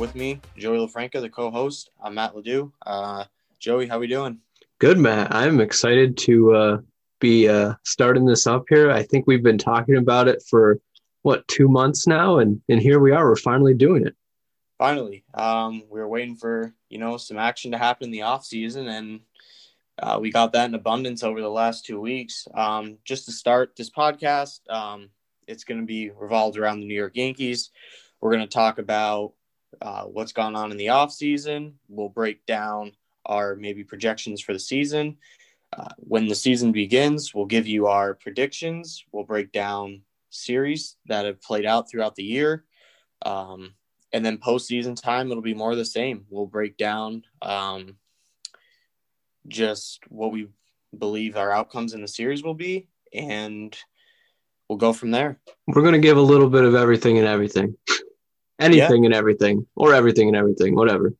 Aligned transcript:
with 0.00 0.14
me, 0.14 0.40
Joey 0.56 0.78
LaFranca, 0.78 1.20
the 1.20 1.28
co-host. 1.28 1.90
I'm 2.02 2.14
Matt 2.14 2.34
Ledoux. 2.34 2.72
Uh, 2.86 3.24
Joey, 3.58 3.86
how 3.86 3.98
are 3.98 4.00
we 4.00 4.06
doing? 4.06 4.38
Good, 4.78 4.96
Matt. 4.96 5.32
I'm 5.34 5.60
excited 5.60 6.16
to 6.18 6.54
uh, 6.54 6.78
be 7.20 7.46
uh, 7.46 7.74
starting 7.84 8.24
this 8.24 8.46
up 8.46 8.64
here. 8.70 8.90
I 8.90 9.02
think 9.02 9.26
we've 9.26 9.42
been 9.42 9.58
talking 9.58 9.98
about 9.98 10.26
it 10.26 10.42
for 10.48 10.80
what 11.20 11.46
two 11.48 11.68
months 11.68 12.06
now, 12.06 12.38
and 12.38 12.62
and 12.70 12.80
here 12.80 12.98
we 12.98 13.12
are. 13.12 13.28
We're 13.28 13.36
finally 13.36 13.74
doing 13.74 14.06
it. 14.06 14.16
Finally, 14.78 15.22
um, 15.34 15.82
we 15.90 16.00
were 16.00 16.08
waiting 16.08 16.34
for 16.34 16.74
you 16.88 16.96
know 16.96 17.18
some 17.18 17.36
action 17.36 17.70
to 17.72 17.78
happen 17.78 18.06
in 18.06 18.10
the 18.10 18.22
off 18.22 18.46
season, 18.46 18.88
and 18.88 19.20
uh, 20.02 20.18
we 20.18 20.30
got 20.30 20.54
that 20.54 20.64
in 20.64 20.74
abundance 20.74 21.22
over 21.22 21.42
the 21.42 21.50
last 21.50 21.84
two 21.84 22.00
weeks. 22.00 22.48
Um, 22.54 22.96
just 23.04 23.26
to 23.26 23.32
start 23.32 23.76
this 23.76 23.90
podcast, 23.90 24.60
um, 24.70 25.10
it's 25.46 25.64
going 25.64 25.80
to 25.80 25.86
be 25.86 26.10
revolved 26.10 26.56
around 26.56 26.80
the 26.80 26.86
New 26.86 26.94
York 26.94 27.16
Yankees. 27.16 27.70
We're 28.22 28.32
going 28.32 28.48
to 28.48 28.54
talk 28.54 28.78
about 28.78 29.34
uh, 29.80 30.04
what's 30.04 30.32
gone 30.32 30.56
on 30.56 30.70
in 30.70 30.76
the 30.76 30.90
off 30.90 31.12
season. 31.12 31.74
We'll 31.88 32.08
break 32.08 32.44
down 32.46 32.92
our 33.26 33.54
maybe 33.56 33.84
projections 33.84 34.40
for 34.40 34.52
the 34.52 34.58
season. 34.58 35.16
Uh, 35.72 35.88
when 35.96 36.26
the 36.26 36.34
season 36.34 36.72
begins, 36.72 37.34
we'll 37.34 37.46
give 37.46 37.66
you 37.66 37.86
our 37.86 38.14
predictions. 38.14 39.04
We'll 39.12 39.24
break 39.24 39.52
down 39.52 40.02
series 40.30 40.96
that 41.06 41.24
have 41.24 41.40
played 41.40 41.66
out 41.66 41.88
throughout 41.88 42.16
the 42.16 42.24
year. 42.24 42.64
Um, 43.22 43.74
and 44.12 44.24
then 44.24 44.38
postseason 44.38 45.00
time, 45.00 45.30
it'll 45.30 45.42
be 45.42 45.54
more 45.54 45.70
of 45.70 45.78
the 45.78 45.84
same. 45.84 46.26
We'll 46.28 46.46
break 46.46 46.76
down 46.76 47.24
um, 47.42 47.96
just 49.46 50.00
what 50.08 50.32
we 50.32 50.48
believe 50.96 51.36
our 51.36 51.52
outcomes 51.52 51.94
in 51.94 52.02
the 52.02 52.08
series 52.08 52.42
will 52.42 52.54
be, 52.54 52.88
and 53.12 53.76
we'll 54.68 54.78
go 54.78 54.92
from 54.92 55.12
there. 55.12 55.38
We're 55.68 55.82
going 55.82 55.94
to 55.94 56.00
give 56.00 56.16
a 56.16 56.22
little 56.22 56.50
bit 56.50 56.64
of 56.64 56.74
everything 56.74 57.18
and 57.18 57.28
everything, 57.28 57.76
anything 58.60 59.02
yeah. 59.02 59.06
and 59.06 59.14
everything, 59.14 59.66
or 59.74 59.94
everything 59.94 60.28
and 60.28 60.36
everything, 60.36 60.74
whatever. 60.74 61.14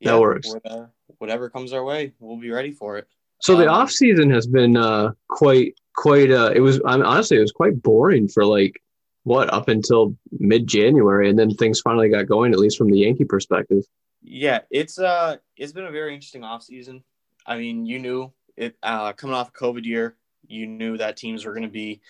Yeah, 0.00 0.12
that 0.12 0.20
works. 0.20 0.52
Whatever, 0.52 0.92
whatever 1.18 1.50
comes 1.50 1.72
our 1.72 1.84
way, 1.84 2.12
we'll 2.20 2.36
be 2.36 2.50
ready 2.50 2.72
for 2.72 2.98
it. 2.98 3.06
So 3.42 3.56
the 3.56 3.68
um, 3.68 3.74
off 3.74 3.90
season 3.90 4.30
has 4.30 4.46
been 4.46 4.76
uh, 4.76 5.12
quite, 5.28 5.74
quite. 5.96 6.30
Uh, 6.30 6.52
it 6.54 6.60
was 6.60 6.80
I 6.84 6.96
mean, 6.96 7.06
honestly, 7.06 7.38
it 7.38 7.40
was 7.40 7.52
quite 7.52 7.82
boring 7.82 8.28
for 8.28 8.44
like 8.44 8.80
what 9.24 9.52
up 9.52 9.68
until 9.68 10.16
mid 10.38 10.66
January, 10.66 11.28
and 11.28 11.38
then 11.38 11.50
things 11.54 11.80
finally 11.80 12.08
got 12.08 12.26
going. 12.26 12.52
At 12.52 12.58
least 12.58 12.78
from 12.78 12.90
the 12.90 12.98
Yankee 12.98 13.24
perspective. 13.24 13.84
Yeah, 14.22 14.60
it's 14.70 14.98
uh, 14.98 15.36
it's 15.56 15.72
been 15.72 15.86
a 15.86 15.90
very 15.90 16.14
interesting 16.14 16.44
off 16.44 16.62
season. 16.62 17.02
I 17.46 17.56
mean, 17.56 17.86
you 17.86 17.98
knew 17.98 18.32
it 18.56 18.76
uh, 18.82 19.12
coming 19.14 19.34
off 19.34 19.52
COVID 19.52 19.84
year. 19.84 20.16
You 20.46 20.66
knew 20.66 20.98
that 20.98 21.16
teams 21.16 21.44
were 21.44 21.52
going 21.52 21.62
to 21.62 21.68
be 21.68 22.00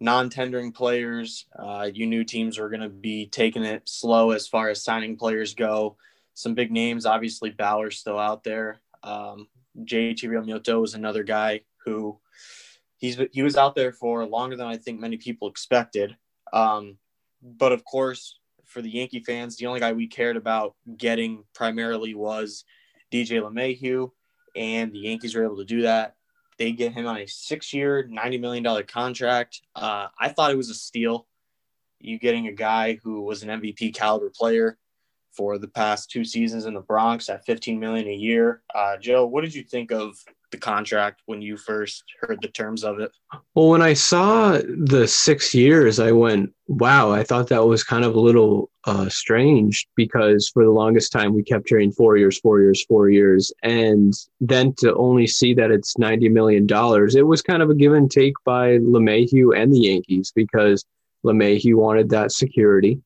non-tendering 0.00 0.72
players. 0.72 1.46
Uh, 1.58 1.88
you 1.92 2.06
knew 2.06 2.24
teams 2.24 2.58
were 2.58 2.68
going 2.68 2.82
to 2.82 2.88
be 2.88 3.26
taking 3.26 3.64
it 3.64 3.82
slow 3.88 4.32
as 4.32 4.46
far 4.46 4.68
as 4.68 4.84
signing 4.84 5.16
players 5.16 5.54
go. 5.54 5.96
Some 6.34 6.54
big 6.54 6.70
names, 6.70 7.06
obviously 7.06 7.50
Bauer's 7.50 7.98
still 7.98 8.18
out 8.18 8.44
there. 8.44 8.80
Um, 9.02 9.48
JT 9.78 10.24
Realmuto 10.24 10.80
was 10.80 10.94
another 10.94 11.22
guy 11.22 11.62
who 11.84 12.18
he's 12.98 13.18
he 13.32 13.42
was 13.42 13.56
out 13.56 13.74
there 13.74 13.92
for 13.92 14.24
longer 14.26 14.56
than 14.56 14.66
I 14.66 14.76
think 14.76 15.00
many 15.00 15.16
people 15.16 15.48
expected. 15.48 16.16
Um, 16.52 16.98
but 17.42 17.72
of 17.72 17.84
course, 17.84 18.38
for 18.64 18.82
the 18.82 18.90
Yankee 18.90 19.20
fans, 19.20 19.56
the 19.56 19.66
only 19.66 19.80
guy 19.80 19.92
we 19.92 20.06
cared 20.06 20.36
about 20.36 20.74
getting 20.96 21.44
primarily 21.54 22.14
was 22.14 22.64
DJ 23.12 23.40
LeMahieu, 23.40 24.10
and 24.54 24.92
the 24.92 24.98
Yankees 24.98 25.34
were 25.34 25.44
able 25.44 25.58
to 25.58 25.64
do 25.64 25.82
that. 25.82 26.15
They 26.58 26.72
get 26.72 26.92
him 26.92 27.06
on 27.06 27.18
a 27.18 27.26
six-year, 27.26 28.06
ninety 28.08 28.38
million 28.38 28.62
dollar 28.62 28.82
contract. 28.82 29.60
Uh, 29.74 30.08
I 30.18 30.28
thought 30.28 30.50
it 30.50 30.56
was 30.56 30.70
a 30.70 30.74
steal. 30.74 31.26
You 31.98 32.18
getting 32.18 32.46
a 32.46 32.52
guy 32.52 32.98
who 33.02 33.22
was 33.22 33.42
an 33.42 33.48
MVP 33.48 33.94
caliber 33.94 34.30
player 34.30 34.78
for 35.32 35.58
the 35.58 35.68
past 35.68 36.10
two 36.10 36.24
seasons 36.24 36.64
in 36.64 36.74
the 36.74 36.80
Bronx 36.80 37.28
at 37.28 37.44
15 37.44 37.78
million 37.78 38.08
a 38.08 38.14
year. 38.14 38.62
Uh, 38.74 38.96
Joe, 38.96 39.26
what 39.26 39.42
did 39.42 39.54
you 39.54 39.62
think 39.62 39.92
of 39.92 40.16
the 40.56 40.60
contract 40.60 41.22
when 41.26 41.42
you 41.42 41.56
first 41.56 42.04
heard 42.20 42.40
the 42.40 42.48
terms 42.48 42.82
of 42.82 42.98
it? 42.98 43.10
Well, 43.54 43.68
when 43.68 43.82
I 43.82 43.92
saw 43.92 44.58
the 44.78 45.06
six 45.06 45.54
years, 45.54 46.00
I 46.00 46.12
went, 46.12 46.52
wow, 46.66 47.12
I 47.12 47.22
thought 47.22 47.48
that 47.48 47.66
was 47.66 47.84
kind 47.84 48.04
of 48.04 48.14
a 48.14 48.20
little 48.20 48.70
uh, 48.84 49.08
strange 49.08 49.86
because 49.96 50.48
for 50.48 50.64
the 50.64 50.70
longest 50.70 51.12
time 51.12 51.34
we 51.34 51.42
kept 51.42 51.68
hearing 51.68 51.92
four 51.92 52.16
years, 52.16 52.38
four 52.40 52.60
years, 52.60 52.84
four 52.84 53.10
years. 53.10 53.52
And 53.62 54.14
then 54.40 54.74
to 54.78 54.94
only 54.94 55.26
see 55.26 55.52
that 55.54 55.70
it's 55.70 55.94
$90 55.96 56.30
million, 56.30 56.66
it 57.16 57.26
was 57.26 57.42
kind 57.42 57.62
of 57.62 57.70
a 57.70 57.74
give 57.74 57.92
and 57.92 58.10
take 58.10 58.34
by 58.44 58.78
LeMahieu 58.78 59.56
and 59.56 59.72
the 59.72 59.80
Yankees 59.80 60.32
because 60.34 60.84
LeMahieu 61.24 61.74
wanted 61.74 62.08
that 62.10 62.32
security 62.32 63.00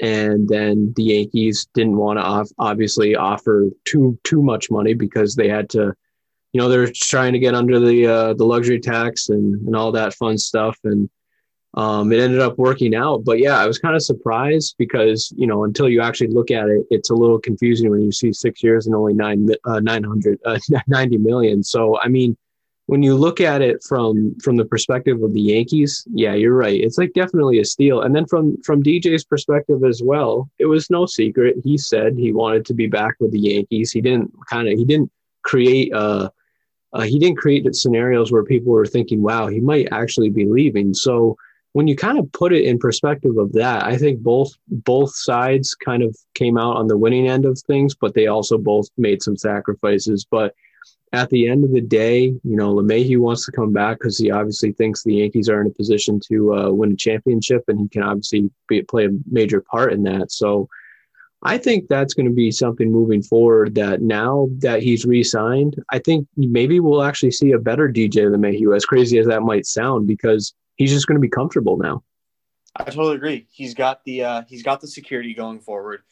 and 0.00 0.48
then 0.48 0.92
the 0.96 1.04
Yankees 1.04 1.68
didn't 1.74 1.96
want 1.96 2.18
to 2.18 2.22
off, 2.22 2.50
obviously 2.58 3.16
offer 3.16 3.70
too 3.84 4.18
too 4.24 4.42
much 4.42 4.70
money 4.70 4.94
because 4.94 5.34
they 5.34 5.48
had 5.48 5.70
to, 5.70 5.94
you 6.56 6.62
know, 6.62 6.70
they're 6.70 6.90
trying 6.90 7.34
to 7.34 7.38
get 7.38 7.54
under 7.54 7.78
the 7.78 8.06
uh, 8.06 8.32
the 8.32 8.46
luxury 8.46 8.80
tax 8.80 9.28
and 9.28 9.60
and 9.66 9.76
all 9.76 9.92
that 9.92 10.14
fun 10.14 10.38
stuff, 10.38 10.78
and 10.84 11.06
um, 11.74 12.10
it 12.10 12.18
ended 12.18 12.40
up 12.40 12.56
working 12.56 12.94
out. 12.94 13.26
But 13.26 13.40
yeah, 13.40 13.58
I 13.58 13.66
was 13.66 13.78
kind 13.78 13.94
of 13.94 14.02
surprised 14.02 14.74
because 14.78 15.30
you 15.36 15.46
know 15.46 15.64
until 15.64 15.86
you 15.86 16.00
actually 16.00 16.28
look 16.28 16.50
at 16.50 16.70
it, 16.70 16.86
it's 16.88 17.10
a 17.10 17.14
little 17.14 17.38
confusing 17.38 17.90
when 17.90 18.00
you 18.00 18.10
see 18.10 18.32
six 18.32 18.62
years 18.62 18.86
and 18.86 18.96
only 18.96 19.12
nine 19.12 19.50
uh, 19.66 19.80
nine 19.80 20.02
hundred 20.02 20.38
uh, 20.46 20.58
ninety 20.86 21.18
million. 21.18 21.62
So 21.62 22.00
I 22.00 22.08
mean 22.08 22.38
when 22.86 23.02
you 23.02 23.14
look 23.14 23.38
at 23.42 23.60
it 23.60 23.82
from 23.86 24.34
from 24.42 24.56
the 24.56 24.64
perspective 24.64 25.22
of 25.22 25.34
the 25.34 25.42
Yankees, 25.42 26.06
yeah, 26.10 26.32
you're 26.32 26.56
right. 26.56 26.80
It's 26.80 26.96
like 26.96 27.12
definitely 27.12 27.60
a 27.60 27.66
steal. 27.66 28.00
And 28.00 28.16
then 28.16 28.24
from 28.24 28.56
from 28.62 28.82
DJ's 28.82 29.24
perspective 29.24 29.84
as 29.84 30.00
well, 30.02 30.48
it 30.58 30.64
was 30.64 30.88
no 30.88 31.04
secret. 31.04 31.56
He 31.62 31.76
said 31.76 32.16
he 32.16 32.32
wanted 32.32 32.64
to 32.64 32.72
be 32.72 32.86
back 32.86 33.16
with 33.20 33.32
the 33.32 33.40
Yankees. 33.40 33.92
He 33.92 34.00
didn't 34.00 34.32
kind 34.48 34.68
of 34.68 34.78
he 34.78 34.86
didn't 34.86 35.12
create 35.42 35.92
uh, 35.92 36.30
uh 36.96 37.02
he 37.02 37.18
didn't 37.18 37.38
create 37.38 37.74
scenarios 37.74 38.32
where 38.32 38.44
people 38.44 38.72
were 38.72 38.86
thinking, 38.86 39.22
wow, 39.22 39.46
he 39.46 39.60
might 39.60 39.88
actually 39.92 40.30
be 40.30 40.46
leaving. 40.46 40.94
So 40.94 41.36
when 41.76 41.86
you 41.86 41.94
kind 41.94 42.18
of 42.18 42.32
put 42.32 42.54
it 42.54 42.64
in 42.64 42.78
perspective 42.78 43.36
of 43.36 43.52
that, 43.52 43.84
I 43.84 43.98
think 43.98 44.20
both 44.20 44.50
both 44.68 45.14
sides 45.14 45.74
kind 45.74 46.02
of 46.02 46.16
came 46.34 46.56
out 46.56 46.76
on 46.76 46.86
the 46.88 46.96
winning 46.96 47.28
end 47.28 47.44
of 47.44 47.58
things, 47.58 47.94
but 47.94 48.14
they 48.14 48.28
also 48.28 48.56
both 48.56 48.88
made 48.96 49.22
some 49.22 49.36
sacrifices. 49.36 50.26
But 50.30 50.54
at 51.12 51.28
the 51.30 51.48
end 51.48 51.64
of 51.64 51.72
the 51.72 51.82
day, 51.82 52.24
you 52.24 52.56
know, 52.56 52.74
LeMahieu 52.74 53.18
wants 53.18 53.44
to 53.46 53.52
come 53.52 53.72
back 53.72 53.98
because 53.98 54.18
he 54.18 54.30
obviously 54.30 54.72
thinks 54.72 55.02
the 55.02 55.16
Yankees 55.16 55.48
are 55.48 55.60
in 55.60 55.66
a 55.66 55.70
position 55.70 56.18
to 56.28 56.54
uh, 56.54 56.70
win 56.70 56.92
a 56.92 56.96
championship, 56.96 57.64
and 57.68 57.78
he 57.78 57.88
can 57.88 58.02
obviously 58.02 58.50
be, 58.68 58.82
play 58.82 59.06
a 59.06 59.10
major 59.30 59.60
part 59.60 59.92
in 59.92 60.02
that. 60.04 60.32
So, 60.32 60.68
I 61.42 61.58
think 61.58 61.88
that's 61.88 62.14
going 62.14 62.26
to 62.26 62.32
be 62.32 62.50
something 62.50 62.90
moving 62.90 63.22
forward. 63.22 63.74
That 63.74 64.02
now 64.02 64.48
that 64.58 64.82
he's 64.82 65.04
re-signed, 65.04 65.76
I 65.90 65.98
think 65.98 66.26
maybe 66.36 66.80
we'll 66.80 67.02
actually 67.02 67.32
see 67.32 67.52
a 67.52 67.58
better 67.58 67.88
DJ 67.88 68.28
LeMahieu, 68.28 68.74
As 68.74 68.84
crazy 68.84 69.18
as 69.18 69.26
that 69.26 69.42
might 69.42 69.66
sound, 69.66 70.06
because 70.06 70.54
he's 70.76 70.92
just 70.92 71.06
going 71.06 71.16
to 71.16 71.20
be 71.20 71.28
comfortable 71.28 71.76
now. 71.76 72.02
I 72.74 72.84
totally 72.84 73.16
agree. 73.16 73.46
He's 73.50 73.74
got 73.74 74.04
the 74.04 74.24
uh, 74.24 74.42
he's 74.48 74.62
got 74.62 74.80
the 74.80 74.88
security 74.88 75.34
going 75.34 75.60
forward. 75.60 76.02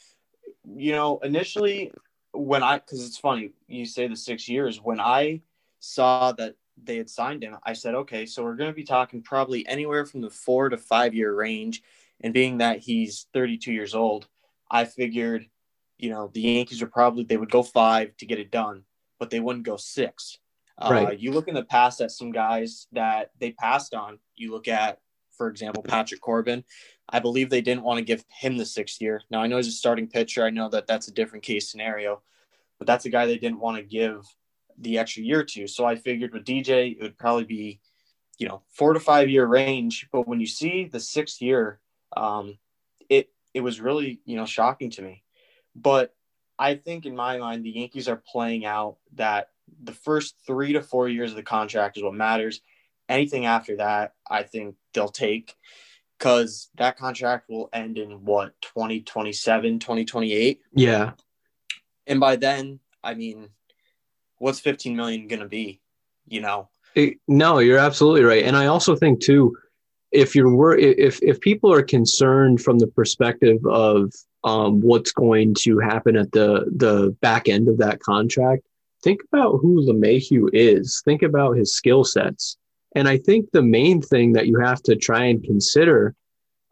You 0.76 0.92
know, 0.92 1.18
initially 1.18 1.92
when 2.32 2.62
I 2.62 2.78
because 2.78 3.04
it's 3.06 3.18
funny 3.18 3.50
you 3.68 3.86
say 3.86 4.08
the 4.08 4.16
six 4.16 4.48
years 4.48 4.80
when 4.80 5.00
I 5.00 5.42
saw 5.80 6.32
that 6.32 6.56
they 6.82 6.96
had 6.96 7.08
signed 7.10 7.42
him, 7.42 7.56
I 7.62 7.74
said, 7.74 7.94
okay, 7.94 8.26
so 8.26 8.42
we're 8.42 8.56
going 8.56 8.70
to 8.70 8.74
be 8.74 8.84
talking 8.84 9.22
probably 9.22 9.66
anywhere 9.68 10.04
from 10.04 10.20
the 10.20 10.30
four 10.30 10.68
to 10.68 10.76
five 10.76 11.14
year 11.14 11.34
range. 11.34 11.82
And 12.20 12.32
being 12.32 12.58
that 12.58 12.78
he's 12.78 13.26
32 13.34 13.72
years 13.72 13.94
old, 13.94 14.28
I 14.70 14.84
figured, 14.84 15.46
you 15.98 16.10
know, 16.10 16.30
the 16.32 16.40
Yankees 16.40 16.82
are 16.82 16.86
probably 16.86 17.24
they 17.24 17.36
would 17.36 17.50
go 17.50 17.62
five 17.62 18.16
to 18.18 18.26
get 18.26 18.38
it 18.38 18.50
done, 18.50 18.84
but 19.18 19.30
they 19.30 19.40
wouldn't 19.40 19.66
go 19.66 19.76
six. 19.76 20.38
Uh, 20.76 20.88
right. 20.90 21.08
Uh, 21.08 21.12
you 21.12 21.30
look 21.30 21.48
in 21.48 21.54
the 21.54 21.64
past 21.64 22.00
at 22.00 22.10
some 22.10 22.32
guys 22.32 22.86
that 22.92 23.30
they 23.38 23.52
passed 23.52 23.94
on. 23.94 24.18
You 24.34 24.50
look 24.50 24.66
at, 24.66 24.98
for 25.36 25.48
example, 25.48 25.82
Patrick 25.82 26.20
Corbin. 26.20 26.64
I 27.08 27.20
believe 27.20 27.50
they 27.50 27.60
didn't 27.60 27.84
want 27.84 27.98
to 27.98 28.04
give 28.04 28.24
him 28.28 28.56
the 28.56 28.66
sixth 28.66 29.00
year. 29.00 29.22
Now 29.30 29.42
I 29.42 29.46
know 29.46 29.56
he's 29.56 29.68
a 29.68 29.72
starting 29.72 30.08
pitcher. 30.08 30.44
I 30.44 30.50
know 30.50 30.68
that 30.70 30.86
that's 30.86 31.08
a 31.08 31.12
different 31.12 31.44
case 31.44 31.70
scenario, 31.70 32.22
but 32.78 32.86
that's 32.86 33.04
a 33.04 33.10
guy 33.10 33.26
they 33.26 33.38
didn't 33.38 33.60
want 33.60 33.76
to 33.76 33.82
give 33.82 34.26
the 34.78 34.98
extra 34.98 35.22
year 35.22 35.44
to. 35.44 35.66
So 35.68 35.84
I 35.84 35.96
figured 35.96 36.32
with 36.32 36.44
DJ, 36.44 36.96
it 36.96 37.02
would 37.02 37.18
probably 37.18 37.44
be, 37.44 37.80
you 38.38 38.48
know, 38.48 38.62
four 38.68 38.94
to 38.94 39.00
five 39.00 39.28
year 39.28 39.46
range. 39.46 40.08
But 40.10 40.26
when 40.26 40.40
you 40.40 40.46
see 40.46 40.86
the 40.86 41.00
sixth 41.00 41.40
year, 41.40 41.78
um, 42.16 42.58
it 43.54 43.60
was 43.62 43.80
really 43.80 44.20
you 44.24 44.36
know 44.36 44.46
shocking 44.46 44.90
to 44.90 45.02
me. 45.02 45.22
But 45.74 46.14
I 46.58 46.74
think 46.74 47.06
in 47.06 47.16
my 47.16 47.38
mind, 47.38 47.64
the 47.64 47.70
Yankees 47.70 48.08
are 48.08 48.22
playing 48.30 48.64
out 48.64 48.96
that 49.14 49.50
the 49.82 49.92
first 49.92 50.36
three 50.46 50.74
to 50.74 50.82
four 50.82 51.08
years 51.08 51.30
of 51.30 51.36
the 51.36 51.42
contract 51.42 51.96
is 51.96 52.02
what 52.02 52.14
matters. 52.14 52.60
Anything 53.08 53.46
after 53.46 53.76
that, 53.76 54.14
I 54.28 54.42
think 54.44 54.76
they'll 54.92 55.08
take 55.08 55.54
because 56.18 56.70
that 56.76 56.96
contract 56.96 57.48
will 57.48 57.68
end 57.72 57.98
in 57.98 58.24
what 58.24 58.60
2027 58.62 59.78
2028 59.78 60.60
yeah 60.74 61.12
and 62.06 62.20
by 62.20 62.36
then 62.36 62.78
i 63.02 63.14
mean 63.14 63.48
what's 64.38 64.60
15 64.60 64.96
million 64.96 65.28
going 65.28 65.40
to 65.40 65.48
be 65.48 65.80
you 66.26 66.40
know 66.40 66.68
it, 66.94 67.18
no 67.26 67.58
you're 67.58 67.78
absolutely 67.78 68.22
right 68.22 68.44
and 68.44 68.56
i 68.56 68.66
also 68.66 68.94
think 68.96 69.20
too 69.20 69.54
if 70.14 70.34
you're 70.34 70.54
wor- 70.54 70.78
if 70.78 71.20
if 71.22 71.40
people 71.40 71.72
are 71.72 71.82
concerned 71.82 72.62
from 72.62 72.78
the 72.78 72.86
perspective 72.86 73.58
of 73.66 74.12
um, 74.44 74.80
what's 74.80 75.12
going 75.12 75.54
to 75.60 75.78
happen 75.78 76.16
at 76.16 76.32
the 76.32 76.70
the 76.76 77.14
back 77.20 77.48
end 77.48 77.68
of 77.68 77.78
that 77.78 78.00
contract, 78.00 78.62
think 79.02 79.20
about 79.32 79.58
who 79.60 79.84
LeMahieu 79.86 80.48
is. 80.52 81.02
Think 81.04 81.22
about 81.22 81.56
his 81.56 81.74
skill 81.74 82.04
sets, 82.04 82.56
and 82.94 83.08
I 83.08 83.18
think 83.18 83.50
the 83.50 83.62
main 83.62 84.00
thing 84.00 84.32
that 84.34 84.46
you 84.46 84.58
have 84.60 84.82
to 84.84 84.96
try 84.96 85.24
and 85.24 85.42
consider 85.42 86.14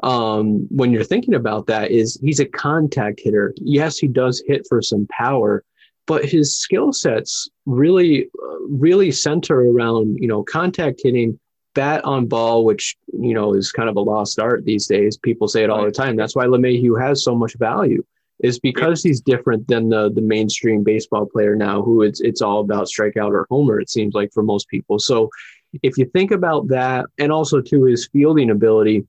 um, 0.02 0.66
when 0.70 0.92
you're 0.92 1.04
thinking 1.04 1.34
about 1.34 1.66
that 1.66 1.90
is 1.90 2.18
he's 2.22 2.40
a 2.40 2.46
contact 2.46 3.20
hitter. 3.22 3.54
Yes, 3.56 3.98
he 3.98 4.08
does 4.08 4.42
hit 4.46 4.66
for 4.68 4.82
some 4.82 5.06
power, 5.10 5.64
but 6.06 6.24
his 6.24 6.56
skill 6.56 6.92
sets 6.92 7.48
really, 7.66 8.28
uh, 8.42 8.60
really 8.68 9.10
center 9.10 9.60
around 9.60 10.18
you 10.20 10.28
know 10.28 10.44
contact 10.44 11.00
hitting 11.02 11.38
bat 11.74 12.04
on 12.04 12.26
ball, 12.26 12.64
which 12.64 12.96
you 13.12 13.34
know 13.34 13.54
is 13.54 13.72
kind 13.72 13.88
of 13.88 13.96
a 13.96 14.00
lost 14.00 14.38
art 14.38 14.64
these 14.64 14.86
days. 14.86 15.16
People 15.16 15.48
say 15.48 15.62
it 15.62 15.70
all 15.70 15.84
the 15.84 15.90
time. 15.90 16.16
That's 16.16 16.36
why 16.36 16.46
LeMahieu 16.46 17.00
has 17.00 17.24
so 17.24 17.34
much 17.34 17.54
value, 17.54 18.04
is 18.40 18.58
because 18.58 19.02
he's 19.02 19.20
different 19.20 19.66
than 19.68 19.88
the 19.88 20.10
the 20.12 20.20
mainstream 20.20 20.82
baseball 20.82 21.26
player 21.26 21.56
now, 21.56 21.82
who 21.82 22.02
it's 22.02 22.20
it's 22.20 22.42
all 22.42 22.60
about 22.60 22.86
strikeout 22.86 23.30
or 23.30 23.46
homer. 23.50 23.80
It 23.80 23.90
seems 23.90 24.14
like 24.14 24.32
for 24.32 24.42
most 24.42 24.68
people. 24.68 24.98
So 24.98 25.30
if 25.82 25.96
you 25.96 26.04
think 26.06 26.30
about 26.30 26.68
that, 26.68 27.06
and 27.18 27.32
also 27.32 27.60
to 27.60 27.84
his 27.84 28.08
fielding 28.12 28.50
ability, 28.50 29.06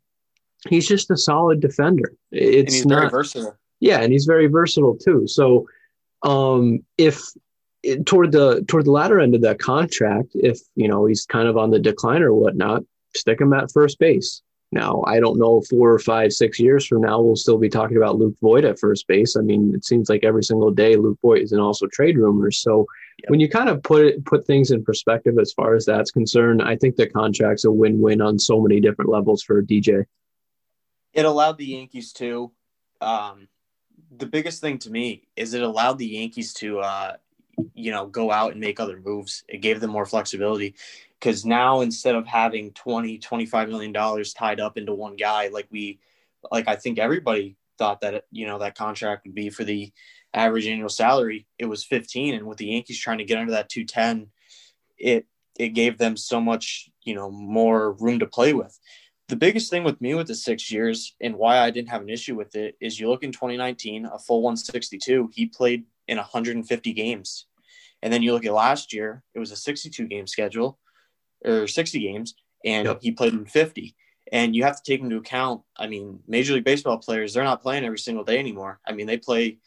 he's 0.70 0.88
just 0.88 1.12
a 1.12 1.18
solid 1.18 1.60
defender. 1.60 2.14
It's 2.32 2.86
not 2.86 3.12
versatile. 3.12 3.58
Yeah, 3.80 4.00
and 4.00 4.14
he's 4.14 4.26
very 4.26 4.48
versatile 4.48 4.96
too. 4.96 5.28
So 5.28 5.68
um, 6.24 6.86
if 6.98 7.22
toward 8.06 8.32
the 8.32 8.64
toward 8.68 8.86
the 8.86 8.92
latter 8.92 9.20
end 9.20 9.36
of 9.36 9.42
that 9.42 9.60
contract, 9.60 10.30
if 10.34 10.60
you 10.76 10.88
know 10.88 11.06
he's 11.06 11.26
kind 11.26 11.48
of 11.48 11.58
on 11.58 11.72
the 11.72 11.80
decline 11.80 12.22
or 12.22 12.34
whatnot, 12.34 12.84
stick 13.16 13.42
him 13.42 13.54
at 13.54 13.72
first 13.72 14.00
base. 14.00 14.42
Now, 14.74 15.04
I 15.06 15.20
don't 15.20 15.38
know 15.38 15.62
four 15.70 15.94
or 15.94 16.00
five, 16.00 16.34
six 16.34 16.60
years 16.60 16.88
from 16.88 17.02
now, 17.02 17.22
we'll 17.22 17.36
still 17.36 17.60
be 17.60 17.70
talking 17.70 17.96
about 17.96 18.18
Luke 18.18 18.36
Voit 18.42 18.66
at 18.66 18.80
first 18.80 19.08
base. 19.08 19.36
I 19.38 19.42
mean, 19.42 19.72
it 19.76 19.86
seems 19.86 20.10
like 20.10 20.24
every 20.24 20.44
single 20.44 20.72
day 20.72 20.96
Luke 20.96 21.20
Voit 21.22 21.44
is 21.44 21.52
in 21.52 21.60
also 21.60 21.86
trade 21.86 22.18
rumors. 22.18 22.60
So 22.60 22.88
yep. 23.20 23.30
when 23.30 23.40
you 23.40 23.48
kind 23.48 23.70
of 23.70 23.84
put 23.84 24.04
it, 24.04 24.26
put 24.26 24.48
things 24.48 24.72
in 24.72 24.84
perspective 24.84 25.38
as 25.40 25.54
far 25.54 25.76
as 25.76 25.86
that's 25.86 26.10
concerned, 26.10 26.64
I 26.64 26.76
think 26.76 26.96
the 26.96 27.08
contract's 27.08 27.66
a 27.66 27.72
win-win 27.72 28.20
on 28.20 28.40
so 28.40 28.60
many 28.60 28.80
different 28.80 29.12
levels 29.12 29.44
for 29.44 29.62
DJ. 29.62 30.06
It 31.14 31.26
allowed 31.26 31.60
the 31.60 31.68
Yankees 31.68 32.12
to. 32.14 32.52
Um, 33.00 33.48
the 34.18 34.26
biggest 34.26 34.60
thing 34.60 34.80
to 34.80 34.90
me 34.90 35.28
is 35.36 35.54
it 35.54 35.62
allowed 35.62 36.00
the 36.00 36.08
Yankees 36.08 36.52
to 36.56 36.80
uh, 36.80 37.18
you 37.74 37.92
know, 37.92 38.08
go 38.08 38.32
out 38.32 38.52
and 38.52 38.62
make 38.62 38.80
other 38.80 39.00
moves. 39.04 39.44
It 39.48 39.62
gave 39.62 39.80
them 39.80 39.92
more 39.92 40.06
flexibility 40.06 40.76
because 41.20 41.46
now 41.46 41.82
instead 41.82 42.16
of 42.16 42.28
having 42.28 42.72
20, 42.72 43.20
25 43.20 43.70
million 43.70 43.92
dollars 43.92 44.34
tied 44.34 44.60
up 44.60 44.78
into 44.78 44.94
one 44.94 45.16
guy, 45.16 45.50
like 45.50 45.68
we, 45.72 46.00
like 46.52 46.68
I 46.68 46.76
think 46.76 47.00
everybody 47.00 47.56
thought 47.78 48.02
that, 48.02 48.26
you 48.32 48.46
know, 48.46 48.60
that 48.60 48.76
contract 48.76 49.26
would 49.26 49.36
be 49.36 49.50
for 49.50 49.64
the 49.64 49.92
average 50.34 50.68
annual 50.68 50.90
salary, 50.90 51.48
it 51.60 51.66
was 51.66 51.84
15. 51.84 52.36
And 52.36 52.48
with 52.48 52.58
the 52.58 52.68
Yankees 52.68 53.00
trying 53.00 53.20
to 53.20 53.24
get 53.24 53.38
under 53.38 53.52
that 53.52 53.70
210, 53.70 54.28
it, 54.98 55.26
it 55.58 55.70
gave 55.70 55.98
them 55.98 56.18
so 56.18 56.42
much, 56.42 56.90
you 57.04 57.14
know, 57.14 57.30
more 57.30 57.94
room 57.94 58.20
to 58.20 58.26
play 58.26 58.54
with. 58.54 58.78
The 59.30 59.36
biggest 59.36 59.70
thing 59.70 59.84
with 59.84 60.02
me 60.02 60.16
with 60.16 60.28
the 60.28 60.36
six 60.36 60.72
years 60.72 61.16
and 61.22 61.36
why 61.36 61.60
I 61.60 61.72
didn't 61.72 61.90
have 61.90 62.02
an 62.02 62.10
issue 62.10 62.36
with 62.36 62.56
it 62.56 62.76
is 62.82 63.00
you 63.00 63.10
look 63.10 63.24
in 63.24 63.32
2019, 63.32 64.06
a 64.06 64.20
full 64.20 64.42
162, 64.42 65.30
he 65.34 65.46
played 65.46 65.86
in 66.08 66.18
150 66.18 66.94
games. 66.94 67.48
And 68.02 68.12
then 68.12 68.22
you 68.22 68.34
look 68.34 68.46
at 68.46 68.54
last 68.54 68.94
year, 68.94 69.24
it 69.34 69.40
was 69.40 69.52
a 69.52 69.56
62 69.56 70.08
game 70.08 70.28
schedule 70.28 70.80
or 71.46 71.68
60 71.68 72.00
games, 72.00 72.36
and 72.66 72.86
yep. 72.88 73.00
he 73.02 73.12
played 73.12 73.34
in 73.34 73.46
50. 73.46 73.96
And 74.32 74.56
you 74.56 74.64
have 74.64 74.82
to 74.82 74.92
take 74.92 75.02
into 75.02 75.18
account, 75.18 75.62
I 75.78 75.88
mean, 75.88 76.20
Major 76.28 76.54
League 76.54 76.64
Baseball 76.64 76.98
players, 76.98 77.34
they're 77.34 77.44
not 77.44 77.62
playing 77.62 77.86
every 77.86 78.00
single 78.00 78.24
day 78.24 78.40
anymore. 78.40 78.80
I 78.86 78.94
mean, 78.94 79.06
they 79.06 79.18
play, 79.18 79.60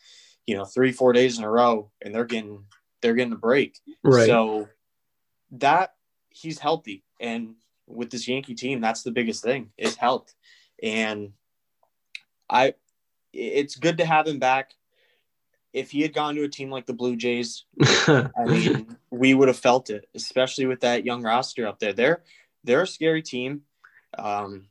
you 0.47 0.57
know, 0.57 0.65
three, 0.65 0.93
four 0.93 1.13
days 1.13 1.39
in 1.39 1.45
a 1.45 1.51
row 1.51 1.91
and 2.03 2.15
they're 2.15 2.25
getting 2.25 2.65
they're 3.03 3.15
getting 3.15 3.33
a 3.33 3.37
break. 3.37 3.79
Right. 4.03 4.27
So 4.27 4.69
that 5.53 5.95
he's 6.31 6.59
healthy. 6.59 7.05
And 7.21 7.55
with 7.87 8.11
this 8.11 8.27
Yankee 8.27 8.55
team, 8.55 8.81
that's 8.81 9.03
the 9.03 9.13
biggest 9.13 9.43
thing 9.43 9.71
is 9.79 9.95
health. 9.95 10.35
And 10.83 11.33
I 12.51 12.75
it's 13.33 13.77
good 13.77 13.99
to 13.99 14.07
have 14.07 14.27
him 14.27 14.39
back 14.39 14.73
if 15.77 15.91
he 15.91 16.01
had 16.01 16.15
gone 16.15 16.35
to 16.35 16.43
a 16.43 16.49
team 16.49 16.71
like 16.71 16.87
the 16.87 16.95
Blue 16.95 17.17
Jays, 17.17 17.67
I 18.09 18.31
mean, 18.47 18.97
we 19.11 19.35
would 19.35 19.49
have 19.49 19.59
felt 19.59 19.91
it, 19.91 20.09
especially 20.15 20.65
with 20.65 20.81
that 20.81 21.05
young 21.05 21.23
roster 21.23 21.67
up 21.67 21.79
there. 21.79 21.93
They're 21.93 22.23
they're 22.65 22.83
a 22.83 22.87
scary 22.87 23.23
team. 23.23 23.61
Um, 24.19 24.69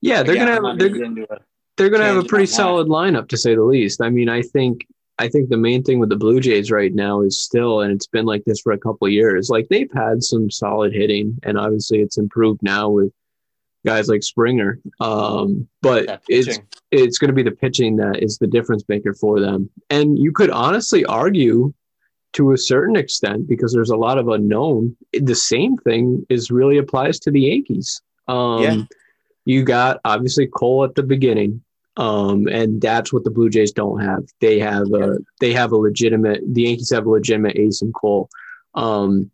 yeah, 0.00 0.22
they're 0.22 0.34
again, 0.34 0.46
gonna 0.62 0.68
have 0.70 0.78
they're, 0.78 1.28
they're 1.76 1.90
gonna 1.90 2.04
have 2.04 2.16
a 2.16 2.24
pretty 2.24 2.46
solid 2.46 2.88
lineup 2.88 3.28
to 3.28 3.36
say 3.36 3.54
the 3.54 3.62
least. 3.62 4.00
I 4.00 4.08
mean, 4.08 4.30
I 4.30 4.40
think 4.40 4.86
I 5.18 5.28
think 5.28 5.50
the 5.50 5.58
main 5.58 5.82
thing 5.82 5.98
with 5.98 6.08
the 6.08 6.16
Blue 6.16 6.40
Jays 6.40 6.70
right 6.70 6.94
now 6.94 7.20
is 7.20 7.38
still, 7.38 7.82
and 7.82 7.92
it's 7.92 8.06
been 8.06 8.24
like 8.24 8.44
this 8.46 8.62
for 8.62 8.72
a 8.72 8.78
couple 8.78 9.06
years. 9.06 9.50
Like 9.50 9.68
they've 9.68 9.92
had 9.92 10.22
some 10.22 10.50
solid 10.50 10.94
hitting, 10.94 11.38
and 11.42 11.58
obviously 11.58 12.00
it's 12.00 12.16
improved 12.16 12.62
now 12.62 12.88
with 12.88 13.12
guys 13.86 14.08
like 14.08 14.22
Springer. 14.22 14.78
Um, 15.00 15.68
but 15.82 16.22
it's 16.28 16.58
it's 16.90 17.18
going 17.18 17.28
to 17.28 17.34
be 17.34 17.42
the 17.42 17.50
pitching 17.50 17.96
that 17.96 18.22
is 18.22 18.38
the 18.38 18.46
difference 18.46 18.84
maker 18.88 19.14
for 19.14 19.40
them. 19.40 19.70
And 19.90 20.18
you 20.18 20.32
could 20.32 20.50
honestly 20.50 21.04
argue 21.04 21.72
to 22.34 22.52
a 22.52 22.58
certain 22.58 22.96
extent 22.96 23.48
because 23.48 23.72
there's 23.72 23.90
a 23.90 23.96
lot 23.96 24.18
of 24.18 24.28
unknown. 24.28 24.96
The 25.12 25.34
same 25.34 25.76
thing 25.78 26.26
is 26.28 26.50
really 26.50 26.78
applies 26.78 27.18
to 27.20 27.30
the 27.30 27.40
Yankees. 27.40 28.02
Um, 28.26 28.62
yeah. 28.62 28.82
You 29.44 29.64
got 29.64 30.00
obviously 30.04 30.46
Cole 30.46 30.84
at 30.84 30.94
the 30.94 31.02
beginning, 31.02 31.62
um, 31.96 32.46
and 32.48 32.82
that's 32.82 33.12
what 33.12 33.24
the 33.24 33.30
Blue 33.30 33.48
Jays 33.48 33.72
don't 33.72 34.00
have. 34.00 34.24
They 34.40 34.58
have 34.58 34.92
a 34.92 35.18
they 35.40 35.54
have 35.54 35.72
a 35.72 35.76
legitimate. 35.76 36.42
The 36.46 36.62
Yankees 36.62 36.90
have 36.90 37.06
a 37.06 37.10
legitimate 37.10 37.56
ace 37.56 37.80
in 37.80 37.92
Cole. 37.92 38.28
Um, 38.74 39.30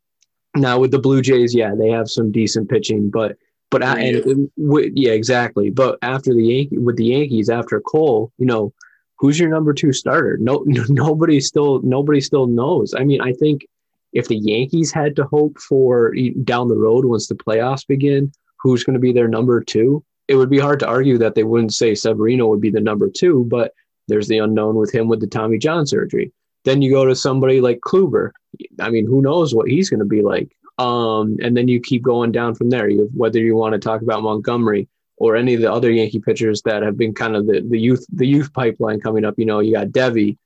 now 0.54 0.78
with 0.78 0.92
the 0.92 1.00
Blue 1.00 1.20
Jays, 1.20 1.52
yeah, 1.52 1.74
they 1.74 1.88
have 1.88 2.08
some 2.08 2.30
decent 2.30 2.70
pitching, 2.70 3.10
but 3.10 3.36
but 3.74 3.82
I, 3.82 3.98
and, 3.98 4.50
yeah, 4.56 5.10
exactly. 5.10 5.68
But 5.68 5.98
after 6.00 6.32
the 6.32 6.44
Yankee 6.44 6.78
with 6.78 6.96
the 6.96 7.06
Yankees 7.06 7.50
after 7.50 7.80
Cole, 7.80 8.30
you 8.38 8.46
know, 8.46 8.72
who's 9.18 9.36
your 9.36 9.48
number 9.48 9.74
two 9.74 9.92
starter? 9.92 10.38
No, 10.40 10.62
nobody 10.88 11.40
still 11.40 11.82
nobody 11.82 12.20
still 12.20 12.46
knows. 12.46 12.94
I 12.94 13.02
mean, 13.02 13.20
I 13.20 13.32
think 13.32 13.66
if 14.12 14.28
the 14.28 14.36
Yankees 14.36 14.92
had 14.92 15.16
to 15.16 15.24
hope 15.24 15.58
for 15.58 16.14
down 16.44 16.68
the 16.68 16.76
road 16.76 17.04
once 17.04 17.26
the 17.26 17.34
playoffs 17.34 17.84
begin, 17.84 18.30
who's 18.60 18.84
going 18.84 18.94
to 18.94 19.00
be 19.00 19.12
their 19.12 19.26
number 19.26 19.60
two? 19.60 20.04
It 20.28 20.36
would 20.36 20.50
be 20.50 20.60
hard 20.60 20.78
to 20.78 20.86
argue 20.86 21.18
that 21.18 21.34
they 21.34 21.42
wouldn't 21.42 21.74
say 21.74 21.96
Severino 21.96 22.46
would 22.46 22.60
be 22.60 22.70
the 22.70 22.80
number 22.80 23.10
two, 23.10 23.44
but 23.48 23.72
there's 24.06 24.28
the 24.28 24.38
unknown 24.38 24.76
with 24.76 24.94
him 24.94 25.08
with 25.08 25.18
the 25.18 25.26
Tommy 25.26 25.58
John 25.58 25.84
surgery. 25.84 26.32
Then 26.64 26.80
you 26.80 26.92
go 26.92 27.06
to 27.06 27.16
somebody 27.16 27.60
like 27.60 27.80
Kluber. 27.80 28.30
I 28.78 28.90
mean, 28.90 29.04
who 29.04 29.20
knows 29.20 29.52
what 29.52 29.68
he's 29.68 29.90
going 29.90 29.98
to 29.98 30.06
be 30.06 30.22
like? 30.22 30.56
Um, 30.78 31.36
and 31.42 31.56
then 31.56 31.68
you 31.68 31.80
keep 31.80 32.02
going 32.02 32.32
down 32.32 32.54
from 32.54 32.70
there. 32.70 32.88
You 32.88 33.08
whether 33.14 33.38
you 33.38 33.54
want 33.56 33.74
to 33.74 33.78
talk 33.78 34.02
about 34.02 34.22
Montgomery 34.22 34.88
or 35.16 35.36
any 35.36 35.54
of 35.54 35.60
the 35.60 35.72
other 35.72 35.90
Yankee 35.90 36.18
pitchers 36.18 36.62
that 36.62 36.82
have 36.82 36.96
been 36.96 37.14
kind 37.14 37.36
of 37.36 37.46
the, 37.46 37.60
the 37.60 37.78
youth 37.78 38.04
the 38.12 38.26
youth 38.26 38.52
pipeline 38.52 39.00
coming 39.00 39.24
up. 39.24 39.34
You 39.38 39.46
know, 39.46 39.60
you 39.60 39.72
got 39.72 39.88
Deivi, 39.88 40.36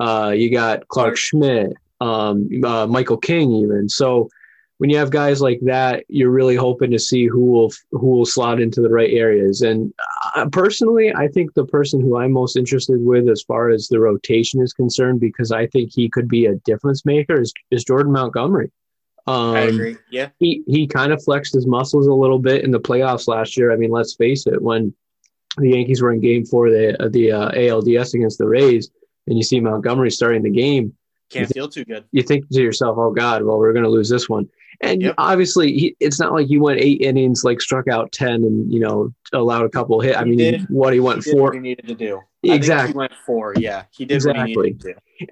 uh, 0.00 0.32
you 0.34 0.50
got 0.50 0.88
Clarke 0.88 1.18
Schmidt, 1.18 1.74
um, 2.00 2.48
uh, 2.64 2.86
Michael 2.86 3.18
King, 3.18 3.52
even. 3.52 3.88
So 3.88 4.30
when 4.78 4.90
you 4.90 4.96
have 4.96 5.10
guys 5.10 5.40
like 5.40 5.60
that, 5.62 6.04
you're 6.08 6.30
really 6.30 6.56
hoping 6.56 6.90
to 6.90 6.98
see 6.98 7.26
who 7.26 7.44
will 7.44 7.72
who 7.92 8.06
will 8.06 8.26
slot 8.26 8.60
into 8.60 8.80
the 8.80 8.90
right 8.90 9.12
areas. 9.12 9.62
And 9.62 9.92
uh, 10.34 10.46
personally, 10.50 11.14
I 11.14 11.28
think 11.28 11.54
the 11.54 11.66
person 11.66 12.00
who 12.00 12.16
I'm 12.16 12.32
most 12.32 12.56
interested 12.56 13.04
with 13.04 13.28
as 13.28 13.42
far 13.42 13.70
as 13.70 13.88
the 13.88 14.00
rotation 14.00 14.62
is 14.62 14.72
concerned, 14.72 15.20
because 15.20 15.52
I 15.52 15.66
think 15.66 15.92
he 15.92 16.08
could 16.08 16.28
be 16.28 16.46
a 16.46 16.56
difference 16.56 17.04
maker, 17.04 17.40
is, 17.40 17.52
is 17.70 17.84
Jordan 17.84 18.12
Montgomery. 18.12 18.72
Um, 19.26 19.54
I 19.54 19.60
agree. 19.60 19.96
Yeah. 20.10 20.28
He 20.38 20.62
he 20.66 20.86
kind 20.86 21.12
of 21.12 21.22
flexed 21.22 21.54
his 21.54 21.66
muscles 21.66 22.06
a 22.06 22.12
little 22.12 22.38
bit 22.38 22.64
in 22.64 22.70
the 22.70 22.80
playoffs 22.80 23.26
last 23.26 23.56
year. 23.56 23.72
I 23.72 23.76
mean, 23.76 23.90
let's 23.90 24.14
face 24.14 24.46
it, 24.46 24.60
when 24.60 24.94
the 25.56 25.70
Yankees 25.70 26.02
were 26.02 26.12
in 26.12 26.20
Game 26.20 26.44
Four, 26.44 26.70
the 26.70 27.08
the 27.10 27.32
uh, 27.32 27.50
ALDS 27.52 28.14
against 28.14 28.38
the 28.38 28.46
Rays, 28.46 28.90
and 29.26 29.36
you 29.36 29.42
see 29.42 29.60
Montgomery 29.60 30.10
starting 30.10 30.42
the 30.42 30.50
game, 30.50 30.94
can't 31.30 31.52
feel 31.52 31.68
too 31.68 31.84
good. 31.84 32.04
You 32.12 32.22
think 32.22 32.48
to 32.50 32.60
yourself, 32.60 32.96
"Oh 32.98 33.12
God, 33.12 33.42
well, 33.42 33.58
we're 33.58 33.72
going 33.72 33.84
to 33.84 33.90
lose 33.90 34.08
this 34.08 34.28
one." 34.28 34.48
And 34.80 35.02
yep. 35.02 35.14
obviously, 35.18 35.72
he, 35.72 35.96
it's 36.00 36.20
not 36.20 36.32
like 36.32 36.48
he 36.48 36.58
went 36.58 36.80
eight 36.80 37.00
innings, 37.00 37.44
like 37.44 37.60
struck 37.60 37.88
out 37.88 38.12
ten, 38.12 38.44
and 38.44 38.72
you 38.72 38.80
know 38.80 39.14
allowed 39.32 39.64
a 39.64 39.70
couple 39.70 40.00
hit. 40.00 40.16
I 40.16 40.24
mean, 40.24 40.38
did, 40.38 40.68
what 40.68 40.92
he 40.92 41.00
went 41.00 41.24
he 41.24 41.32
four. 41.32 41.52
he 41.52 41.60
needed 41.60 41.86
to 41.88 41.94
do 41.94 42.20
exactly. 42.42 42.92
he 42.92 42.98
went 42.98 43.12
four. 43.24 43.54
Yeah, 43.56 43.84
he 43.90 44.04
did 44.04 44.16
exactly. 44.16 44.76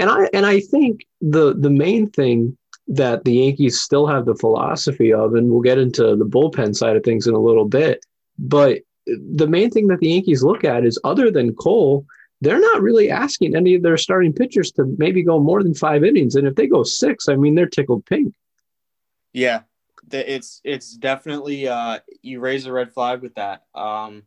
And 0.00 0.08
I 0.10 0.28
and 0.32 0.46
I 0.46 0.60
think 0.60 1.06
the 1.20 1.54
the 1.54 1.70
main 1.70 2.08
thing 2.10 2.56
that 2.88 3.24
the 3.24 3.34
Yankees 3.34 3.80
still 3.80 4.06
have 4.06 4.26
the 4.26 4.34
philosophy 4.34 5.12
of, 5.12 5.34
and 5.34 5.50
we'll 5.50 5.60
get 5.60 5.78
into 5.78 6.16
the 6.16 6.26
bullpen 6.26 6.74
side 6.74 6.96
of 6.96 7.04
things 7.04 7.26
in 7.26 7.34
a 7.34 7.40
little 7.40 7.64
bit. 7.64 8.04
But 8.38 8.80
the 9.06 9.46
main 9.46 9.70
thing 9.70 9.88
that 9.88 10.00
the 10.00 10.08
Yankees 10.08 10.42
look 10.42 10.64
at 10.64 10.84
is 10.84 10.98
other 11.04 11.30
than 11.30 11.54
Cole, 11.54 12.06
they're 12.40 12.60
not 12.60 12.82
really 12.82 13.10
asking 13.10 13.54
any 13.54 13.74
of 13.74 13.82
their 13.82 13.96
starting 13.96 14.32
pitchers 14.32 14.72
to 14.72 14.94
maybe 14.98 15.22
go 15.22 15.38
more 15.38 15.62
than 15.62 15.74
five 15.74 16.02
innings. 16.02 16.34
And 16.34 16.46
if 16.46 16.56
they 16.56 16.66
go 16.66 16.82
six, 16.82 17.28
I 17.28 17.36
mean, 17.36 17.54
they're 17.54 17.66
tickled 17.68 18.04
pink. 18.04 18.34
Yeah. 19.32 19.60
it's 20.10 20.60
it's 20.64 20.96
definitely 20.96 21.68
uh, 21.68 22.00
you 22.20 22.40
raise 22.40 22.66
a 22.66 22.72
red 22.72 22.92
flag 22.92 23.22
with 23.22 23.36
that. 23.36 23.64
Um, 23.74 24.24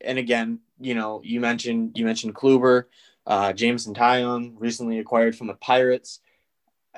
and 0.00 0.18
again, 0.18 0.60
you 0.80 0.94
know, 0.94 1.20
you 1.24 1.40
mentioned 1.40 1.98
you 1.98 2.04
mentioned 2.04 2.34
Kluber, 2.34 2.84
uh, 3.26 3.52
Jameson 3.52 3.94
Taillon 3.94 4.54
recently 4.58 4.98
acquired 4.98 5.36
from 5.36 5.48
the 5.48 5.54
Pirates. 5.54 6.20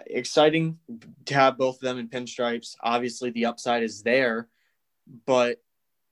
Exciting 0.07 0.79
to 1.27 1.35
have 1.35 1.59
both 1.59 1.77
of 1.77 1.81
them 1.83 1.99
in 1.99 2.09
pinstripes. 2.09 2.75
Obviously, 2.83 3.31
the 3.31 3.47
upside 3.47 3.83
is 3.83 4.03
there, 4.03 4.49
but 5.27 5.59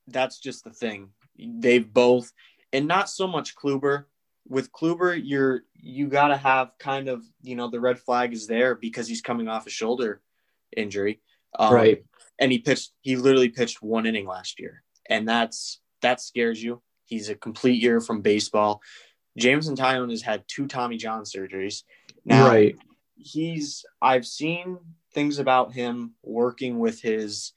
that's 0.07 0.41
just 0.41 0.65
the 0.65 0.71
thing. 0.71 1.11
They've 1.39 1.91
both, 1.93 2.33
and 2.73 2.87
not 2.87 3.09
so 3.09 3.27
much 3.27 3.55
Kluber. 3.55 4.05
With 4.47 4.73
Kluber, 4.73 5.21
you're 5.23 5.63
you 5.75 6.09
got 6.09 6.29
to 6.29 6.37
have 6.37 6.73
kind 6.79 7.09
of 7.09 7.23
you 7.43 7.55
know 7.55 7.69
the 7.69 7.81
red 7.81 7.99
flag 7.99 8.33
is 8.33 8.47
there 8.47 8.75
because 8.75 9.07
he's 9.07 9.21
coming 9.21 9.47
off 9.47 9.67
a 9.67 9.71
shoulder 9.71 10.23
injury, 10.77 11.21
um, 11.59 11.75
right? 11.75 12.05
And 12.39 12.51
he 12.51 12.59
pitched. 12.59 12.93
He 13.03 13.17
literally 13.17 13.51
pitched 13.51 13.83
one 13.83 14.07
inning 14.07 14.27
last 14.27 14.59
year, 14.59 14.83
and 15.09 15.29
that's 15.29 15.81
that 16.03 16.21
scares 16.21 16.63
you. 16.63 16.83
He's 17.05 17.29
a 17.29 17.35
complete 17.35 17.81
year 17.81 18.01
from 18.01 18.23
baseball. 18.23 18.81
Jameson 19.39 19.77
Taillon 19.77 20.11
has 20.11 20.23
had 20.23 20.45
two 20.49 20.67
Tommy 20.67 20.97
John 20.97 21.23
surgeries. 21.23 21.85
Now, 22.25 22.49
right. 22.49 22.77
He's 23.19 23.85
I've 24.01 24.27
seen 24.27 24.79
things 25.13 25.39
about 25.39 25.73
him 25.73 26.15
working 26.23 26.79
with 26.79 27.01
his 27.01 27.53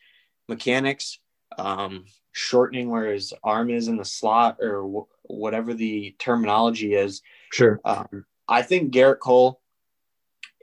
mechanics, 0.47 1.19
um, 1.57 2.05
shortening 2.31 2.89
where 2.89 3.13
his 3.13 3.33
arm 3.43 3.69
is 3.69 3.87
in 3.87 3.97
the 3.97 4.05
slot 4.05 4.57
or 4.59 4.81
w- 4.81 5.07
whatever 5.23 5.73
the 5.73 6.15
terminology 6.19 6.93
is. 6.93 7.21
Sure. 7.51 7.79
Um, 7.85 8.25
I 8.47 8.61
think 8.63 8.93
Gerrit 8.93 9.19
Cole, 9.19 9.61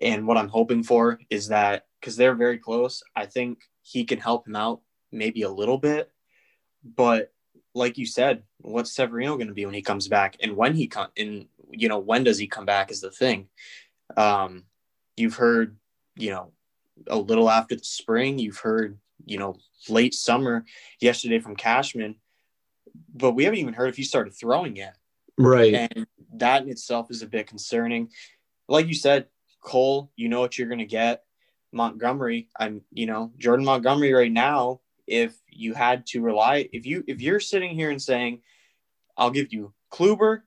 and 0.02 0.26
what 0.26 0.36
I'm 0.36 0.48
hoping 0.48 0.82
for 0.82 1.18
is 1.30 1.48
that 1.48 1.86
because 2.00 2.16
they're 2.16 2.34
very 2.34 2.58
close, 2.58 3.02
I 3.16 3.26
think 3.26 3.58
he 3.82 4.04
can 4.04 4.18
help 4.18 4.46
him 4.46 4.56
out 4.56 4.80
maybe 5.10 5.42
a 5.42 5.50
little 5.50 5.78
bit. 5.78 6.10
But 6.84 7.32
like 7.74 7.98
you 7.98 8.06
said, 8.06 8.42
what's 8.58 8.92
Severino 8.92 9.36
going 9.36 9.48
to 9.48 9.54
be 9.54 9.64
when 9.64 9.74
he 9.74 9.82
comes 9.82 10.08
back, 10.08 10.36
and 10.40 10.56
when 10.56 10.74
he 10.74 10.86
come, 10.86 11.08
and 11.16 11.46
you 11.70 11.88
know 11.88 11.98
when 11.98 12.24
does 12.24 12.38
he 12.38 12.46
come 12.46 12.66
back 12.66 12.90
is 12.90 13.00
the 13.00 13.10
thing. 13.10 13.48
Um, 14.16 14.64
you've 15.18 15.36
heard, 15.36 15.76
you 16.16 16.30
know, 16.30 16.52
a 17.06 17.18
little 17.18 17.50
after 17.50 17.76
the 17.76 17.84
spring. 17.84 18.38
You've 18.38 18.58
heard, 18.58 18.98
you 19.24 19.38
know, 19.38 19.56
late 19.88 20.14
summer 20.14 20.64
yesterday 21.00 21.38
from 21.38 21.56
Cashman, 21.56 22.16
but 23.14 23.32
we 23.32 23.44
haven't 23.44 23.60
even 23.60 23.74
heard 23.74 23.88
if 23.88 23.96
he 23.96 24.04
started 24.04 24.34
throwing 24.34 24.76
yet. 24.76 24.96
Right, 25.36 25.74
and 25.74 26.06
that 26.34 26.62
in 26.62 26.68
itself 26.68 27.10
is 27.10 27.22
a 27.22 27.26
bit 27.26 27.46
concerning. 27.46 28.10
Like 28.68 28.88
you 28.88 28.94
said, 28.94 29.26
Cole, 29.62 30.10
you 30.16 30.28
know 30.28 30.40
what 30.40 30.58
you're 30.58 30.68
going 30.68 30.78
to 30.78 30.84
get. 30.84 31.22
Montgomery, 31.72 32.48
I'm, 32.58 32.82
you 32.90 33.06
know, 33.06 33.32
Jordan 33.38 33.64
Montgomery 33.64 34.12
right 34.12 34.32
now 34.32 34.80
if 35.08 35.34
you 35.48 35.74
had 35.74 36.06
to 36.06 36.20
rely 36.20 36.68
if 36.72 36.86
you 36.86 37.02
if 37.08 37.20
you're 37.20 37.40
sitting 37.40 37.74
here 37.74 37.90
and 37.90 38.00
saying, 38.00 38.42
I'll 39.16 39.30
give 39.30 39.52
you 39.52 39.72
Kluber, 39.90 40.42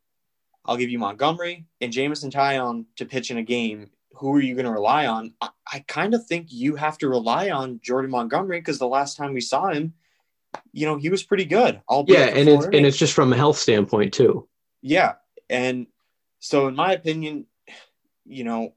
I'll 0.66 0.78
give 0.78 0.90
you 0.90 1.00
Montgomery 1.00 1.66
and 1.82 1.92
Jameson 1.92 2.32
Taillon 2.32 2.86
to 2.98 3.06
pitch 3.06 3.32
in 3.32 3.38
a 3.38 3.44
game, 3.44 3.90
who 4.14 4.34
are 4.34 4.42
you 4.42 4.56
going 4.56 4.66
to 4.66 4.72
rely 4.72 5.08
on? 5.08 5.34
I, 5.42 5.50
I 5.72 5.86
kind 5.88 6.14
of 6.14 6.26
think 6.26 6.48
you 6.50 6.76
have 6.76 6.98
to 7.00 7.10
rely 7.10 7.50
on 7.50 7.80
Jordan 7.84 8.12
Montgomery 8.12 8.60
because 8.60 8.80
the 8.80 8.88
last 8.88 9.18
time 9.18 9.34
we 9.34 9.42
saw 9.42 9.70
him, 9.70 9.94
you 10.74 10.86
know, 10.86 10.98
he 10.98 11.10
was 11.10 11.24
pretty 11.24 11.46
good. 11.46 11.82
Yeah, 12.08 12.26
and 12.26 12.50
it's 12.50 12.66
and 12.66 12.86
it's 12.86 12.98
just 12.98 13.14
from 13.14 13.32
a 13.32 13.38
health 13.38 13.58
standpoint 13.58 14.14
too. 14.14 14.48
Yeah, 14.82 15.14
and 15.50 15.88
so 16.40 16.68
in 16.68 16.76
my 16.76 16.94
opinion, 16.94 17.46
you 18.26 18.44
know, 18.44 18.74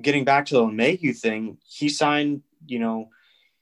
getting 0.00 0.24
back 0.24 0.46
to 0.46 0.54
the 0.54 0.62
LeMahieu 0.62 1.16
thing, 1.18 1.58
he 1.66 1.88
signed, 1.88 2.42
you 2.66 2.78
know, 2.78 3.10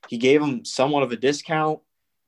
he 0.09 0.19
gave 0.19 0.43
him 0.43 0.65
somewhat 0.65 1.03
of 1.03 1.13
a 1.13 1.17
discount. 1.17 1.81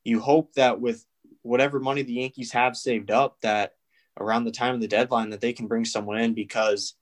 You 0.05 0.21
hope 0.21 0.55
that 0.55 0.81
with 0.81 1.05
whatever 1.43 1.81
money 1.81 2.03
the 2.03 2.15
Yankees 2.15 2.53
have 2.53 2.77
saved 2.77 3.11
up, 3.11 3.41
that 3.43 3.75
around 4.19 4.45
the 4.45 4.51
time 4.51 4.75
of 4.75 4.81
the 4.81 4.89
deadline, 4.89 5.31
that 5.31 5.41
they 5.41 5.53
can 5.53 5.67
bring 5.67 5.85
someone 5.85 6.19
in 6.19 6.35
because, 6.35 6.95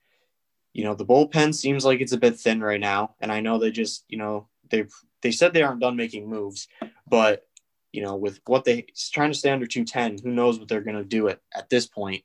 you 0.74 0.84
know, 0.84 0.94
the 0.94 1.06
bullpen 1.06 1.54
seems 1.54 1.84
like 1.84 2.00
it's 2.00 2.12
a 2.12 2.18
bit 2.18 2.38
thin 2.38 2.60
right 2.60 2.80
now. 2.80 3.14
And 3.20 3.32
I 3.32 3.40
know 3.40 3.58
they 3.58 3.70
just, 3.70 4.04
you 4.08 4.18
know, 4.18 4.48
they've 4.70 4.92
they 5.22 5.30
said 5.30 5.54
they 5.54 5.62
aren't 5.62 5.80
done 5.80 5.96
making 5.96 6.28
moves, 6.28 6.68
but 7.08 7.46
you 7.92 8.02
know, 8.02 8.16
with 8.16 8.40
what 8.46 8.64
they 8.64 8.86
trying 9.12 9.30
to 9.30 9.38
stay 9.38 9.52
under 9.52 9.66
210, 9.66 10.18
who 10.22 10.34
knows 10.34 10.58
what 10.58 10.68
they're 10.68 10.82
going 10.82 10.96
to 10.96 11.04
do 11.04 11.28
it 11.28 11.40
at 11.54 11.70
this 11.70 11.86
point. 11.86 12.24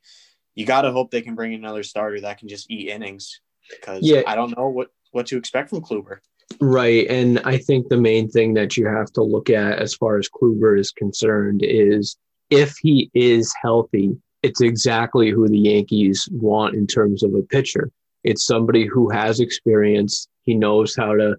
You 0.56 0.66
got 0.66 0.82
to 0.82 0.92
hope 0.92 1.12
they 1.12 1.22
can 1.22 1.36
bring 1.36 1.54
another 1.54 1.84
starter 1.84 2.20
that 2.22 2.40
can 2.40 2.50
just 2.50 2.70
eat 2.72 2.90
innings 2.90 3.40
because 3.70 4.02
yeah. 4.02 4.24
I 4.26 4.36
don't 4.36 4.58
know 4.58 4.68
what 4.68 4.90
what 5.12 5.28
to 5.28 5.38
expect 5.38 5.70
from 5.70 5.82
Kluber. 5.82 6.18
Right. 6.60 7.08
And 7.08 7.40
I 7.46 7.58
think 7.58 7.88
the 7.88 8.02
main 8.02 8.30
thing 8.30 8.56
that 8.56 8.76
you 8.76 8.88
have 8.88 9.12
to 9.14 9.22
look 9.22 9.52
at 9.52 9.80
as 9.80 9.94
far 9.94 10.18
as 10.18 10.28
Kluber 10.28 10.78
is 10.78 10.92
concerned 10.92 11.62
is 11.64 12.18
if 12.50 12.76
he 12.82 13.12
is 13.14 13.54
healthy, 13.62 14.18
it's 14.42 14.62
exactly 14.62 15.30
who 15.30 15.48
the 15.48 15.60
Yankees 15.60 16.28
want 16.32 16.76
in 16.76 16.88
terms 16.88 17.22
of 17.22 17.36
a 17.36 17.44
pitcher. 17.44 17.92
It's 18.24 18.46
somebody 18.46 18.86
who 18.86 19.10
has 19.10 19.40
experience. 19.40 20.28
He 20.44 20.56
knows 20.56 20.96
how 20.96 21.16
to 21.16 21.38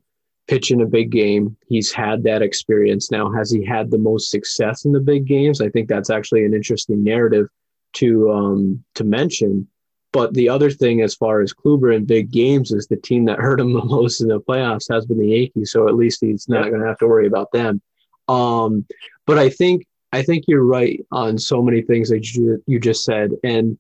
pitch 0.49 0.70
in 0.70 0.80
a 0.80 0.87
big 0.87 1.10
game. 1.10 1.56
He's 1.68 1.92
had 1.92 2.25
that 2.25 2.42
experience. 2.42 3.10
Now, 3.10 3.30
has 3.32 3.50
he 3.50 3.64
had 3.64 3.90
the 3.90 3.99
most 3.99 4.30
success 4.30 4.84
in 4.84 4.92
the 4.92 5.00
big 5.00 5.26
games? 5.26 5.60
I 5.60 5.68
think 5.68 5.88
that's 5.88 6.10
actually 6.10 6.44
an 6.44 6.54
interesting 6.54 7.04
narrative 7.04 7.46
to 7.94 8.30
um, 8.30 8.84
to 8.94 9.04
mention. 9.04 9.68
But 10.12 10.34
the 10.34 10.49
other 10.49 10.70
thing, 10.70 11.02
as 11.02 11.14
far 11.14 11.40
as 11.40 11.54
Kluber 11.54 11.94
in 11.94 12.04
big 12.04 12.32
games, 12.32 12.72
is 12.72 12.88
the 12.88 12.96
team 12.96 13.26
that 13.26 13.38
hurt 13.40 13.60
him 13.60 13.72
the 13.72 13.84
most 13.84 14.20
in 14.20 14.28
the 14.28 14.40
playoffs 14.40 14.92
has 14.92 15.06
been 15.06 15.18
the 15.18 15.28
Yankees. 15.28 15.70
So 15.70 15.88
at 15.88 15.94
least 15.94 16.18
he's 16.20 16.49
not 16.49 16.68
going 16.68 16.80
to 16.80 16.87
have 16.87 16.99
to 16.99 17.06
worry 17.06 17.26
about 17.26 17.52
them. 17.52 17.80
Um, 18.28 18.87
but 19.26 19.38
I 19.38 19.50
think 19.50 19.87
I 20.12 20.22
think 20.22 20.44
you're 20.49 20.64
right 20.64 21.00
on 21.12 21.38
so 21.38 21.62
many 21.62 21.82
things 21.82 22.08
that 22.10 22.32
you, 22.32 22.62
you 22.66 22.80
just 22.80 23.04
said. 23.04 23.30
And 23.44 23.78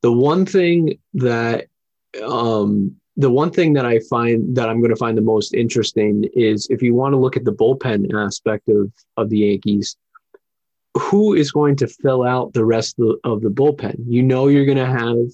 the 0.00 0.12
one 0.12 0.46
thing 0.46 0.98
that 1.14 1.66
um, 2.22 2.96
the 3.16 3.30
one 3.30 3.50
thing 3.50 3.74
that 3.74 3.86
I 3.86 4.00
find 4.10 4.56
that 4.56 4.68
I'm 4.68 4.80
going 4.80 4.90
to 4.90 4.96
find 4.96 5.16
the 5.16 5.22
most 5.22 5.54
interesting 5.54 6.24
is 6.34 6.66
if 6.70 6.82
you 6.82 6.94
want 6.94 7.12
to 7.12 7.18
look 7.18 7.36
at 7.36 7.44
the 7.44 7.52
bullpen 7.52 8.12
aspect 8.14 8.68
of 8.68 8.92
of 9.16 9.28
the 9.30 9.38
Yankees, 9.38 9.96
who 10.98 11.34
is 11.34 11.52
going 11.52 11.76
to 11.76 11.86
fill 11.86 12.22
out 12.22 12.52
the 12.52 12.64
rest 12.64 12.98
of 12.98 13.06
the, 13.06 13.28
of 13.28 13.42
the 13.42 13.48
bullpen? 13.48 13.96
You 14.06 14.22
know, 14.22 14.48
you're 14.48 14.64
going 14.64 14.78
to 14.78 14.86
have 14.86 15.26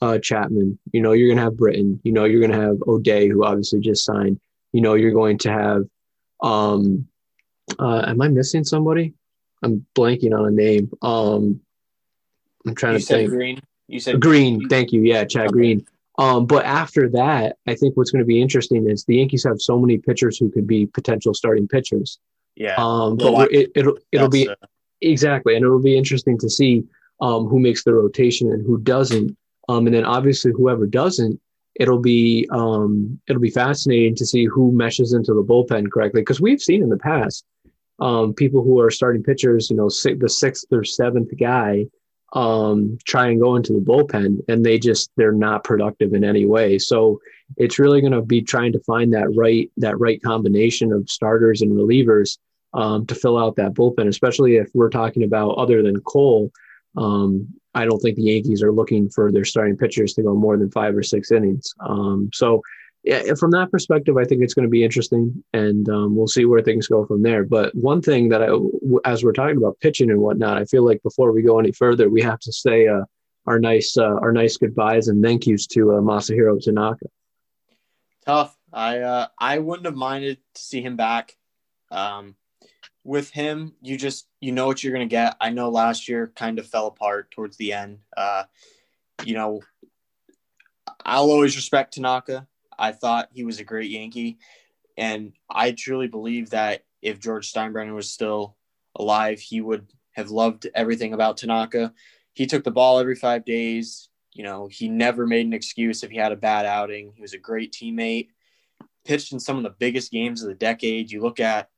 uh, 0.00 0.18
Chapman. 0.18 0.78
You 0.92 1.02
know 1.02 1.12
you're 1.12 1.28
going 1.28 1.38
to 1.38 1.44
have 1.44 1.56
Britton. 1.56 2.00
You 2.02 2.12
know 2.12 2.24
you're 2.24 2.40
going 2.40 2.52
to 2.52 2.66
have 2.66 2.78
O'Day, 2.86 3.28
who 3.28 3.44
obviously 3.44 3.80
just 3.80 4.04
signed. 4.04 4.40
You 4.72 4.80
know 4.80 4.94
you're 4.94 5.12
going 5.12 5.38
to 5.38 5.52
have. 5.52 5.82
Um, 6.42 7.06
uh, 7.78 8.04
am 8.06 8.20
I 8.22 8.28
missing 8.28 8.64
somebody? 8.64 9.14
I'm 9.62 9.86
blanking 9.94 10.36
on 10.36 10.46
a 10.46 10.50
name. 10.50 10.90
Um, 11.02 11.60
I'm 12.66 12.74
trying 12.74 12.94
you 12.94 13.00
to 13.00 13.06
think. 13.06 13.30
Green. 13.30 13.60
You 13.88 14.00
said 14.00 14.20
Green. 14.20 14.68
Thank 14.68 14.92
you. 14.92 15.02
Yeah, 15.02 15.24
Chad 15.24 15.46
okay. 15.46 15.52
Green. 15.52 15.86
Um, 16.20 16.44
but 16.44 16.66
after 16.66 17.08
that, 17.08 17.56
I 17.66 17.74
think 17.74 17.96
what's 17.96 18.10
going 18.10 18.22
to 18.22 18.26
be 18.26 18.42
interesting 18.42 18.86
is 18.86 19.04
the 19.04 19.16
Yankees 19.16 19.42
have 19.44 19.58
so 19.58 19.78
many 19.78 19.96
pitchers 19.96 20.36
who 20.36 20.50
could 20.50 20.66
be 20.66 20.84
potential 20.84 21.32
starting 21.32 21.66
pitchers. 21.66 22.18
Yeah. 22.56 22.74
Um, 22.76 23.16
but 23.16 23.50
it, 23.50 23.70
will 23.74 23.80
it'll, 23.80 23.98
it'll 24.12 24.28
be 24.28 24.46
uh... 24.46 24.54
exactly, 25.00 25.56
and 25.56 25.64
it 25.64 25.68
will 25.70 25.82
be 25.82 25.96
interesting 25.96 26.36
to 26.40 26.50
see 26.50 26.84
um, 27.22 27.46
who 27.46 27.58
makes 27.58 27.84
the 27.84 27.94
rotation 27.94 28.52
and 28.52 28.64
who 28.66 28.78
doesn't. 28.78 29.34
Um, 29.70 29.86
and 29.86 29.94
then 29.94 30.04
obviously 30.04 30.52
whoever 30.52 30.86
doesn't, 30.86 31.40
it'll 31.76 32.00
be 32.00 32.46
um, 32.52 33.18
it'll 33.26 33.40
be 33.40 33.50
fascinating 33.50 34.14
to 34.16 34.26
see 34.26 34.44
who 34.44 34.72
meshes 34.72 35.14
into 35.14 35.32
the 35.32 35.42
bullpen 35.42 35.90
correctly 35.90 36.20
because 36.20 36.40
we've 36.40 36.60
seen 36.60 36.82
in 36.82 36.90
the 36.90 36.98
past 36.98 37.46
um, 37.98 38.34
people 38.34 38.62
who 38.62 38.78
are 38.78 38.90
starting 38.90 39.22
pitchers, 39.22 39.70
you 39.70 39.76
know, 39.76 39.88
six, 39.88 40.18
the 40.20 40.28
sixth 40.28 40.66
or 40.70 40.84
seventh 40.84 41.30
guy 41.38 41.86
um, 42.32 42.98
try 43.04 43.28
and 43.28 43.40
go 43.40 43.56
into 43.56 43.72
the 43.72 43.80
bullpen 43.80 44.38
and 44.48 44.64
they 44.64 44.78
just 44.78 45.10
they're 45.16 45.32
not 45.32 45.64
productive 45.64 46.14
in 46.14 46.24
any 46.24 46.46
way. 46.46 46.78
So 46.78 47.20
it's 47.56 47.78
really 47.78 48.00
going 48.00 48.12
to 48.12 48.22
be 48.22 48.42
trying 48.42 48.72
to 48.72 48.80
find 48.80 49.12
that 49.12 49.34
right 49.34 49.70
that 49.78 49.98
right 49.98 50.22
combination 50.22 50.92
of 50.92 51.10
starters 51.10 51.62
and 51.62 51.72
relievers 51.72 52.38
um, 52.74 53.06
to 53.06 53.14
fill 53.14 53.36
out 53.36 53.56
that 53.56 53.74
bullpen, 53.74 54.06
especially 54.08 54.56
if 54.56 54.68
we're 54.74 54.90
talking 54.90 55.24
about 55.24 55.50
other 55.52 55.82
than 55.82 56.00
Cole. 56.00 56.52
Um, 56.96 57.48
I 57.74 57.84
don't 57.84 58.00
think 58.00 58.16
the 58.16 58.22
Yankees 58.22 58.62
are 58.62 58.72
looking 58.72 59.08
for 59.08 59.30
their 59.30 59.44
starting 59.44 59.76
pitchers 59.76 60.14
to 60.14 60.22
go 60.22 60.34
more 60.34 60.56
than 60.56 60.70
five 60.70 60.96
or 60.96 61.02
six 61.02 61.30
innings. 61.30 61.72
Um, 61.80 62.30
so, 62.32 62.62
yeah, 63.02 63.34
from 63.34 63.50
that 63.52 63.70
perspective, 63.70 64.16
I 64.18 64.24
think 64.24 64.42
it's 64.42 64.52
going 64.52 64.66
to 64.66 64.70
be 64.70 64.84
interesting, 64.84 65.42
and 65.54 65.88
um, 65.88 66.14
we'll 66.14 66.28
see 66.28 66.44
where 66.44 66.60
things 66.60 66.86
go 66.86 67.06
from 67.06 67.22
there. 67.22 67.44
But 67.44 67.74
one 67.74 68.02
thing 68.02 68.28
that 68.28 68.42
I, 68.42 68.48
as 69.08 69.24
we're 69.24 69.32
talking 69.32 69.56
about 69.56 69.80
pitching 69.80 70.10
and 70.10 70.20
whatnot, 70.20 70.58
I 70.58 70.66
feel 70.66 70.84
like 70.84 71.02
before 71.02 71.32
we 71.32 71.42
go 71.42 71.58
any 71.58 71.72
further, 71.72 72.10
we 72.10 72.20
have 72.20 72.40
to 72.40 72.52
say 72.52 72.88
uh, 72.88 73.04
our 73.46 73.58
nice, 73.58 73.96
uh, 73.96 74.16
our 74.16 74.32
nice 74.32 74.58
goodbyes 74.58 75.08
and 75.08 75.24
thank 75.24 75.46
yous 75.46 75.66
to 75.68 75.92
uh, 75.92 76.00
Masahiro 76.00 76.62
Tanaka. 76.62 77.06
Tough. 78.26 78.54
I, 78.70 78.98
uh, 78.98 79.26
I 79.38 79.58
wouldn't 79.58 79.86
have 79.86 79.96
minded 79.96 80.38
to 80.54 80.60
see 80.60 80.82
him 80.82 80.96
back. 80.96 81.36
Um, 81.90 82.36
with 83.02 83.30
him, 83.30 83.74
you 83.80 83.96
just 83.96 84.28
you 84.40 84.52
know 84.52 84.66
what 84.66 84.84
you're 84.84 84.92
gonna 84.92 85.06
get. 85.06 85.36
I 85.40 85.50
know 85.50 85.70
last 85.70 86.06
year 86.06 86.32
kind 86.36 86.58
of 86.58 86.66
fell 86.66 86.86
apart 86.86 87.30
towards 87.30 87.56
the 87.56 87.72
end. 87.72 88.00
Uh, 88.14 88.44
you 89.24 89.34
know, 89.34 89.62
I'll 91.04 91.30
always 91.30 91.56
respect 91.56 91.94
Tanaka. 91.94 92.46
I 92.80 92.92
thought 92.92 93.28
he 93.32 93.44
was 93.44 93.60
a 93.60 93.64
great 93.64 93.90
Yankee. 93.90 94.38
And 94.96 95.32
I 95.48 95.72
truly 95.72 96.08
believe 96.08 96.50
that 96.50 96.82
if 97.02 97.20
George 97.20 97.52
Steinbrenner 97.52 97.94
was 97.94 98.10
still 98.10 98.56
alive, 98.96 99.38
he 99.38 99.60
would 99.60 99.86
have 100.12 100.30
loved 100.30 100.66
everything 100.74 101.12
about 101.12 101.36
Tanaka. 101.36 101.92
He 102.32 102.46
took 102.46 102.64
the 102.64 102.70
ball 102.70 102.98
every 102.98 103.14
five 103.14 103.44
days. 103.44 104.08
You 104.32 104.44
know, 104.44 104.68
he 104.68 104.88
never 104.88 105.26
made 105.26 105.46
an 105.46 105.52
excuse 105.52 106.02
if 106.02 106.10
he 106.10 106.16
had 106.16 106.32
a 106.32 106.36
bad 106.36 106.66
outing. 106.66 107.12
He 107.14 107.22
was 107.22 107.34
a 107.34 107.38
great 107.38 107.72
teammate, 107.72 108.28
pitched 109.04 109.32
in 109.32 109.40
some 109.40 109.56
of 109.56 109.62
the 109.62 109.70
biggest 109.70 110.10
games 110.10 110.42
of 110.42 110.48
the 110.48 110.54
decade. 110.54 111.10
You 111.10 111.20
look 111.20 111.40
at, 111.40 111.68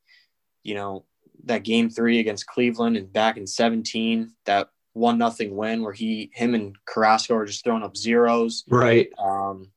you 0.62 0.74
know, 0.74 1.04
that 1.44 1.64
game 1.64 1.90
three 1.90 2.20
against 2.20 2.46
Cleveland 2.46 2.96
and 2.96 3.12
back 3.12 3.36
in 3.36 3.46
17, 3.46 4.32
that 4.44 4.68
one 4.92 5.18
nothing 5.18 5.56
win 5.56 5.82
where 5.82 5.92
he, 5.92 6.30
him 6.34 6.54
and 6.54 6.76
Carrasco 6.84 7.34
are 7.34 7.46
just 7.46 7.64
throwing 7.64 7.82
up 7.82 7.96
zeros. 7.96 8.64
Right. 8.68 9.08
Um, 9.18 9.72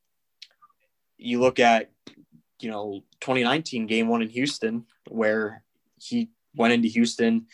you 1.26 1.40
look 1.40 1.60
at, 1.60 1.92
you 2.60 2.70
know, 2.70 3.04
2019 3.22 3.88
game 3.88 4.08
one 4.08 4.22
in 4.22 4.30
Houston 4.30 4.86
where 5.10 5.64
he 5.98 6.30
went 6.56 6.74
into 6.74 6.88
Houston. 6.88 7.48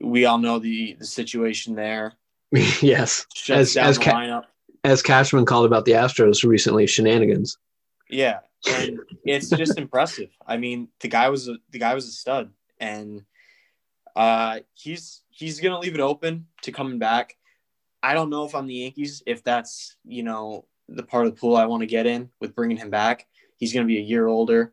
We 0.00 0.26
all 0.26 0.38
know 0.38 0.58
the 0.58 0.96
the 0.98 1.06
situation 1.06 1.74
there. 1.74 2.14
yes, 2.52 3.26
as 3.48 3.76
as, 3.76 3.98
Ca- 3.98 4.42
as 4.84 5.02
Cashman 5.02 5.46
called 5.46 5.66
about 5.66 5.84
the 5.84 5.92
Astros 5.92 6.44
recently, 6.44 6.86
shenanigans. 6.86 7.58
Yeah, 8.08 8.40
and 8.68 9.00
it's 9.24 9.50
just 9.50 9.78
impressive. 9.78 10.30
I 10.46 10.56
mean, 10.56 10.88
the 11.00 11.08
guy 11.08 11.28
was 11.28 11.48
a, 11.48 11.56
the 11.70 11.78
guy 11.78 11.94
was 11.94 12.06
a 12.06 12.12
stud, 12.12 12.50
and 12.78 13.22
uh, 14.14 14.60
he's 14.74 15.22
he's 15.30 15.60
gonna 15.60 15.78
leave 15.78 15.94
it 15.94 16.00
open 16.00 16.46
to 16.62 16.72
coming 16.72 16.98
back. 16.98 17.36
I 18.02 18.14
don't 18.14 18.30
know 18.30 18.44
if 18.44 18.54
I'm 18.54 18.66
the 18.66 18.74
Yankees, 18.74 19.22
if 19.26 19.42
that's 19.42 19.96
you 20.04 20.22
know 20.22 20.66
the 20.88 21.02
part 21.02 21.26
of 21.26 21.34
the 21.34 21.40
pool 21.40 21.56
I 21.56 21.66
want 21.66 21.82
to 21.82 21.86
get 21.86 22.06
in 22.06 22.30
with 22.40 22.54
bringing 22.54 22.76
him 22.76 22.90
back. 22.90 23.26
He's 23.56 23.72
gonna 23.72 23.86
be 23.86 23.98
a 23.98 24.02
year 24.02 24.26
older, 24.26 24.72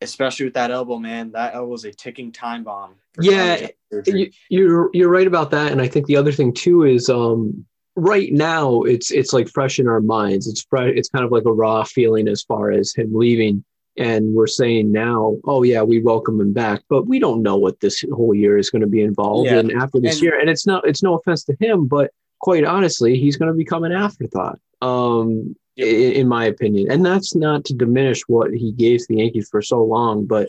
especially 0.00 0.46
with 0.46 0.54
that 0.54 0.70
elbow, 0.70 0.98
man. 0.98 1.32
That 1.32 1.54
elbow 1.54 1.74
is 1.74 1.84
a 1.84 1.92
ticking 1.92 2.32
time 2.32 2.64
bomb. 2.64 2.96
Yeah, 3.20 3.68
you, 4.06 4.30
you're 4.48 4.90
you're 4.92 5.10
right 5.10 5.26
about 5.26 5.50
that, 5.52 5.72
and 5.72 5.80
I 5.80 5.88
think 5.88 6.06
the 6.06 6.16
other 6.16 6.32
thing 6.32 6.52
too 6.52 6.84
is 6.84 7.08
um 7.08 7.64
right 7.96 8.32
now 8.32 8.82
it's 8.82 9.10
it's 9.10 9.32
like 9.32 9.48
fresh 9.48 9.78
in 9.78 9.88
our 9.88 10.00
minds. 10.00 10.48
It's 10.48 10.64
fresh. 10.68 10.92
It's 10.96 11.08
kind 11.08 11.24
of 11.24 11.30
like 11.30 11.44
a 11.44 11.52
raw 11.52 11.84
feeling 11.84 12.28
as 12.28 12.42
far 12.42 12.70
as 12.72 12.94
him 12.94 13.10
leaving, 13.14 13.64
and 13.96 14.34
we're 14.34 14.46
saying 14.46 14.90
now, 14.90 15.36
oh 15.44 15.62
yeah, 15.62 15.82
we 15.82 16.00
welcome 16.00 16.40
him 16.40 16.52
back, 16.52 16.82
but 16.88 17.06
we 17.06 17.18
don't 17.18 17.42
know 17.42 17.56
what 17.56 17.80
this 17.80 18.04
whole 18.12 18.34
year 18.34 18.58
is 18.58 18.70
going 18.70 18.82
to 18.82 18.88
be 18.88 19.02
involved 19.02 19.50
yeah. 19.50 19.60
in 19.60 19.80
after 19.80 20.00
this 20.00 20.14
and, 20.14 20.22
year. 20.22 20.40
And 20.40 20.50
it's 20.50 20.66
not 20.66 20.86
it's 20.86 21.02
no 21.02 21.14
offense 21.16 21.44
to 21.44 21.56
him, 21.60 21.86
but 21.86 22.10
quite 22.44 22.64
honestly, 22.64 23.18
he's 23.18 23.36
going 23.36 23.50
to 23.50 23.56
become 23.56 23.84
an 23.84 23.92
afterthought. 23.92 24.58
Um, 24.82 25.56
yep. 25.76 25.88
in, 25.88 26.12
in 26.12 26.28
my 26.28 26.44
opinion, 26.44 26.90
and 26.90 27.04
that's 27.04 27.34
not 27.34 27.64
to 27.66 27.74
diminish 27.74 28.20
what 28.28 28.52
he 28.52 28.72
gave 28.72 29.00
to 29.00 29.06
the 29.08 29.16
Yankees 29.16 29.48
for 29.50 29.62
so 29.62 29.82
long, 29.82 30.26
but 30.26 30.48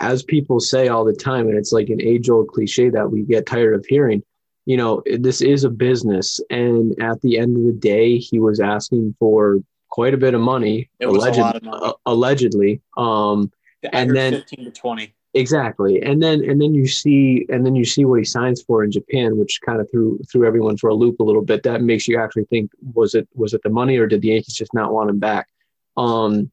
as 0.00 0.22
people 0.22 0.58
say 0.58 0.88
all 0.88 1.04
the 1.04 1.12
time, 1.12 1.48
and 1.48 1.58
it's 1.58 1.72
like 1.72 1.90
an 1.90 2.00
age 2.00 2.30
old 2.30 2.48
cliche 2.48 2.88
that 2.88 3.10
we 3.10 3.22
get 3.22 3.46
tired 3.46 3.74
of 3.74 3.84
hearing 3.86 4.22
you 4.68 4.76
know, 4.76 5.02
this 5.06 5.40
is 5.40 5.64
a 5.64 5.70
business. 5.70 6.40
And 6.50 6.94
at 7.02 7.22
the 7.22 7.38
end 7.38 7.56
of 7.56 7.62
the 7.62 7.72
day, 7.72 8.18
he 8.18 8.38
was 8.38 8.60
asking 8.60 9.16
for 9.18 9.62
quite 9.88 10.12
a 10.12 10.18
bit 10.18 10.34
of 10.34 10.42
money, 10.42 10.90
alleged, 11.00 11.38
of 11.38 11.62
money. 11.62 11.78
Uh, 11.82 11.94
allegedly. 12.04 12.82
Um, 12.98 13.50
and 13.94 14.14
then 14.14 14.34
15 14.34 14.66
to 14.66 14.70
20. 14.70 15.14
Exactly. 15.34 16.02
And 16.02 16.22
then, 16.22 16.42
and 16.42 16.60
then 16.60 16.74
you 16.74 16.86
see, 16.86 17.46
and 17.48 17.64
then 17.64 17.76
you 17.76 17.84
see 17.84 18.04
what 18.04 18.18
he 18.18 18.24
signs 18.24 18.62
for 18.62 18.82
in 18.82 18.90
Japan, 18.90 19.38
which 19.38 19.60
kind 19.64 19.80
of 19.80 19.90
threw, 19.90 20.18
threw 20.30 20.46
everyone 20.46 20.76
for 20.76 20.88
a 20.88 20.94
loop 20.94 21.20
a 21.20 21.24
little 21.24 21.44
bit. 21.44 21.62
That 21.62 21.82
makes 21.82 22.08
you 22.08 22.18
actually 22.18 22.44
think, 22.46 22.70
was 22.94 23.14
it, 23.14 23.28
was 23.34 23.54
it 23.54 23.60
the 23.62 23.70
money 23.70 23.98
or 23.98 24.06
did 24.06 24.22
the 24.22 24.28
Yankees 24.28 24.54
just 24.54 24.74
not 24.74 24.92
want 24.92 25.10
him 25.10 25.18
back? 25.18 25.48
Um, 25.96 26.50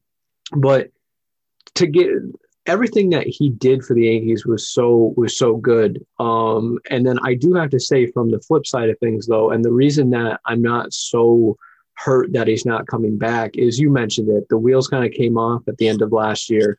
but 0.52 0.90
to 1.76 1.86
get, 1.86 2.08
everything 2.66 3.10
that 3.10 3.26
he 3.26 3.48
did 3.48 3.84
for 3.84 3.94
the 3.94 4.06
Yankees 4.06 4.44
was 4.44 4.68
so 4.68 5.14
was 5.16 5.38
so 5.38 5.56
good. 5.56 6.04
Um, 6.18 6.78
and 6.90 7.06
then 7.06 7.18
I 7.22 7.34
do 7.34 7.54
have 7.54 7.70
to 7.70 7.80
say, 7.80 8.06
from 8.10 8.30
the 8.30 8.40
flip 8.40 8.66
side 8.66 8.90
of 8.90 8.98
things, 8.98 9.26
though, 9.26 9.50
and 9.50 9.64
the 9.64 9.72
reason 9.72 10.10
that 10.10 10.40
I'm 10.46 10.62
not 10.62 10.92
so 10.92 11.56
hurt 11.94 12.32
that 12.32 12.48
he's 12.48 12.66
not 12.66 12.86
coming 12.86 13.16
back 13.16 13.56
is 13.56 13.80
you 13.80 13.90
mentioned 13.90 14.28
it. 14.28 14.48
The 14.48 14.58
wheels 14.58 14.88
kind 14.88 15.04
of 15.04 15.12
came 15.12 15.38
off 15.38 15.62
at 15.68 15.78
the 15.78 15.88
end 15.88 16.02
of 16.02 16.12
last 16.12 16.50
year. 16.50 16.78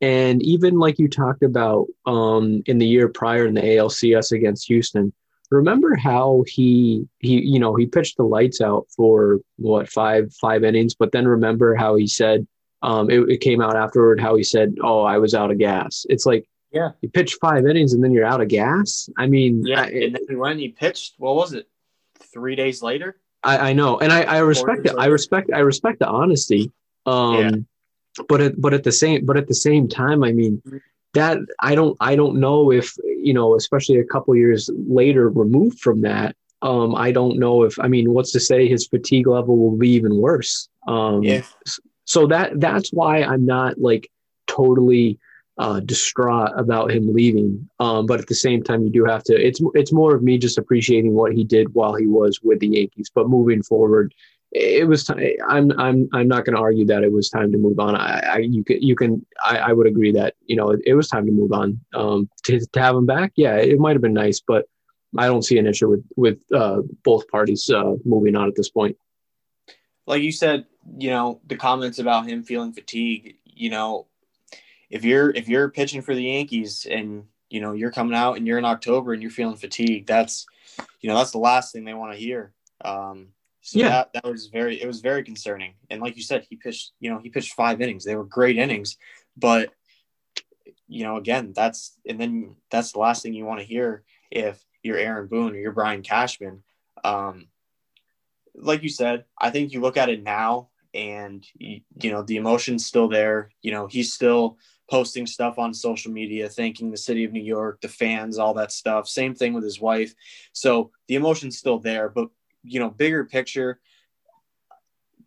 And 0.00 0.42
even 0.42 0.78
like 0.78 0.98
you 0.98 1.08
talked 1.08 1.42
about 1.42 1.86
um, 2.04 2.62
in 2.66 2.78
the 2.78 2.86
year 2.86 3.08
prior 3.08 3.46
in 3.46 3.54
the 3.54 3.62
ALCS 3.62 4.32
against 4.32 4.66
Houston, 4.66 5.12
remember 5.50 5.94
how 5.94 6.44
he 6.46 7.06
he 7.20 7.40
you 7.40 7.58
know 7.58 7.74
he 7.76 7.86
pitched 7.86 8.16
the 8.16 8.24
lights 8.24 8.60
out 8.60 8.86
for 8.96 9.40
what 9.56 9.88
five 9.88 10.32
five 10.34 10.64
innings, 10.64 10.94
but 10.94 11.12
then 11.12 11.26
remember 11.26 11.74
how 11.74 11.94
he 11.94 12.06
said 12.06 12.46
um, 12.84 13.10
it, 13.10 13.20
it, 13.30 13.40
came 13.40 13.62
out 13.62 13.76
afterward 13.76 14.20
how 14.20 14.36
he 14.36 14.42
said, 14.42 14.76
"Oh, 14.82 15.02
I 15.02 15.16
was 15.16 15.34
out 15.34 15.50
of 15.50 15.58
gas." 15.58 16.04
It's 16.10 16.26
like, 16.26 16.46
yeah, 16.70 16.90
you 17.00 17.08
pitch 17.08 17.38
five 17.40 17.66
innings 17.66 17.94
and 17.94 18.04
then 18.04 18.12
you're 18.12 18.26
out 18.26 18.42
of 18.42 18.48
gas. 18.48 19.08
I 19.16 19.26
mean, 19.26 19.64
yeah, 19.64 19.82
I, 19.82 19.86
and 19.86 20.18
then 20.28 20.38
when 20.38 20.58
he 20.58 20.68
pitched, 20.68 21.14
what 21.16 21.34
was 21.34 21.54
it? 21.54 21.66
Three 22.32 22.56
days 22.56 22.82
later. 22.82 23.16
I, 23.42 23.70
I 23.70 23.72
know, 23.72 23.98
and 23.98 24.12
I, 24.12 24.22
I 24.22 24.38
respect 24.38 24.86
it. 24.86 24.94
I 24.98 25.06
respect, 25.06 25.50
I 25.54 25.60
respect 25.60 25.98
the 25.98 26.08
honesty. 26.08 26.72
Um, 27.06 27.38
yeah. 27.38 27.50
But 28.28 28.40
at, 28.40 28.60
but 28.60 28.74
at 28.74 28.84
the 28.84 28.92
same, 28.92 29.24
but 29.24 29.36
at 29.36 29.48
the 29.48 29.54
same 29.54 29.88
time, 29.88 30.22
I 30.24 30.32
mean, 30.32 30.62
mm-hmm. 30.66 30.78
that 31.14 31.38
I 31.60 31.74
don't, 31.74 31.96
I 32.00 32.16
don't 32.16 32.40
know 32.40 32.70
if 32.70 32.94
you 33.24 33.32
know, 33.32 33.56
especially 33.56 33.98
a 33.98 34.04
couple 34.04 34.36
years 34.36 34.70
later, 34.88 35.28
removed 35.28 35.80
from 35.80 36.02
that. 36.02 36.36
Um, 36.62 36.94
I 36.94 37.12
don't 37.12 37.38
know 37.38 37.62
if 37.62 37.78
I 37.78 37.88
mean, 37.88 38.12
what's 38.12 38.32
to 38.32 38.40
say 38.40 38.68
his 38.68 38.86
fatigue 38.86 39.26
level 39.26 39.56
will 39.58 39.76
be 39.76 39.90
even 39.90 40.18
worse. 40.18 40.68
Um, 40.86 41.22
yeah. 41.22 41.42
So 42.04 42.26
that 42.26 42.60
that's 42.60 42.90
why 42.92 43.22
I'm 43.22 43.46
not 43.46 43.78
like 43.78 44.10
totally 44.46 45.18
uh, 45.56 45.80
distraught 45.80 46.52
about 46.56 46.90
him 46.90 47.12
leaving. 47.12 47.68
Um, 47.78 48.06
but 48.06 48.20
at 48.20 48.26
the 48.26 48.34
same 48.34 48.62
time, 48.62 48.82
you 48.82 48.90
do 48.90 49.04
have 49.04 49.24
to. 49.24 49.34
It's 49.34 49.60
it's 49.74 49.92
more 49.92 50.14
of 50.14 50.22
me 50.22 50.38
just 50.38 50.58
appreciating 50.58 51.14
what 51.14 51.32
he 51.32 51.44
did 51.44 51.74
while 51.74 51.94
he 51.94 52.06
was 52.06 52.40
with 52.42 52.60
the 52.60 52.68
Yankees. 52.68 53.10
But 53.14 53.28
moving 53.28 53.62
forward, 53.62 54.14
it 54.54 54.86
was 54.86 55.02
time. 55.02 55.20
I'm 55.48 55.72
I'm 55.80 56.08
I'm 56.12 56.28
not 56.28 56.44
going 56.44 56.54
to 56.54 56.62
argue 56.62 56.86
that 56.86 57.02
it 57.02 57.10
was 57.10 57.28
time 57.28 57.50
to 57.50 57.58
move 57.58 57.80
on. 57.80 57.96
I, 57.96 58.20
I 58.20 58.38
you 58.38 58.62
can 58.62 58.80
you 58.80 58.94
can 58.94 59.26
I, 59.44 59.58
I 59.58 59.72
would 59.72 59.88
agree 59.88 60.12
that 60.12 60.34
you 60.46 60.54
know 60.54 60.70
it, 60.70 60.80
it 60.86 60.94
was 60.94 61.08
time 61.08 61.26
to 61.26 61.32
move 61.32 61.52
on. 61.52 61.80
Um, 61.92 62.30
to 62.44 62.60
to 62.60 62.80
have 62.80 62.94
him 62.94 63.04
back, 63.04 63.32
yeah, 63.34 63.56
it 63.56 63.80
might 63.80 63.94
have 63.94 64.02
been 64.02 64.14
nice, 64.14 64.40
but 64.40 64.66
I 65.18 65.26
don't 65.26 65.42
see 65.42 65.58
an 65.58 65.66
issue 65.66 65.90
with 65.90 66.04
with 66.16 66.38
uh, 66.54 66.82
both 67.02 67.26
parties 67.28 67.68
uh, 67.68 67.94
moving 68.04 68.36
on 68.36 68.46
at 68.46 68.54
this 68.54 68.70
point. 68.70 68.96
Like 70.06 70.22
you 70.22 70.30
said, 70.30 70.66
you 70.98 71.10
know, 71.10 71.40
the 71.46 71.56
comments 71.56 71.98
about 71.98 72.28
him 72.28 72.44
feeling 72.44 72.72
fatigue, 72.72 73.36
you 73.44 73.70
know, 73.70 74.06
if 74.88 75.04
you're 75.04 75.30
if 75.30 75.48
you're 75.48 75.68
pitching 75.68 76.02
for 76.02 76.14
the 76.14 76.24
Yankees 76.24 76.86
and 76.88 77.24
you 77.50 77.60
know 77.60 77.72
you're 77.72 77.90
coming 77.90 78.14
out 78.14 78.36
and 78.36 78.46
you're 78.46 78.58
in 78.58 78.64
October 78.64 79.12
and 79.12 79.20
you're 79.20 79.32
feeling 79.32 79.56
fatigued, 79.56 80.06
that's 80.06 80.46
you 81.00 81.08
know 81.08 81.16
that's 81.16 81.32
the 81.32 81.38
last 81.38 81.72
thing 81.72 81.84
they 81.84 81.94
want 81.94 82.12
to 82.12 82.18
hear. 82.18 82.52
Um, 82.84 83.28
so 83.64 83.78
yeah. 83.78 83.88
that 83.88 84.12
that 84.12 84.24
was 84.24 84.48
very 84.48 84.80
it 84.80 84.86
was 84.86 85.00
very 85.00 85.24
concerning. 85.24 85.72
And 85.88 86.02
like 86.02 86.16
you 86.16 86.22
said, 86.22 86.46
he 86.48 86.56
pitched 86.56 86.92
you 87.00 87.10
know 87.10 87.18
he 87.18 87.30
pitched 87.30 87.54
five 87.54 87.80
innings. 87.80 88.04
They 88.04 88.14
were 88.14 88.24
great 88.24 88.58
innings, 88.58 88.98
but 89.38 89.70
you 90.86 91.02
know 91.02 91.16
again 91.16 91.54
that's 91.56 91.96
and 92.06 92.20
then 92.20 92.56
that's 92.70 92.92
the 92.92 92.98
last 92.98 93.22
thing 93.22 93.32
you 93.32 93.46
want 93.46 93.60
to 93.60 93.66
hear 93.66 94.04
if 94.30 94.62
you're 94.82 94.98
Aaron 94.98 95.28
Boone 95.28 95.54
or 95.54 95.58
you're 95.58 95.72
Brian 95.72 96.02
Cashman. 96.02 96.62
Um, 97.02 97.48
like 98.54 98.82
you 98.82 98.90
said, 98.90 99.24
I 99.38 99.50
think 99.50 99.72
you 99.72 99.80
look 99.80 99.96
at 99.96 100.10
it 100.10 100.22
now 100.22 100.68
and 100.92 101.44
you 101.58 101.82
know 102.04 102.22
the 102.22 102.36
emotion's 102.36 102.86
still 102.86 103.08
there 103.08 103.50
you 103.62 103.72
know 103.72 103.88
he's 103.88 104.12
still 104.12 104.56
posting 104.88 105.26
stuff 105.26 105.58
on 105.58 105.74
social 105.74 106.12
media 106.12 106.48
thanking 106.48 106.90
the 106.90 106.96
city 106.96 107.24
of 107.24 107.32
new 107.32 107.42
york 107.42 107.80
the 107.80 107.88
fans 107.88 108.38
all 108.38 108.54
that 108.54 108.70
stuff 108.70 109.08
same 109.08 109.34
thing 109.34 109.52
with 109.52 109.64
his 109.64 109.80
wife 109.80 110.14
so 110.52 110.92
the 111.08 111.16
emotion's 111.16 111.58
still 111.58 111.80
there 111.80 112.08
but 112.08 112.28
you 112.64 112.80
know 112.80 112.90
bigger 112.90 113.24
picture 113.24 113.80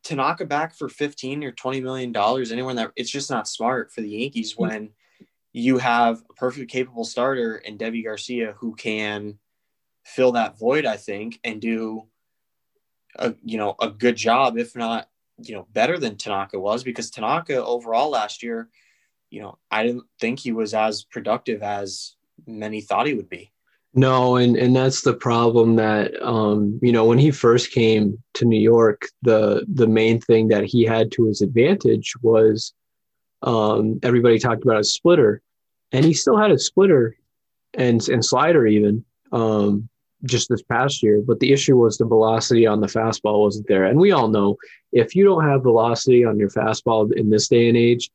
Tanaka 0.04 0.46
back 0.46 0.76
for 0.76 0.90
15 0.90 1.44
or 1.44 1.52
20 1.52 1.82
million 1.82 2.12
dollars 2.12 2.52
anyone 2.52 2.76
that 2.76 2.92
it's 2.96 3.10
just 3.10 3.30
not 3.30 3.48
smart 3.48 3.92
for 3.92 4.02
the 4.02 4.10
Yankees 4.10 4.54
hmm. 4.54 4.64
when 4.64 4.90
you 5.54 5.78
have 5.78 6.22
a 6.30 6.34
perfectly 6.34 6.68
capable 6.68 7.04
starter 7.04 7.56
and 7.56 7.80
Deivi 7.80 8.04
Garcia 8.04 8.54
who 8.60 8.76
can 8.76 9.40
fill 10.06 10.34
that 10.34 10.58
void 10.58 10.86
I 10.86 10.98
think 10.98 11.40
and 11.44 11.62
do 11.62 12.04
a 13.16 13.34
you 13.44 13.58
know 13.58 13.76
a 13.80 13.90
good 13.90 14.16
job 14.16 14.58
if 14.58 14.76
not 14.76 15.08
you 15.40 15.56
know, 15.56 15.68
better 15.72 15.98
than 15.98 16.18
Tanaka 16.18 16.60
was 16.60 16.84
because 16.84 17.10
Tanaka 17.10 17.64
overall 17.64 18.10
last 18.10 18.42
year, 18.42 18.70
you 19.30 19.42
know, 19.42 19.58
I 19.70 19.84
didn't 19.84 20.06
think 20.20 20.40
he 20.40 20.52
was 20.52 20.74
as 20.74 21.04
productive 21.04 21.62
as 21.62 22.16
many 22.46 22.82
thought 22.82 23.08
he 23.08 23.14
would 23.14 23.30
be. 23.30 23.52
No, 23.98 24.36
and 24.36 24.56
and 24.56 24.76
that's 24.76 25.02
the 25.02 25.16
problem 25.16 25.76
that 25.78 26.14
um, 26.22 26.80
you 26.84 26.92
know, 26.92 27.04
when 27.04 27.18
he 27.18 27.32
first 27.32 27.72
came 27.72 28.22
to 28.36 28.46
New 28.46 28.60
York, 28.60 29.08
the 29.24 29.66
the 29.68 29.88
main 29.88 30.22
thing 30.22 30.50
that 30.50 30.66
he 30.66 30.84
had 30.84 31.12
to 31.14 31.26
his 31.26 31.42
advantage 31.42 32.14
was 32.22 32.74
um, 33.42 34.00
everybody 34.04 34.38
talked 34.38 34.64
about 34.64 34.80
a 34.80 34.84
splitter, 34.84 35.42
and 35.92 36.06
he 36.06 36.14
still 36.14 36.38
had 36.38 36.52
a 36.52 36.60
splitter 36.60 37.18
and 37.74 38.08
and 38.08 38.24
slider 38.24 38.68
even. 38.68 39.04
Um, 39.32 39.90
just 40.26 40.50
this 40.50 40.64
past 40.64 41.04
year, 41.04 41.22
but 41.22 41.40
the 41.40 41.54
issue 41.54 41.78
was 41.78 41.98
the 41.98 42.06
velocity 42.06 42.66
on 42.66 42.82
the 42.82 42.88
fastball 42.88 43.42
wasn't 43.42 43.68
there. 43.68 43.86
And 43.86 44.00
we 44.00 44.12
all 44.12 44.28
know 44.28 44.58
if 44.92 45.16
you 45.16 45.24
don't 45.24 45.48
have 45.48 45.62
velocity 45.62 46.26
on 46.26 46.40
your 46.40 46.50
fastball 46.50 47.14
in 47.16 47.30
this 47.30 47.48
day 47.48 47.68
and 47.68 47.78
age, 47.78 48.10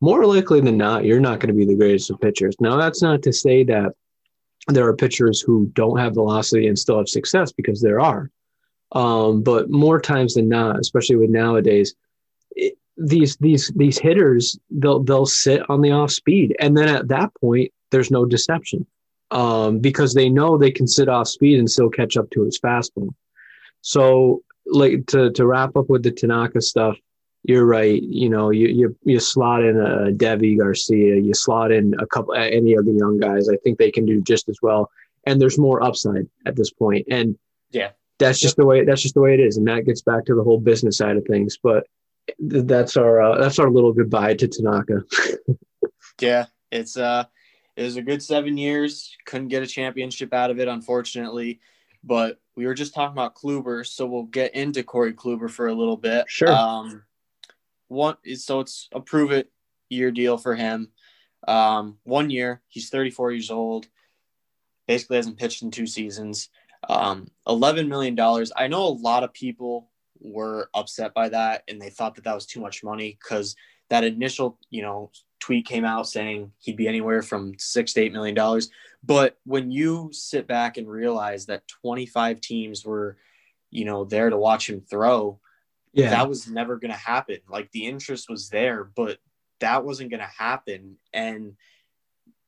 more 0.00 0.24
likely 0.24 0.60
than 0.60 0.78
not, 0.78 1.04
you're 1.04 1.20
not 1.20 1.40
going 1.40 1.48
to 1.48 1.58
be 1.58 1.66
the 1.66 1.76
greatest 1.76 2.10
of 2.10 2.18
pitchers. 2.22 2.56
Now, 2.58 2.78
that's 2.78 3.02
not 3.02 3.22
to 3.24 3.34
say 3.34 3.64
that 3.64 3.92
there 4.68 4.86
are 4.86 4.96
pitchers 4.96 5.40
who 5.40 5.66
don't 5.74 5.98
have 5.98 6.14
velocity 6.14 6.68
and 6.68 6.78
still 6.78 6.98
have 6.98 7.08
success 7.08 7.52
because 7.52 7.80
there 7.80 8.00
are. 8.00 8.30
Um, 8.92 9.42
but 9.42 9.70
more 9.70 10.00
times 10.00 10.34
than 10.34 10.48
not, 10.48 10.78
especially 10.78 11.16
with 11.16 11.30
nowadays, 11.30 11.94
it, 12.50 12.74
these 12.96 13.36
these 13.38 13.72
these 13.74 13.98
hitters 13.98 14.58
they'll 14.70 15.02
they'll 15.02 15.26
sit 15.26 15.68
on 15.70 15.80
the 15.80 15.92
off 15.92 16.10
speed, 16.10 16.54
and 16.60 16.76
then 16.76 16.88
at 16.88 17.08
that 17.08 17.30
point, 17.40 17.72
there's 17.90 18.10
no 18.10 18.26
deception 18.26 18.86
um, 19.30 19.78
because 19.78 20.12
they 20.12 20.28
know 20.28 20.58
they 20.58 20.70
can 20.70 20.86
sit 20.86 21.08
off 21.08 21.26
speed 21.26 21.58
and 21.58 21.70
still 21.70 21.88
catch 21.88 22.16
up 22.16 22.30
to 22.30 22.44
his 22.44 22.60
fastball. 22.60 23.14
So, 23.80 24.42
like 24.66 25.06
to 25.06 25.32
to 25.32 25.46
wrap 25.46 25.74
up 25.74 25.88
with 25.88 26.02
the 26.02 26.12
Tanaka 26.12 26.60
stuff, 26.60 26.96
you're 27.44 27.66
right. 27.66 28.00
You 28.02 28.28
know, 28.28 28.50
you 28.50 28.68
you, 28.68 28.96
you 29.04 29.18
slot 29.18 29.64
in 29.64 29.78
a 29.78 30.12
Deivi 30.12 30.58
Garcia, 30.58 31.16
you 31.16 31.34
slot 31.34 31.72
in 31.72 31.94
a 31.98 32.06
couple 32.06 32.34
any 32.34 32.74
of 32.74 32.84
the 32.84 32.92
young 32.92 33.18
guys. 33.18 33.48
I 33.48 33.56
think 33.64 33.78
they 33.78 33.90
can 33.90 34.06
do 34.06 34.20
just 34.20 34.48
as 34.48 34.58
well. 34.62 34.90
And 35.26 35.40
there's 35.40 35.58
more 35.58 35.82
upside 35.82 36.28
at 36.46 36.56
this 36.56 36.70
point. 36.70 37.06
And 37.10 37.36
yeah, 37.70 37.90
that's 38.18 38.40
just 38.40 38.56
the 38.56 38.66
way 38.66 38.84
that's 38.84 39.02
just 39.02 39.14
the 39.14 39.20
way 39.20 39.34
it 39.34 39.40
is. 39.40 39.56
And 39.56 39.66
that 39.68 39.86
gets 39.86 40.02
back 40.02 40.24
to 40.26 40.34
the 40.34 40.42
whole 40.42 40.60
business 40.60 40.98
side 40.98 41.16
of 41.16 41.24
things. 41.24 41.58
But 41.60 41.86
that's 42.38 42.96
our 42.96 43.20
uh, 43.20 43.38
that's 43.38 43.58
our 43.58 43.70
little 43.70 43.92
goodbye 43.92 44.34
to 44.34 44.48
Tanaka. 44.48 45.02
yeah, 46.20 46.46
it's 46.70 46.96
uh 46.96 47.24
it 47.76 47.82
was 47.82 47.96
a 47.96 48.02
good 48.02 48.22
seven 48.22 48.56
years. 48.56 49.16
Couldn't 49.26 49.48
get 49.48 49.62
a 49.62 49.66
championship 49.66 50.32
out 50.32 50.50
of 50.50 50.60
it, 50.60 50.68
unfortunately. 50.68 51.60
But 52.04 52.38
we 52.56 52.66
were 52.66 52.74
just 52.74 52.94
talking 52.94 53.12
about 53.12 53.34
Kluber, 53.34 53.86
so 53.86 54.06
we'll 54.06 54.24
get 54.24 54.54
into 54.54 54.82
Corey 54.82 55.12
Kluber 55.12 55.50
for 55.50 55.68
a 55.68 55.74
little 55.74 55.96
bit. 55.96 56.26
Sure. 56.28 56.52
Um, 56.52 57.02
one 57.92 58.16
so 58.36 58.60
it's 58.60 58.88
a 58.92 59.00
prove 59.00 59.30
it 59.30 59.50
year 59.88 60.10
deal 60.10 60.38
for 60.38 60.54
him. 60.54 60.88
Um, 61.46 61.98
one 62.04 62.30
year, 62.30 62.62
he's 62.68 62.88
34 62.88 63.32
years 63.32 63.50
old. 63.50 63.86
Basically, 64.86 65.16
hasn't 65.16 65.38
pitched 65.38 65.62
in 65.62 65.70
two 65.70 65.86
seasons. 65.86 66.48
Um, 66.88 67.28
11 67.46 67.88
million 67.88 68.14
dollars. 68.14 68.50
I 68.56 68.66
know 68.66 68.84
a 68.84 68.98
lot 68.98 69.22
of 69.22 69.32
people 69.32 69.90
were 70.20 70.68
upset 70.74 71.14
by 71.14 71.28
that, 71.28 71.62
and 71.68 71.80
they 71.80 71.90
thought 71.90 72.16
that 72.16 72.24
that 72.24 72.34
was 72.34 72.46
too 72.46 72.60
much 72.60 72.82
money 72.82 73.16
because 73.20 73.54
that 73.90 74.04
initial, 74.04 74.58
you 74.70 74.82
know, 74.82 75.10
tweet 75.38 75.66
came 75.66 75.84
out 75.84 76.08
saying 76.08 76.52
he'd 76.60 76.76
be 76.76 76.88
anywhere 76.88 77.22
from 77.22 77.54
six 77.58 77.92
to 77.92 78.00
eight 78.00 78.12
million 78.12 78.34
dollars. 78.34 78.70
But 79.04 79.38
when 79.44 79.70
you 79.70 80.10
sit 80.12 80.46
back 80.46 80.76
and 80.76 80.88
realize 80.88 81.46
that 81.46 81.66
25 81.68 82.40
teams 82.40 82.84
were, 82.84 83.16
you 83.70 83.84
know, 83.84 84.04
there 84.04 84.30
to 84.30 84.36
watch 84.36 84.70
him 84.70 84.80
throw, 84.80 85.40
yeah. 85.92 86.10
that 86.10 86.28
was 86.28 86.48
never 86.48 86.76
going 86.76 86.90
to 86.90 86.96
happen. 86.96 87.38
Like 87.48 87.70
the 87.72 87.86
interest 87.86 88.28
was 88.28 88.48
there, 88.48 88.84
but 88.84 89.18
that 89.60 89.84
wasn't 89.84 90.10
going 90.10 90.20
to 90.20 90.26
happen. 90.26 90.96
And, 91.12 91.54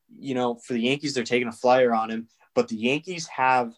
you 0.09 0.35
know, 0.35 0.57
for 0.57 0.73
the 0.73 0.81
Yankees, 0.81 1.15
they're 1.15 1.25
taking 1.25 1.49
a 1.49 1.53
flyer 1.53 1.95
on 1.95 2.11
him, 2.11 2.29
but 2.55 2.69
the 2.69 2.77
Yankees 2.77 3.27
have 3.29 3.75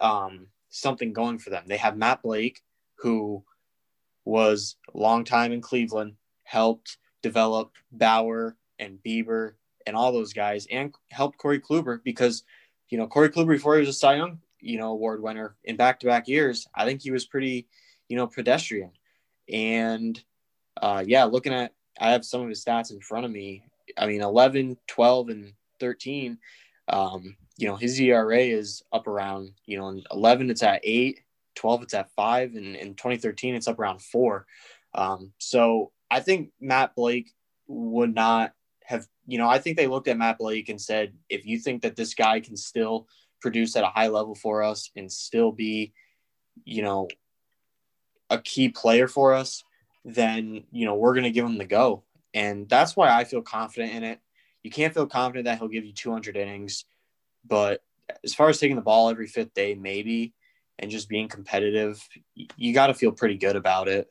um, 0.00 0.48
something 0.68 1.12
going 1.12 1.38
for 1.38 1.50
them. 1.50 1.64
They 1.66 1.76
have 1.76 1.96
Matt 1.96 2.22
Blake, 2.22 2.60
who 2.96 3.44
was 4.24 4.76
a 4.94 4.98
long 4.98 5.24
time 5.24 5.52
in 5.52 5.60
Cleveland, 5.60 6.14
helped 6.42 6.98
develop 7.22 7.72
Bauer 7.92 8.56
and 8.78 8.98
Bieber 9.04 9.54
and 9.86 9.96
all 9.96 10.12
those 10.12 10.32
guys, 10.32 10.66
and 10.70 10.94
helped 11.10 11.38
Corey 11.38 11.60
Kluber 11.60 12.00
because, 12.04 12.42
you 12.90 12.98
know, 12.98 13.06
Corey 13.06 13.30
Kluber 13.30 13.48
before 13.48 13.74
he 13.74 13.80
was 13.80 13.88
a 13.88 13.92
Cy 13.94 14.16
Young, 14.16 14.40
you 14.60 14.78
know, 14.78 14.90
award 14.90 15.22
winner 15.22 15.56
in 15.64 15.76
back 15.76 16.00
to 16.00 16.06
back 16.06 16.28
years, 16.28 16.66
I 16.74 16.84
think 16.84 17.00
he 17.00 17.10
was 17.10 17.24
pretty 17.24 17.68
you 18.08 18.16
know, 18.16 18.26
pedestrian. 18.26 18.90
And 19.52 20.22
uh, 20.80 21.04
yeah, 21.06 21.24
looking 21.24 21.52
at, 21.52 21.72
I 22.00 22.10
have 22.10 22.24
some 22.24 22.42
of 22.42 22.48
his 22.48 22.64
stats 22.64 22.92
in 22.92 23.00
front 23.00 23.24
of 23.24 23.30
me. 23.30 23.64
I 23.96 24.06
mean, 24.06 24.22
11, 24.22 24.76
12, 24.86 25.28
and 25.30 25.52
13. 25.80 26.38
Um, 26.88 27.36
you 27.56 27.66
know, 27.66 27.76
his 27.76 28.00
ERA 28.00 28.38
is 28.38 28.82
up 28.92 29.06
around, 29.06 29.50
you 29.66 29.78
know, 29.78 29.88
in 29.88 30.04
11, 30.12 30.50
it's 30.50 30.62
at 30.62 30.80
eight, 30.84 31.20
12, 31.56 31.82
it's 31.82 31.94
at 31.94 32.10
five, 32.14 32.54
and 32.54 32.76
in 32.76 32.94
2013, 32.94 33.54
it's 33.54 33.66
up 33.66 33.78
around 33.78 34.00
four. 34.00 34.46
Um, 34.94 35.32
so 35.38 35.90
I 36.10 36.20
think 36.20 36.50
Matt 36.60 36.94
Blake 36.94 37.32
would 37.66 38.14
not 38.14 38.52
have, 38.84 39.06
you 39.26 39.38
know, 39.38 39.48
I 39.48 39.58
think 39.58 39.76
they 39.76 39.88
looked 39.88 40.08
at 40.08 40.16
Matt 40.16 40.38
Blake 40.38 40.68
and 40.68 40.80
said, 40.80 41.12
if 41.28 41.44
you 41.44 41.58
think 41.58 41.82
that 41.82 41.96
this 41.96 42.14
guy 42.14 42.40
can 42.40 42.56
still 42.56 43.08
produce 43.40 43.76
at 43.76 43.84
a 43.84 43.88
high 43.88 44.08
level 44.08 44.34
for 44.34 44.62
us 44.62 44.90
and 44.96 45.10
still 45.10 45.52
be, 45.52 45.92
you 46.64 46.82
know, 46.82 47.08
a 48.30 48.38
key 48.38 48.68
player 48.68 49.08
for 49.08 49.34
us, 49.34 49.64
then 50.04 50.64
you 50.70 50.84
know 50.84 50.94
we're 50.94 51.14
going 51.14 51.24
to 51.24 51.30
give 51.30 51.44
him 51.44 51.58
the 51.58 51.64
go, 51.64 52.02
and 52.34 52.68
that's 52.68 52.96
why 52.96 53.10
I 53.10 53.24
feel 53.24 53.42
confident 53.42 53.94
in 53.94 54.04
it. 54.04 54.20
You 54.62 54.70
can't 54.70 54.94
feel 54.94 55.06
confident 55.06 55.46
that 55.46 55.58
he'll 55.58 55.68
give 55.68 55.84
you 55.84 55.92
200 55.92 56.36
innings, 56.36 56.84
but 57.46 57.82
as 58.24 58.34
far 58.34 58.48
as 58.48 58.58
taking 58.58 58.76
the 58.76 58.82
ball 58.82 59.10
every 59.10 59.26
fifth 59.26 59.54
day, 59.54 59.74
maybe, 59.74 60.34
and 60.78 60.90
just 60.90 61.08
being 61.08 61.28
competitive, 61.28 62.06
you 62.56 62.72
got 62.72 62.88
to 62.88 62.94
feel 62.94 63.12
pretty 63.12 63.36
good 63.36 63.56
about 63.56 63.88
it. 63.88 64.08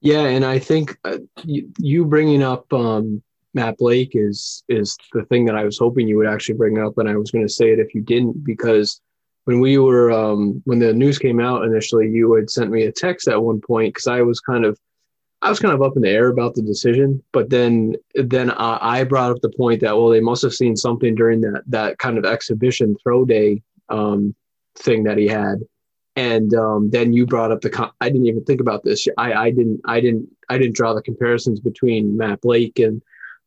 Yeah, 0.00 0.26
and 0.26 0.44
I 0.44 0.58
think 0.58 0.96
uh, 1.04 1.18
you, 1.44 1.70
you, 1.78 2.04
bringing 2.04 2.42
up 2.42 2.72
um, 2.72 3.22
Matt 3.54 3.78
Blake 3.78 4.12
is 4.14 4.62
is 4.68 4.96
the 5.12 5.24
thing 5.24 5.44
that 5.46 5.56
I 5.56 5.64
was 5.64 5.78
hoping 5.78 6.06
you 6.06 6.16
would 6.18 6.28
actually 6.28 6.56
bring 6.56 6.78
up, 6.78 6.98
and 6.98 7.08
I 7.08 7.16
was 7.16 7.30
going 7.30 7.46
to 7.46 7.52
say 7.52 7.72
it 7.72 7.80
if 7.80 7.94
you 7.94 8.00
didn't 8.00 8.44
because 8.44 9.00
when 9.48 9.60
we 9.60 9.78
were 9.78 10.12
um, 10.12 10.60
when 10.66 10.78
the 10.78 10.92
news 10.92 11.18
came 11.18 11.40
out 11.40 11.64
initially, 11.64 12.06
you 12.06 12.34
had 12.34 12.50
sent 12.50 12.70
me 12.70 12.82
a 12.82 12.92
text 12.92 13.28
at 13.28 13.42
one 13.42 13.62
point 13.62 13.94
because 13.94 14.06
I 14.06 14.20
was 14.20 14.40
kind 14.40 14.66
of 14.66 14.78
I 15.40 15.48
was 15.48 15.58
kind 15.58 15.72
of 15.72 15.80
up 15.80 15.96
in 15.96 16.02
the 16.02 16.10
air 16.10 16.28
about 16.28 16.54
the 16.54 16.60
decision, 16.60 17.22
but 17.32 17.48
then 17.48 17.94
then 18.14 18.50
I, 18.50 19.04
brought 19.04 19.30
up 19.30 19.40
the 19.40 19.48
point 19.48 19.80
that 19.80 19.96
well 19.96 20.10
they 20.10 20.20
must 20.20 20.42
have 20.42 20.52
seen 20.52 20.76
something 20.76 21.14
during 21.14 21.40
that 21.40 21.62
that 21.68 21.96
kind 21.96 22.18
of 22.18 22.26
exhibition 22.26 22.94
throw 23.02 23.24
day 23.24 23.62
um, 23.88 24.34
thing 24.76 25.04
that 25.04 25.16
he 25.16 25.26
had, 25.26 25.60
and 26.14 26.52
um, 26.52 26.90
then 26.90 27.14
you 27.14 27.24
brought 27.24 27.50
up 27.50 27.62
the 27.62 27.90
I 28.02 28.10
didn't 28.10 28.26
even 28.26 28.44
think 28.44 28.60
about 28.60 28.84
this. 28.84 29.08
I 29.16 29.32
I 29.32 29.50
didn't 29.50 29.80
I 29.86 30.00
didn't 30.00 30.28
I 30.50 30.58
didn't 30.58 30.76
draw 30.76 30.92
the 30.92 31.00
comparisons 31.00 31.58
between 31.58 32.18
Matt 32.18 32.42
Blake 32.42 32.78
and 32.78 33.00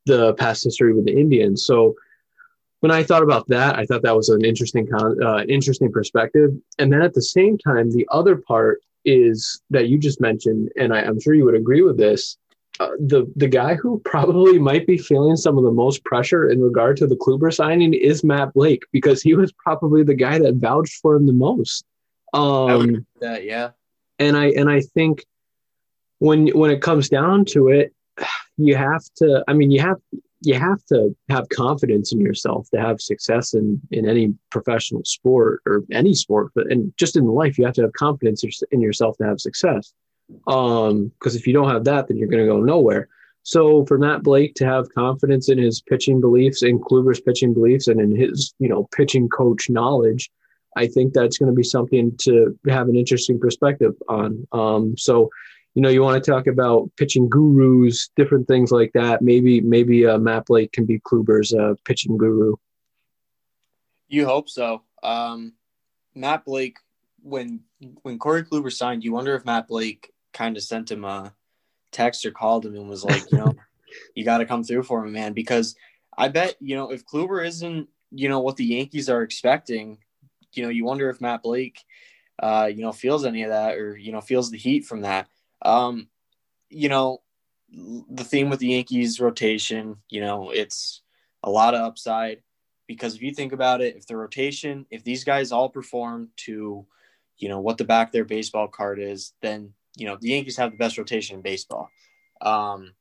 the 0.08 0.34
past 0.34 0.64
history 0.64 0.96
with 0.96 1.06
the 1.06 1.16
Indians, 1.16 1.64
so 1.64 1.94
when 2.82 2.92
I 2.92 3.04
thought 3.04 3.24
about 3.24 3.48
that, 3.48 3.78
I 3.78 3.86
thought 3.86 4.02
that 4.02 4.16
was 4.16 4.30
an 4.30 4.44
interesting, 4.44 4.88
uh, 4.94 5.44
interesting 5.48 5.92
perspective. 5.92 6.52
And 6.80 6.92
then 6.92 7.02
at 7.02 7.14
the 7.14 7.22
same 7.22 7.58
time, 7.58 7.92
the 7.92 8.08
other 8.12 8.36
part 8.36 8.82
is 9.06 9.62
that 9.70 9.88
you 9.88 9.98
just 9.98 10.20
mentioned, 10.20 10.72
and 10.76 10.94
I, 10.94 11.02
am 11.02 11.20
sure 11.20 11.34
you 11.34 11.46
would 11.46 11.56
agree 11.56 11.84
with 11.84 11.98
this. 11.98 12.38
Uh, 12.80 12.90
the 13.00 13.32
the 13.36 13.48
guy 13.48 13.76
who 13.76 14.00
probably 14.06 14.58
might 14.58 14.88
be 14.88 14.98
feeling 14.98 15.36
some 15.36 15.58
of 15.58 15.64
the 15.64 15.72
most 15.72 16.04
pressure 16.04 16.50
in 16.50 16.60
regard 16.62 16.98
to 16.98 17.06
the 17.06 17.16
Kluber 17.16 17.54
signing 17.54 17.94
is 17.94 18.24
Matt 18.24 18.54
Blake 18.54 18.84
because 18.92 19.22
he 19.22 19.36
was 19.36 19.52
probably 19.52 20.04
the 20.04 20.16
guy 20.16 20.40
that 20.40 20.56
vouched 20.56 21.00
for 21.02 21.16
him 21.16 21.28
the 21.28 21.34
most. 21.34 21.86
Um, 22.34 23.06
that 23.20 23.44
yeah, 23.44 23.72
and 24.18 24.36
I 24.36 24.48
and 24.52 24.70
I 24.70 24.82
think 24.82 25.26
when 26.20 26.48
when 26.48 26.72
it 26.72 26.82
comes 26.82 27.10
down 27.10 27.46
to 27.46 27.68
it, 27.68 27.94
you 28.58 28.76
have 28.76 29.04
to. 29.18 29.44
I 29.48 29.54
mean, 29.54 29.70
you 29.70 29.82
have 29.82 29.98
you 30.42 30.56
have 30.56 30.84
to 30.86 31.16
have 31.30 31.48
confidence 31.50 32.12
in 32.12 32.20
yourself 32.20 32.68
to 32.74 32.82
have 32.82 33.00
success 33.00 33.54
in 33.54 33.80
in 33.92 34.10
any 34.10 34.34
professional 34.50 35.04
sport 35.06 35.62
or 35.66 35.84
any 35.92 36.14
sport 36.14 36.52
but 36.56 36.70
and 36.72 36.92
just 36.98 37.16
in 37.16 37.26
life 37.26 37.58
you 37.58 37.66
have 37.66 37.76
to 37.76 37.84
have 37.84 37.94
confidence 37.94 38.44
in 38.72 38.82
yourself 38.82 39.16
to 39.18 39.26
have 39.26 39.40
success. 39.40 39.94
Um 40.48 41.12
because 41.20 41.36
if 41.36 41.46
you 41.46 41.54
don't 41.54 41.70
have 41.70 41.84
that 41.86 42.08
then 42.08 42.18
you're 42.18 42.28
going 42.28 42.44
to 42.44 42.52
go 42.52 42.60
nowhere. 42.60 43.08
So 43.44 43.86
for 43.86 43.98
Matt 43.98 44.24
Blake 44.24 44.54
to 44.56 44.66
have 44.66 44.94
confidence 44.94 45.50
in 45.50 45.58
his 45.58 45.82
pitching 45.82 46.20
beliefs 46.20 46.64
in 46.64 46.80
Kluber's 46.80 47.22
pitching 47.22 47.54
beliefs 47.54 47.88
and 47.88 48.02
in 48.02 48.16
his 48.16 48.54
you 48.58 48.68
know 48.68 48.88
pitching 48.96 49.30
coach 49.30 49.70
knowledge 49.70 50.32
I 50.76 50.88
think 50.88 51.14
that's 51.14 51.38
going 51.38 51.52
to 51.52 51.56
be 51.56 51.64
something 51.64 52.16
to 52.22 52.58
have 52.70 52.88
an 52.88 52.96
interesting 52.96 53.40
perspective 53.40 53.94
on. 54.10 54.48
Um 54.52 54.98
so 54.98 55.30
you 55.74 55.82
know, 55.82 55.90
you 55.90 56.02
want 56.02 56.22
to 56.22 56.32
talk 56.32 56.48
about 56.48 56.90
pitching 56.98 57.30
gurus, 57.30 58.10
different 58.16 58.48
things 58.48 58.72
like 58.72 58.92
that. 58.94 59.22
Maybe 59.22 59.62
maybe 59.62 60.06
uh, 60.06 60.18
Matt 60.18 60.46
Blake 60.46 60.72
can 60.72 60.86
be 60.86 61.00
Kluber's 61.00 61.54
uh, 61.54 61.76
pitching 61.86 62.18
guru. 62.18 62.56
You 64.10 64.26
hope 64.26 64.50
so. 64.50 64.84
Um, 65.02 65.54
Matt 66.14 66.44
Blake, 66.44 66.78
when 67.24 67.62
when 68.02 68.20
Corey 68.20 68.44
Kluber 68.44 68.72
signed, 68.72 69.04
you 69.04 69.14
wonder 69.14 69.34
if 69.36 69.46
Matt 69.46 69.68
Blake 69.68 70.12
kind 70.34 70.58
of 70.58 70.64
sent 70.64 70.92
him 70.92 71.06
a 71.06 71.34
text 71.92 72.26
or 72.26 72.32
called 72.32 72.66
him 72.66 72.76
and 72.76 72.90
was 72.90 73.06
like, 73.06 73.32
you 73.32 73.38
know, 73.38 73.54
you 74.16 74.26
got 74.26 74.40
to 74.40 74.46
come 74.46 74.64
through 74.64 74.84
for 74.84 75.04
me, 75.04 75.12
man, 75.12 75.34
because 75.34 75.76
I 76.18 76.28
bet 76.28 76.56
you 76.60 76.76
know 76.76 76.92
if 76.92 77.06
Kluber 77.06 77.46
isn't 77.46 77.88
you 78.12 78.28
know 78.28 78.42
what 78.42 78.58
the 78.58 78.66
Yankees 78.66 79.10
are 79.10 79.22
expecting, 79.22 79.98
you 80.54 80.64
know, 80.64 80.70
you 80.70 80.84
wonder 80.84 81.10
if 81.10 81.22
Matt 81.22 81.44
Blake, 81.44 81.80
uh, 82.40 82.70
you 82.74 82.82
know, 82.82 82.92
feels 82.92 83.26
any 83.26 83.44
of 83.44 83.50
that 83.50 83.78
or 83.78 83.96
you 83.96 84.12
know 84.12 84.20
feels 84.20 84.52
the 84.52 84.58
heat 84.58 84.86
from 84.86 85.02
that. 85.02 85.28
Um, 85.62 86.08
you 86.70 86.90
know, 86.90 87.22
the 87.72 88.24
theme 88.24 88.50
with 88.50 88.60
the 88.60 88.70
Yankees 88.70 89.20
rotation, 89.20 89.98
you 90.10 90.22
know, 90.22 90.52
it's 90.52 91.02
a 91.44 91.50
lot 91.50 91.74
of 91.74 91.82
upside 91.82 92.42
because 92.88 93.16
if 93.16 93.22
you 93.22 93.34
think 93.34 93.54
about 93.54 93.82
it, 93.82 93.96
if 93.96 94.06
the 94.06 94.18
rotation, 94.18 94.86
if 94.90 95.04
these 95.04 95.24
guys 95.24 95.52
all 95.52 95.70
perform 95.70 96.30
to, 96.38 96.86
you 97.38 97.50
know, 97.50 97.60
what 97.60 97.78
the 97.78 97.86
back 97.86 98.08
of 98.08 98.14
their 98.14 98.26
baseball 98.26 98.68
card 98.68 99.00
is, 99.00 99.34
then, 99.42 99.74
you 99.96 100.06
know, 100.06 100.18
the 100.20 100.30
Yankees 100.30 100.58
have 100.58 100.72
the 100.72 100.78
best 100.78 100.98
rotation 100.98 101.38
in 101.38 101.42
baseball. 101.42 101.90
Um, 102.42 102.94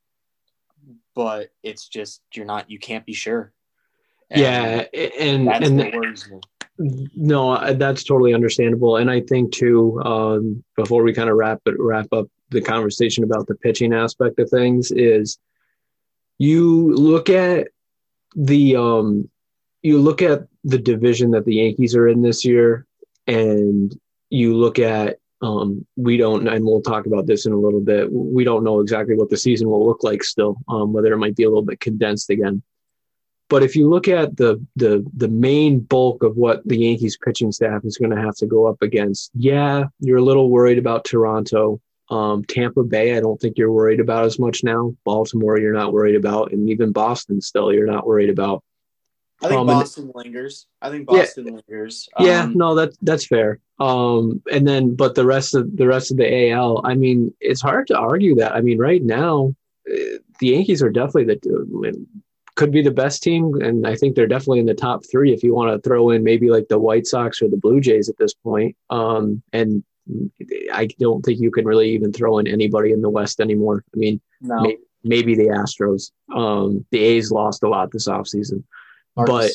but 1.15 1.51
it's 1.63 1.89
just 1.89 2.23
you're 2.35 2.47
not 2.47 2.71
you 2.71 2.79
can't 2.79 3.07
be 3.07 3.13
sure. 3.13 3.53
And 4.31 4.41
yeah, 4.41 4.85
and 4.95 5.49
that's 5.49 5.69
and 5.69 5.79
what 5.79 5.95
worries 5.95 6.29
me. 6.31 6.41
No, 7.15 7.75
that's 7.75 8.05
totally 8.05 8.33
understandable, 8.33 8.97
and 8.97 9.11
I 9.11 9.21
think 9.21 9.53
too. 9.53 10.01
Um, 10.03 10.65
before 10.77 11.03
we 11.03 11.13
kind 11.13 11.29
of 11.29 11.37
wrap 11.37 11.61
it, 11.67 11.75
wrap 11.79 12.07
up 12.13 12.27
the 12.51 12.61
conversation 12.61 13.25
about 13.25 13.47
the 13.47 13.55
pitching 13.55 13.93
aspect 13.93 14.39
of 14.39 14.51
things, 14.51 14.91
is 14.93 15.39
you 16.39 16.95
look 16.95 17.29
at 17.31 17.69
the 18.35 18.77
um, 18.77 19.29
you 19.83 19.99
look 19.99 20.23
at 20.23 20.47
the 20.65 20.79
division 20.79 21.31
that 21.33 21.45
the 21.45 21.57
Yankees 21.57 21.95
are 21.95 22.09
in 22.09 22.23
this 22.23 22.45
year, 22.45 22.87
and 23.27 23.99
you 24.31 24.57
look 24.57 24.79
at 24.79 25.19
um, 25.43 25.87
we 25.97 26.17
don't, 26.17 26.47
and 26.47 26.65
we'll 26.65 26.83
talk 26.83 27.07
about 27.07 27.27
this 27.27 27.47
in 27.47 27.53
a 27.53 27.59
little 27.59 27.81
bit. 27.81 28.13
We 28.13 28.45
don't 28.45 28.65
know 28.65 28.81
exactly 28.81 29.15
what 29.15 29.31
the 29.31 29.37
season 29.37 29.71
will 29.71 29.87
look 29.87 30.03
like 30.03 30.23
still, 30.23 30.57
um, 30.69 30.93
whether 30.93 31.13
it 31.13 31.19
might 31.19 31.37
be 31.37 31.45
a 31.45 31.49
little 31.49 31.65
bit 31.65 31.81
condensed 31.81 32.31
again. 32.31 32.63
But 33.49 33.63
if 33.63 33.75
you 33.75 33.89
look 33.89 34.07
at 34.07 34.37
the 34.37 34.65
the 34.77 35.05
the 35.17 35.29
main 35.29 35.81
bulk 35.81 36.23
of 36.23 36.37
what 36.37 36.67
the 36.67 36.79
Yankees 36.79 37.19
pitching 37.23 37.53
staff 37.53 37.85
is 37.85 37.99
going 37.99 38.13
to 38.13 38.21
have 38.21 38.37
to 38.37 38.47
go 38.47 38.67
up 38.67 38.81
against, 38.83 39.31
yeah, 39.35 39.85
you're 39.99 40.19
a 40.19 40.23
little 40.25 40.51
worried 40.51 40.79
about 40.79 41.05
Toronto. 41.05 41.81
Um, 42.11 42.45
Tampa 42.45 42.83
Bay, 42.83 43.17
I 43.17 43.21
don't 43.21 43.41
think 43.41 43.57
you're 43.57 43.73
worried 43.73 44.01
about 44.01 44.25
as 44.25 44.39
much 44.39 44.65
now. 44.65 44.95
Baltimore, 45.05 45.59
you're 45.61 45.73
not 45.73 45.93
worried 45.93 46.17
about, 46.17 46.53
and 46.53 46.69
even 46.69 46.93
Boston, 46.93 47.41
still, 47.41 47.73
you're 47.73 47.87
not 47.87 48.07
worried 48.07 48.31
about. 48.31 48.65
I 49.43 49.49
think 49.49 49.61
um, 49.61 49.67
Boston 49.69 50.05
and, 50.05 50.15
lingers. 50.15 50.67
I 50.83 50.91
think 50.91 51.07
Boston 51.07 51.47
yeah, 51.47 51.53
lingers. 51.53 52.09
Um, 52.17 52.27
yeah, 52.27 52.49
no, 52.53 52.75
that's 52.75 52.97
that's 53.01 53.27
fair. 53.27 53.59
Um, 53.79 54.43
and 54.53 54.69
then, 54.69 54.95
but 54.95 55.15
the 55.15 55.25
rest 55.25 55.55
of 55.55 55.77
the 55.77 55.87
rest 55.87 56.11
of 56.11 56.19
the 56.19 56.51
AL, 56.51 56.83
I 56.85 56.95
mean, 56.95 57.33
it's 57.41 57.63
hard 57.63 57.87
to 57.87 57.97
argue 57.97 58.35
that. 58.37 58.53
I 58.53 58.61
mean, 58.61 58.79
right 58.79 59.03
now, 59.03 59.55
eh, 59.91 60.19
the 60.41 60.49
Yankees 60.49 60.83
are 60.83 60.91
definitely 60.91 61.35
the 61.35 62.07
could 62.57 62.73
be 62.73 62.83
the 62.83 62.91
best 62.91 63.23
team, 63.23 63.55
and 63.63 63.87
I 63.87 63.95
think 63.95 64.15
they're 64.15 64.27
definitely 64.27 64.59
in 64.59 64.67
the 64.67 64.75
top 64.75 65.03
three. 65.11 65.33
If 65.33 65.43
you 65.43 65.55
want 65.55 65.73
to 65.73 65.89
throw 65.89 66.11
in 66.11 66.23
maybe 66.23 66.51
like 66.51 66.69
the 66.69 66.79
White 66.79 67.07
Sox 67.07 67.41
or 67.41 67.49
the 67.49 67.57
Blue 67.57 67.81
Jays 67.81 68.11
at 68.11 68.19
this 68.19 68.35
point, 68.35 68.77
um, 68.91 69.43
and 69.55 69.83
I 70.73 70.89
don't 70.99 71.25
think 71.25 71.41
you 71.41 71.51
can 71.51 71.65
really 71.65 71.91
even 71.91 72.13
throw 72.13 72.39
in 72.39 72.47
anybody 72.47 72.93
in 72.93 73.03
the 73.03 73.11
West 73.11 73.41
anymore. 73.41 73.85
I 73.95 73.99
mean, 73.99 74.21
no. 74.41 74.61
maybe, 74.61 74.79
maybe, 75.05 75.35
the 75.37 75.49
Astros. 75.49 76.11
Um, 76.35 76.85
the 76.91 77.01
A's 77.01 77.31
lost 77.31 77.63
a 77.63 77.69
lot 77.69 77.93
this 77.93 78.09
offseason. 78.09 78.65
But 79.15 79.53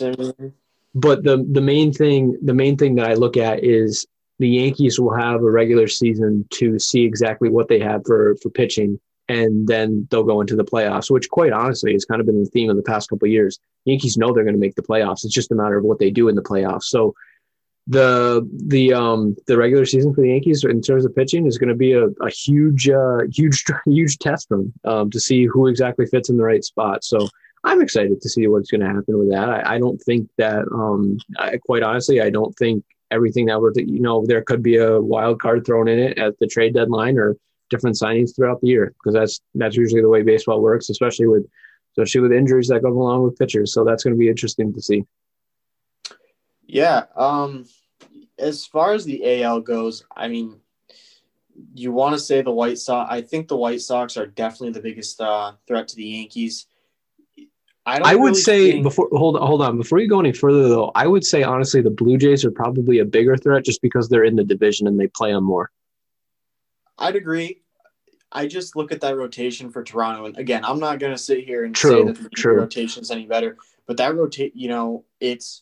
but 0.94 1.24
the 1.24 1.46
the 1.52 1.62
main 1.62 1.92
thing 1.92 2.38
the 2.42 2.54
main 2.54 2.78
thing 2.78 2.96
that 2.96 3.10
I 3.10 3.14
look 3.14 3.38
at 3.38 3.64
is 3.64 4.06
the 4.40 4.50
Yankees 4.50 5.00
will 5.00 5.14
have 5.14 5.42
a 5.42 5.52
regular 5.52 5.88
season 5.88 6.46
to 6.52 6.78
see 6.80 7.04
exactly 7.04 7.50
what 7.50 7.68
they 7.68 7.80
have 7.80 8.02
for 8.06 8.36
for 8.42 8.50
pitching, 8.50 9.00
and 9.28 9.68
then 9.68 10.08
they'll 10.10 10.24
go 10.24 10.42
into 10.42 10.56
the 10.56 10.66
playoffs. 10.66 11.10
Which, 11.10 11.30
quite 11.30 11.54
honestly, 11.54 11.94
has 11.94 12.06
kind 12.06 12.20
of 12.20 12.28
been 12.28 12.44
the 12.44 12.50
theme 12.50 12.70
of 12.70 12.76
the 12.76 12.84
past 12.84 13.10
couple 13.10 13.28
years. 13.28 13.60
Yankees 13.86 14.18
know 14.18 14.34
they're 14.34 14.44
going 14.44 14.56
to 14.56 14.60
make 14.60 14.76
the 14.76 14.82
playoffs. 14.82 15.24
It's 15.26 15.34
just 15.34 15.52
a 15.52 15.56
matter 15.56 15.78
of 15.78 15.84
what 15.84 16.00
they 16.00 16.12
do 16.12 16.28
in 16.28 16.36
the 16.36 16.42
playoffs. 16.42 16.86
So 16.86 17.14
the 17.88 18.48
the 18.68 18.94
um 18.94 19.36
the 19.46 19.58
regular 19.58 19.86
season 19.86 20.14
for 20.14 20.22
the 20.22 20.30
Yankees 20.30 20.64
in 20.64 20.82
terms 20.82 21.06
of 21.06 21.16
pitching 21.16 21.46
is 21.46 21.58
going 21.58 21.70
to 21.70 21.76
be 21.76 21.94
a, 21.94 22.08
a 22.22 22.30
huge 22.30 22.90
uh 22.90 23.20
huge 23.32 23.64
huge 23.86 24.18
test 24.18 24.48
for 24.48 24.58
them 24.58 24.74
um, 24.86 25.12
to 25.12 25.20
see 25.20 25.46
who 25.46 25.68
exactly 25.68 26.06
fits 26.08 26.30
in 26.30 26.38
the 26.38 26.44
right 26.44 26.64
spot. 26.64 27.04
So 27.04 27.28
I'm 27.64 27.82
excited 27.82 28.22
to 28.22 28.30
see 28.30 28.48
what's 28.48 28.72
going 28.72 28.82
to 28.82 28.88
happen 28.88 29.18
with 29.18 29.30
that. 29.32 29.50
I, 29.50 29.76
I 29.76 29.80
don't 29.80 30.02
think 30.02 30.30
that 30.38 30.66
um 30.74 31.18
I, 31.38 31.58
quite 31.58 31.84
honestly 31.84 32.22
I 32.22 32.32
don't 32.32 32.54
think 32.58 32.84
everything 33.12 33.46
that 33.46 33.62
we're 33.62 33.72
you 33.76 34.00
know 34.00 34.26
there 34.26 34.42
could 34.42 34.64
be 34.64 34.78
a 34.78 35.00
wild 35.00 35.40
card 35.40 35.66
thrown 35.66 35.88
in 35.88 36.00
it 36.00 36.18
at 36.18 36.38
the 36.40 36.48
trade 36.48 36.74
deadline 36.74 37.18
or 37.18 37.38
different 37.70 37.98
signings 37.98 38.36
throughout 38.36 38.62
the 38.62 38.68
year 38.68 38.94
because 38.98 39.14
that's 39.14 39.42
that's 39.56 39.76
usually 39.76 40.02
the 40.02 40.10
way 40.10 40.22
baseball 40.22 40.62
works, 40.62 40.90
especially 40.90 41.28
with 41.28 41.46
especially 41.98 42.22
with 42.22 42.34
injuries 42.34 42.68
that 42.68 42.82
go 42.82 42.90
along 42.90 43.24
with 43.24 43.38
pitchers. 43.38 43.74
So 43.74 43.84
that's 43.84 44.04
going 44.04 44.14
to 44.14 44.20
be 44.20 44.28
interesting 44.28 44.74
to 44.74 44.82
see. 44.82 45.06
Yeah. 46.68 47.04
Um, 47.16 47.66
as 48.38 48.66
far 48.66 48.94
as 48.94 49.06
the 49.06 49.44
AL 49.44 49.62
goes, 49.62 50.04
I 50.16 50.28
mean, 50.28 50.60
you 51.74 51.92
want 51.92 52.14
to 52.14 52.20
say 52.20 52.42
the 52.42 52.52
White 52.52 52.78
Sox. 52.78 53.10
I 53.12 53.22
think 53.22 53.48
the 53.48 53.56
White 53.56 53.82
Sox 53.82 54.18
are 54.18 54.28
definitely 54.28 54.72
the 54.72 54.82
biggest 54.82 55.22
uh, 55.22 55.54
threat 55.68 55.88
to 55.90 55.96
the 55.96 56.04
Yankees. 56.04 56.68
I, 57.86 58.00
I 58.00 58.16
would 58.16 58.30
really 58.30 58.42
say 58.42 58.72
think... 58.72 58.84
before 58.84 59.08
hold 59.12 59.38
hold 59.38 59.62
on 59.62 59.78
before 59.78 60.00
you 60.00 60.10
go 60.10 60.20
any 60.20 60.34
further 60.34 60.68
though, 60.68 60.92
I 60.96 61.06
would 61.06 61.24
say 61.24 61.44
honestly 61.44 61.82
the 61.82 61.92
Blue 61.92 62.18
Jays 62.18 62.44
are 62.44 62.52
probably 62.52 62.98
a 62.98 63.06
bigger 63.06 63.38
threat 63.38 63.64
just 63.64 63.82
because 63.82 64.10
they're 64.10 64.24
in 64.24 64.36
the 64.36 64.44
division 64.44 64.88
and 64.88 65.00
they 65.00 65.08
play 65.08 65.32
them 65.32 65.44
more. 65.44 65.70
I'd 66.98 67.16
agree. 67.16 67.62
I 68.32 68.48
just 68.48 68.76
look 68.76 68.92
at 68.92 69.02
that 69.02 69.16
rotation 69.16 69.70
for 69.70 69.84
Toronto, 69.84 70.26
and 70.26 70.38
again, 70.38 70.66
I'm 70.66 70.80
not 70.80 71.00
going 71.00 71.14
to 71.14 71.18
sit 71.18 71.46
here 71.46 71.64
and 71.64 71.76
true, 71.76 71.92
say 71.92 72.04
that 72.04 72.24
the 72.24 72.30
true. 72.30 72.58
rotation 72.58 73.02
is 73.02 73.12
any 73.12 73.28
better, 73.28 73.56
but 73.86 73.98
that 73.98 74.16
rotate, 74.16 74.56
you 74.56 74.68
know, 74.68 75.06
it's 75.20 75.62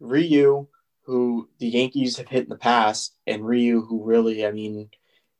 Ryu, 0.00 0.66
who 1.04 1.48
the 1.58 1.68
Yankees 1.68 2.16
have 2.16 2.28
hit 2.28 2.44
in 2.44 2.48
the 2.48 2.56
past, 2.56 3.14
and 3.26 3.46
Ryu, 3.46 3.82
who 3.82 4.02
really, 4.04 4.46
I 4.46 4.50
mean, 4.50 4.90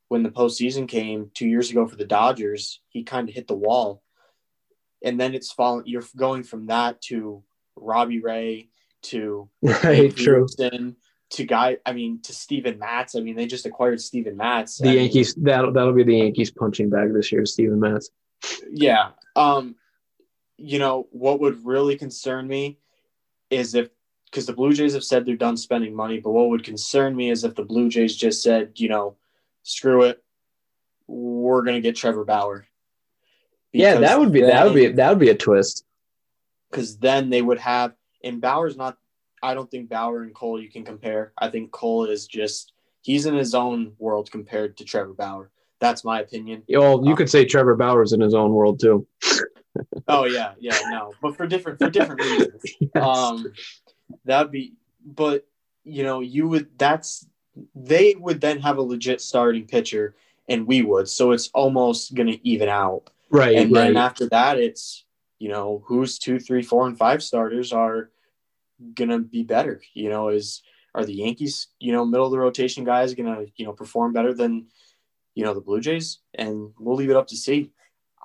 when 0.07 0.23
the 0.23 0.29
postseason 0.29 0.87
came 0.87 1.31
two 1.33 1.47
years 1.47 1.71
ago 1.71 1.87
for 1.87 1.95
the 1.95 2.05
Dodgers, 2.05 2.81
he 2.89 3.03
kind 3.03 3.27
of 3.29 3.35
hit 3.35 3.47
the 3.47 3.55
wall. 3.55 4.03
And 5.03 5.19
then 5.19 5.33
it's 5.33 5.51
falling. 5.51 5.87
You're 5.87 6.03
going 6.15 6.43
from 6.43 6.67
that 6.67 7.01
to 7.03 7.43
Robbie 7.75 8.19
Ray 8.19 8.69
to 9.03 9.49
right, 9.61 10.15
true. 10.15 10.47
to 11.31 11.43
guy. 11.45 11.77
I 11.85 11.93
mean, 11.93 12.21
to 12.23 12.33
Steven 12.33 12.77
Matz. 12.77 13.15
I 13.15 13.21
mean, 13.21 13.35
they 13.35 13.47
just 13.47 13.65
acquired 13.65 14.01
Steven 14.01 14.37
Matz. 14.37 14.77
The 14.77 14.89
I 14.89 14.93
Yankees. 14.93 15.37
Mean, 15.37 15.45
that'll 15.45 15.71
that'll 15.71 15.93
be 15.93 16.03
the 16.03 16.17
Yankees 16.17 16.51
punching 16.51 16.89
bag 16.89 17.13
this 17.13 17.31
year. 17.31 17.45
Steven 17.45 17.79
Matz. 17.79 18.09
Yeah. 18.69 19.11
Um. 19.35 19.75
You 20.57 20.77
know 20.77 21.07
what 21.11 21.39
would 21.39 21.65
really 21.65 21.95
concern 21.95 22.47
me 22.47 22.77
is 23.49 23.73
if 23.73 23.89
because 24.31 24.45
the 24.45 24.53
Blue 24.53 24.73
Jays 24.73 24.93
have 24.93 25.03
said 25.03 25.25
they're 25.25 25.35
done 25.35 25.57
spending 25.57 25.93
money. 25.93 26.19
But 26.19 26.31
what 26.31 26.49
would 26.49 26.63
concern 26.63 27.15
me 27.15 27.29
is 27.29 27.43
if 27.43 27.55
the 27.55 27.65
Blue 27.65 27.89
Jays 27.89 28.15
just 28.15 28.41
said, 28.41 28.71
you 28.75 28.87
know, 28.87 29.15
screw 29.63 30.03
it, 30.03 30.23
we're 31.07 31.63
gonna 31.63 31.81
get 31.81 31.95
Trevor 31.95 32.23
Bauer. 32.23 32.65
Because 33.71 33.83
yeah, 33.83 33.99
that 33.99 34.19
would 34.19 34.31
be 34.31 34.41
then, 34.41 34.49
that 34.49 34.65
would 34.65 34.75
be 34.75 34.87
that 34.87 35.09
would 35.09 35.19
be 35.19 35.29
a 35.29 35.35
twist. 35.35 35.85
Because 36.69 36.97
then 36.97 37.29
they 37.29 37.41
would 37.41 37.59
have, 37.59 37.93
and 38.23 38.41
Bauer's 38.41 38.77
not. 38.77 38.97
I 39.43 39.53
don't 39.53 39.69
think 39.69 39.89
Bauer 39.89 40.21
and 40.21 40.33
Cole 40.33 40.61
you 40.61 40.69
can 40.69 40.85
compare. 40.85 41.33
I 41.37 41.49
think 41.49 41.71
Cole 41.71 42.05
is 42.05 42.27
just 42.27 42.73
he's 43.01 43.25
in 43.25 43.35
his 43.35 43.53
own 43.53 43.93
world 43.97 44.31
compared 44.31 44.77
to 44.77 44.85
Trevor 44.85 45.13
Bauer. 45.13 45.51
That's 45.79 46.03
my 46.03 46.21
opinion. 46.21 46.63
Well, 46.69 47.03
you 47.03 47.11
um, 47.11 47.17
could 47.17 47.29
say 47.29 47.43
Trevor 47.43 47.75
Bauer's 47.75 48.13
in 48.13 48.21
his 48.21 48.35
own 48.35 48.53
world 48.53 48.79
too. 48.79 49.07
oh 50.07 50.25
yeah, 50.25 50.53
yeah, 50.59 50.77
no, 50.89 51.13
but 51.21 51.35
for 51.35 51.47
different 51.47 51.79
for 51.79 51.89
different 51.89 52.21
reasons. 52.21 52.61
yes. 52.79 53.03
Um, 53.03 53.51
That'd 54.25 54.51
be, 54.51 54.73
but 55.05 55.47
you 55.83 56.03
know, 56.03 56.21
you 56.21 56.47
would. 56.47 56.77
That's 56.77 57.25
they 57.75 58.15
would 58.15 58.41
then 58.41 58.59
have 58.61 58.77
a 58.77 58.81
legit 58.81 59.21
starting 59.21 59.65
pitcher, 59.65 60.15
and 60.47 60.67
we 60.67 60.81
would. 60.81 61.09
So 61.09 61.31
it's 61.31 61.49
almost 61.53 62.13
going 62.13 62.27
to 62.27 62.47
even 62.47 62.69
out. 62.69 63.09
Right. 63.29 63.55
And 63.55 63.71
right. 63.71 63.85
then 63.85 63.97
after 63.97 64.27
that, 64.29 64.57
it's 64.59 65.05
you 65.39 65.49
know 65.49 65.83
who's 65.85 66.19
two, 66.19 66.39
three, 66.39 66.61
four, 66.61 66.87
and 66.87 66.97
five 66.97 67.23
starters 67.23 67.73
are 67.73 68.11
gonna 68.93 69.19
be 69.19 69.43
better. 69.43 69.81
You 69.93 70.09
know, 70.09 70.29
is 70.29 70.61
are 70.93 71.05
the 71.05 71.13
Yankees, 71.13 71.67
you 71.79 71.93
know, 71.93 72.05
middle 72.05 72.25
of 72.25 72.31
the 72.31 72.39
rotation 72.39 72.83
guys 72.83 73.13
gonna 73.13 73.45
you 73.55 73.65
know 73.65 73.73
perform 73.73 74.13
better 74.13 74.33
than 74.33 74.67
you 75.33 75.43
know 75.45 75.53
the 75.53 75.61
Blue 75.61 75.79
Jays? 75.79 76.19
And 76.33 76.73
we'll 76.77 76.97
leave 76.97 77.09
it 77.09 77.15
up 77.15 77.27
to 77.27 77.37
see. 77.37 77.71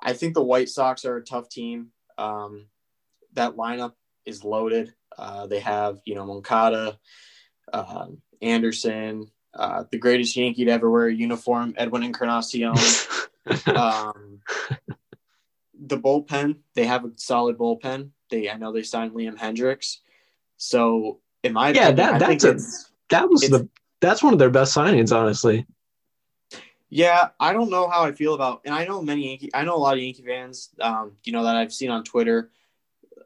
I 0.03 0.13
think 0.13 0.35
the 0.35 0.43
White 0.43 0.69
Sox 0.69 1.05
are 1.05 1.17
a 1.17 1.25
tough 1.25 1.49
team. 1.49 1.89
Um, 2.19 2.67
that 3.35 3.57
lineup 3.57 3.93
is 4.25 4.45
loaded. 4.45 4.95
Uh, 5.19 5.47
they 5.47 5.61
have, 5.61 6.01
you 6.05 6.15
know, 6.15 6.27
Moncada, 6.27 6.99
uh, 7.73 8.07
Anderson, 8.43 9.31
uh, 9.55 9.85
the 9.91 9.99
greatest 9.99 10.37
Yankee 10.37 10.65
to 10.67 10.71
ever 10.71 10.91
wear 10.91 11.07
a 11.07 11.15
uniform, 11.15 11.75
Edwin 11.77 12.03
Encarnacion. 12.03 12.75
um, 13.67 14.41
the 15.79 15.99
bullpen, 15.99 16.59
they 16.75 16.87
have 16.87 17.05
a 17.05 17.13
solid 17.17 17.57
bullpen. 17.57 18.11
They, 18.31 18.51
I 18.51 18.57
know 18.57 18.73
they 18.73 18.83
signed 18.83 19.13
Liam 19.13 19.39
Hendriks. 19.39 19.99
So, 20.57 21.21
in 21.43 21.53
my 21.53 21.71
yeah, 21.71 21.89
opinion, 21.89 21.97
that 21.97 22.19
that's 22.19 22.45
a, 22.45 22.59
that 23.11 23.29
was 23.29 23.43
the 23.43 23.69
that's 24.01 24.23
one 24.23 24.33
of 24.33 24.39
their 24.39 24.51
best 24.51 24.77
signings, 24.77 25.15
honestly. 25.15 25.67
Yeah, 26.89 27.29
I 27.41 27.53
don't 27.53 27.71
know 27.71 27.89
how 27.89 28.05
I 28.05 28.13
feel 28.13 28.35
about, 28.35 28.63
and 28.65 28.75
I 28.75 28.85
know 28.85 29.03
many 29.03 29.29
Yankee, 29.29 29.51
I 29.53 29.65
know 29.65 29.75
a 29.75 29.79
lot 29.79 29.95
of 29.97 30.03
Yankee 30.03 30.23
fans, 30.23 30.71
um, 30.81 31.17
you 31.25 31.33
know, 31.33 31.43
that 31.45 31.57
I've 31.57 31.73
seen 31.73 31.91
on 31.91 32.05
Twitter 32.05 32.51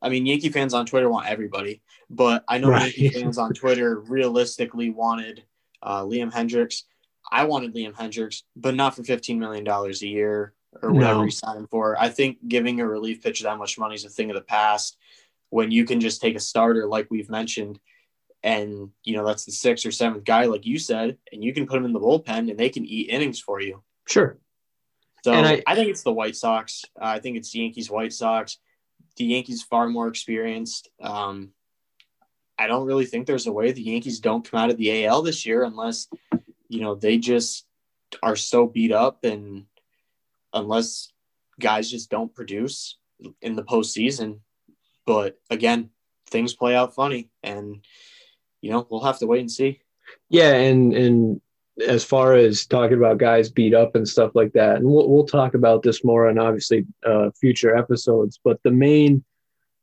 I 0.03 0.09
mean, 0.09 0.27
Yankee 0.27 0.49
fans 0.49 0.75
on 0.75 0.87
Twitter 0.87 1.09
want 1.09 1.29
everybody, 1.29 1.83
but 2.09 2.45
I 2.49 2.59
know 2.59 2.71
right. 2.71 2.97
Yankee 2.97 3.21
fans 3.21 3.39
on 3.39 3.53
Twitter 3.53 4.01
realistically 4.01 4.91
wanted 4.91 5.45
uh, 5.83 6.03
Liam 6.03 6.33
Hendriks. 6.33 6.83
I 7.31 7.45
wanted 7.45 7.75
Liam 7.75 7.95
Hendriks, 7.95 8.43
but 8.57 8.75
not 8.75 8.97
for 8.97 9.03
$15 9.03 9.39
million 9.39 9.67
a 9.69 9.91
year 10.07 10.55
or 10.83 10.93
whatever 10.93 11.21
no. 11.21 11.25
he 11.25 11.31
signed 11.31 11.69
for. 11.69 12.01
I 12.01 12.09
think 12.09 12.39
giving 12.49 12.81
a 12.81 12.87
relief 12.87 13.23
pitcher 13.23 13.45
that 13.45 13.59
much 13.59 13.79
money 13.79 13.95
is 13.95 14.05
a 14.05 14.09
thing 14.09 14.31
of 14.31 14.37
the 14.37 14.43
past 14.43 14.97
when 15.51 15.71
you 15.71 15.85
can 15.85 16.01
just 16.01 16.21
take 16.21 16.37
a 16.37 16.41
starter, 16.41 16.87
like 16.87 17.09
we've 17.11 17.29
mentioned, 17.29 17.79
and, 18.43 18.91
you 19.05 19.17
know, 19.17 19.27
that's 19.27 19.45
the 19.45 19.53
sixth 19.53 19.85
or 19.85 19.91
seventh 19.91 20.25
guy, 20.25 20.45
like 20.45 20.65
you 20.65 20.79
said, 20.79 21.19
and 21.33 21.45
you 21.45 21.53
can 21.53 21.67
put 21.67 21.77
him 21.77 21.85
in 21.85 21.93
the 21.93 22.01
bullpen 22.01 22.51
and 22.51 22.59
they 22.59 22.71
can 22.71 22.87
eat 22.87 23.11
innings 23.11 23.41
for 23.41 23.61
you. 23.61 23.83
Sure. 24.09 24.39
So 25.23 25.35
I, 25.35 25.63
I, 25.67 25.75
think 25.75 25.91
it's 25.91 26.03
the 26.03 26.13
White 26.13 26.37
Sox. 26.37 26.83
Uh, 26.99 27.05
I 27.05 27.19
think 27.19 27.37
it's 27.37 27.53
the 27.53 27.59
Yankees, 27.61 27.91
White 27.91 28.15
Sox. 28.15 28.57
The 29.21 29.27
Yankees 29.27 29.63
far 29.63 29.87
more 29.87 30.09
experienced. 30.09 30.89
Um, 30.99 31.51
I 32.59 32.67
don't 32.67 32.87
really 32.87 33.05
think 33.05 33.27
there's 33.27 33.47
a 33.47 33.53
way 33.53 33.71
the 33.71 33.83
Yankees 33.83 34.19
don't 34.19 34.51
come 34.51 34.59
out 34.59 34.71
of 34.71 34.79
the 34.79 35.05
AL 35.05 35.21
this 35.21 35.45
year 35.45 35.63
unless 35.63 36.09
you 36.71 36.81
know 36.81 36.95
they 36.95 37.19
just 37.19 37.67
are 38.23 38.35
so 38.35 38.67
beat 38.67 38.93
up 38.93 39.25
and 39.25 39.67
unless 40.55 41.13
guys 41.61 41.91
just 41.91 42.09
don't 42.09 42.35
produce 42.35 42.97
in 43.43 43.57
the 43.57 43.63
postseason. 43.63 44.41
But 45.05 45.39
again, 45.51 45.91
things 46.31 46.55
play 46.55 46.75
out 46.75 46.95
funny, 46.95 47.29
and 47.43 47.85
you 48.63 48.71
know 48.71 48.87
we'll 48.89 49.05
have 49.05 49.19
to 49.19 49.27
wait 49.27 49.41
and 49.41 49.53
see. 49.53 49.83
Yeah, 50.31 50.55
and 50.55 50.95
and 50.95 51.43
as 51.87 52.05
far 52.05 52.35
as 52.35 52.67
talking 52.67 52.97
about 52.97 53.19
guys 53.19 53.51
beat 53.51 53.75
up 53.75 53.95
and 53.95 54.07
stuff 54.07 54.33
like 54.35 54.53
that, 54.53 54.77
and 54.77 54.85
we'll 54.85 55.09
we'll 55.09 55.27
talk 55.27 55.55
about 55.55 55.83
this 55.83 56.05
more 56.05 56.29
on 56.29 56.39
obviously 56.39 56.87
uh, 57.07 57.31
future 57.41 57.77
episodes. 57.77 58.39
But 58.43 58.63
the 58.63 58.71
main 58.71 59.25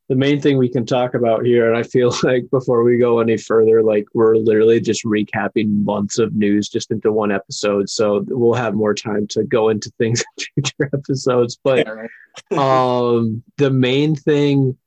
the 0.10 0.16
main 0.16 0.40
thing 0.40 0.58
we 0.58 0.70
can 0.70 0.86
talk 0.86 1.16
about 1.16 1.46
here, 1.46 1.68
and 1.68 1.78
I 1.78 1.84
feel 1.84 2.16
like 2.24 2.50
before 2.50 2.84
we 2.84 2.98
go 2.98 3.20
any 3.20 3.38
further, 3.38 3.84
like 3.84 4.06
we're 4.14 4.36
literally 4.38 4.80
just 4.80 5.04
recapping 5.04 5.84
months 5.84 6.18
of 6.18 6.34
news 6.34 6.70
just 6.70 6.92
into 6.92 7.12
one 7.12 7.32
episode. 7.32 7.90
So 7.90 8.24
we'll 8.28 8.54
have 8.54 8.74
more 8.74 8.94
time 8.94 9.28
to 9.28 9.44
go 9.44 9.70
into 9.70 9.92
things 9.98 10.24
in 10.38 10.64
future 10.64 10.90
episodes. 10.94 11.60
But 11.62 11.88
um, 12.58 13.44
the 13.58 13.72
main 13.72 14.16
thing 14.16 14.78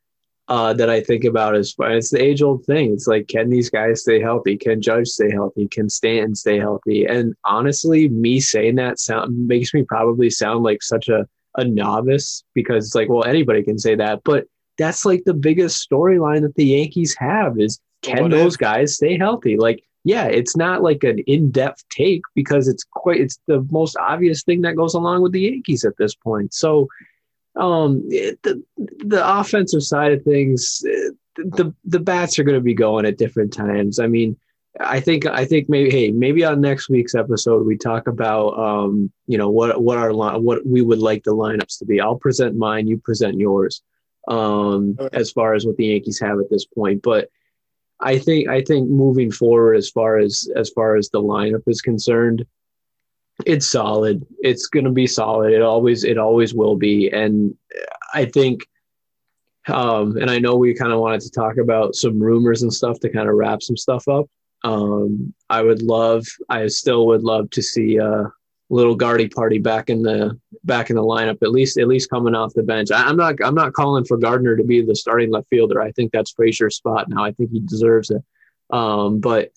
uh, 0.51 0.73
that 0.73 0.91
I 0.91 1.01
think 1.01 1.23
about 1.23 1.57
is 1.57 1.77
it's 1.79 2.11
the 2.11 2.21
age 2.21 2.43
old 2.43 2.65
thing. 2.67 2.93
It's 2.93 3.07
like, 3.07 3.29
can 3.29 3.51
these 3.51 3.71
guys 3.71 4.03
stay 4.03 4.21
healthy? 4.21 4.57
Can 4.57 4.83
Judge 4.83 5.07
stay 5.07 5.31
healthy? 5.31 5.69
Can 5.69 5.89
Stanton 5.89 6.35
stay 6.35 6.59
healthy? 6.59 7.05
And 7.05 7.35
honestly, 7.45 8.09
me 8.09 8.41
saying 8.41 8.75
that 8.75 8.99
sound 8.99 9.47
makes 9.47 9.73
me 9.73 9.85
probably 9.85 10.29
sound 10.29 10.65
like 10.65 10.83
such 10.83 11.09
a, 11.09 11.25
a 11.57 11.65
novice 11.65 12.43
because 12.53 12.85
it's 12.85 12.97
like, 12.97 13.09
well, 13.09 13.25
anybody 13.25 13.63
can 13.63 13.79
say 13.79 13.95
that. 13.95 14.23
But 14.25 14.47
that's 14.77 15.07
like 15.07 15.23
the 15.25 15.35
biggest 15.35 15.89
storyline 15.89 16.41
that 16.43 16.57
the 16.57 16.65
Yankees 16.65 17.15
have 17.17 17.61
is 17.61 17.79
can 18.03 18.23
what 18.23 18.33
those 18.33 18.55
if? 18.55 18.61
guys 18.61 18.97
stay 18.97 19.17
healthy? 19.17 19.57
Like, 19.57 19.85
yeah, 20.03 20.25
it's 20.25 20.57
not 20.57 20.83
like 20.83 21.05
an 21.05 21.21
in-depth 21.29 21.85
take 21.91 22.23
because 22.35 22.67
it's 22.67 22.83
quite 22.83 23.21
it's 23.21 23.39
the 23.47 23.65
most 23.71 23.97
obvious 23.99 24.43
thing 24.43 24.63
that 24.63 24.75
goes 24.75 24.95
along 24.95 25.23
with 25.23 25.31
the 25.31 25.43
Yankees 25.43 25.85
at 25.85 25.97
this 25.97 26.17
point. 26.17 26.53
So 26.53 26.89
um, 27.57 28.09
the 28.09 28.63
the 28.79 29.39
offensive 29.39 29.83
side 29.83 30.13
of 30.13 30.23
things, 30.23 30.81
the 31.37 31.75
the 31.85 32.01
bats 32.01 32.39
are 32.39 32.45
going 32.45 32.59
to 32.59 32.61
be 32.61 32.75
going 32.75 33.07
at 33.07 33.19
different 33.19 33.53
times. 33.53 33.99
I 33.99 34.07
mean, 34.07 34.37
I 34.79 35.01
think 35.01 35.27
I 35.27 35.45
think 35.45 35.69
maybe 35.69 35.91
hey 35.91 36.11
maybe 36.11 36.45
on 36.45 36.61
next 36.61 36.89
week's 36.89 37.15
episode 37.15 37.67
we 37.67 37.77
talk 37.77 38.07
about 38.07 38.59
um 38.59 39.11
you 39.27 39.37
know 39.37 39.51
what 39.51 39.83
what 39.83 39.99
our 39.99 40.13
what 40.13 40.65
we 40.65 40.83
would 40.83 41.01
like 41.01 41.25
the 41.25 41.35
lineups 41.35 41.79
to 41.79 41.85
be. 41.85 42.01
I'll 42.01 42.17
present 42.17 42.57
mine, 42.57 42.87
you 42.87 42.99
present 42.99 43.39
yours. 43.39 43.83
Um, 44.29 44.97
okay. 45.01 45.17
as 45.17 45.33
far 45.33 45.55
as 45.55 45.67
what 45.67 45.77
the 45.77 45.87
Yankees 45.87 46.21
have 46.21 46.39
at 46.39 46.51
this 46.51 46.67
point, 46.67 47.03
but 47.03 47.31
I 47.99 48.19
think 48.19 48.49
I 48.49 48.63
think 48.63 48.89
moving 48.89 49.31
forward 49.31 49.75
as 49.75 49.91
far 49.91 50.19
as 50.19 50.49
as 50.55 50.71
far 50.71 50.97
as 50.97 51.09
the 51.09 51.23
lineup 51.23 51.63
is 51.67 51.81
concerned, 51.81 52.47
it's 53.47 53.67
solid. 53.67 54.27
It's 54.41 54.67
going 54.67 54.85
to 54.85 54.91
be 54.91 55.07
solid. 55.07 55.53
It 55.53 55.63
always 55.63 56.05
it 56.05 56.19
always 56.19 56.55
will 56.55 56.77
be. 56.77 57.11
And 57.11 57.57
I 58.15 58.25
think 58.25 58.67
um 59.69 60.17
and 60.17 60.31
I 60.31 60.39
know 60.39 60.57
we 60.57 60.75
kind 60.75 60.93
of 60.93 61.01
wanted 61.01 61.21
to 61.23 61.31
talk 61.31 61.59
about 61.59 61.95
some 61.95 62.19
rumors 62.19 62.63
and 62.63 62.73
stuff 62.73 62.99
to 63.01 63.11
kind 63.11 63.29
of 63.29 63.35
wrap 63.35 63.63
some 63.63 63.77
stuff 63.77 64.09
up. 64.09 64.27
Um 64.65 65.35
I 65.49 65.63
would 65.63 65.83
love 65.83 66.27
I 66.49 66.67
still 66.69 67.07
would 67.09 67.23
love 67.23 67.51
to 67.51 67.63
see 67.63 67.97
a 67.99 68.33
little 68.71 68.95
Gardy 68.95 69.29
party 69.29 69.59
back 69.59 69.91
in 69.91 70.03
the 70.03 70.39
back 70.65 70.91
in 70.91 70.97
the 70.97 71.03
lineup 71.03 71.39
at 71.43 71.51
least 71.51 71.79
at 71.79 71.89
least 71.89 72.11
coming 72.11 72.35
off 72.35 72.55
the 72.55 72.63
bench. 72.63 72.91
I, 72.91 73.09
am 73.09 73.17
not 73.17 73.37
I'm 73.45 73.55
not 73.55 73.73
calling 73.73 74.05
for 74.05 74.17
Gardner 74.17 74.57
to 74.57 74.65
be 74.65 74.85
the 74.85 74.95
starting 74.95 75.31
left 75.31 75.49
fielder. 75.51 75.81
I 75.81 75.93
think 75.93 76.13
that's 76.13 76.33
Frazier's 76.33 76.77
spot 76.77 77.09
now. 77.09 77.25
I 77.25 77.33
think 77.33 77.51
he 77.51 77.61
deserves 77.61 78.11
it. 78.11 78.23
Um 78.71 79.21
but 79.21 79.51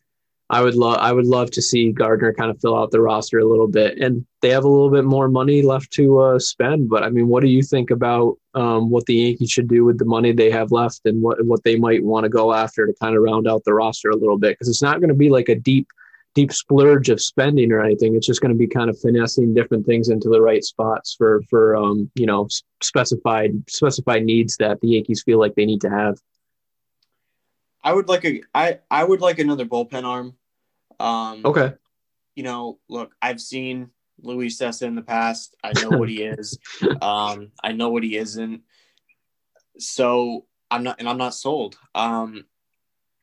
I 0.53 0.61
would 0.61 0.75
love 0.75 0.97
I 0.99 1.11
would 1.11 1.25
love 1.25 1.49
to 1.51 1.63
see 1.63 1.91
Gardner 1.91 2.31
kind 2.31 2.51
of 2.51 2.61
fill 2.61 2.77
out 2.77 2.91
the 2.91 3.01
roster 3.01 3.39
a 3.39 3.45
little 3.45 3.67
bit, 3.67 3.97
and 3.97 4.23
they 4.43 4.49
have 4.49 4.63
a 4.63 4.69
little 4.69 4.91
bit 4.91 5.03
more 5.03 5.27
money 5.27 5.63
left 5.63 5.91
to 5.93 6.19
uh, 6.19 6.37
spend. 6.37 6.89
But 6.89 7.01
I 7.01 7.09
mean, 7.09 7.27
what 7.27 7.41
do 7.41 7.49
you 7.49 7.63
think 7.63 7.89
about 7.89 8.37
um, 8.53 8.91
what 8.91 9.07
the 9.07 9.15
Yankees 9.15 9.49
should 9.49 9.67
do 9.67 9.83
with 9.83 9.97
the 9.97 10.05
money 10.05 10.31
they 10.31 10.51
have 10.51 10.71
left, 10.71 11.01
and 11.05 11.23
what 11.23 11.43
what 11.43 11.63
they 11.63 11.75
might 11.75 12.03
want 12.03 12.25
to 12.25 12.29
go 12.29 12.53
after 12.53 12.85
to 12.85 12.93
kind 13.01 13.15
of 13.15 13.23
round 13.23 13.47
out 13.47 13.63
the 13.65 13.73
roster 13.73 14.11
a 14.11 14.15
little 14.15 14.37
bit? 14.37 14.51
Because 14.51 14.69
it's 14.69 14.83
not 14.83 14.99
going 14.99 15.09
to 15.09 15.15
be 15.15 15.31
like 15.31 15.49
a 15.49 15.55
deep 15.55 15.87
deep 16.35 16.53
splurge 16.53 17.09
of 17.09 17.19
spending 17.19 17.71
or 17.71 17.83
anything. 17.83 18.15
It's 18.15 18.27
just 18.27 18.41
going 18.41 18.53
to 18.53 18.57
be 18.57 18.67
kind 18.67 18.91
of 18.91 18.99
finessing 18.99 19.55
different 19.55 19.87
things 19.87 20.09
into 20.09 20.29
the 20.29 20.41
right 20.41 20.63
spots 20.63 21.15
for 21.17 21.41
for 21.49 21.75
um, 21.75 22.11
you 22.13 22.27
know 22.27 22.47
specified 22.79 23.53
specified 23.67 24.23
needs 24.23 24.57
that 24.57 24.81
the 24.81 24.89
Yankees 24.89 25.23
feel 25.23 25.39
like 25.39 25.55
they 25.55 25.65
need 25.65 25.81
to 25.81 25.89
have. 25.89 26.19
I 27.83 27.91
would 27.91 28.07
like 28.07 28.23
a 28.23 28.43
I 28.53 28.79
I 28.91 29.03
would 29.03 29.19
like 29.19 29.39
another 29.39 29.65
bullpen 29.65 30.03
arm. 30.03 30.35
Um, 31.03 31.41
okay. 31.45 31.73
You 32.35 32.43
know, 32.43 32.79
look, 32.89 33.13
I've 33.21 33.41
seen 33.41 33.89
Luis 34.21 34.57
Cessa 34.59 34.83
in 34.83 34.95
the 34.95 35.01
past. 35.01 35.55
I 35.63 35.73
know 35.81 35.97
what 35.97 36.09
he 36.09 36.23
is. 36.23 36.57
Um, 37.01 37.51
I 37.61 37.73
know 37.73 37.89
what 37.89 38.03
he 38.03 38.15
isn't. 38.17 38.61
So 39.77 40.45
I'm 40.71 40.83
not, 40.83 40.99
and 40.99 41.09
I'm 41.09 41.17
not 41.17 41.33
sold. 41.33 41.77
Um, 41.93 42.45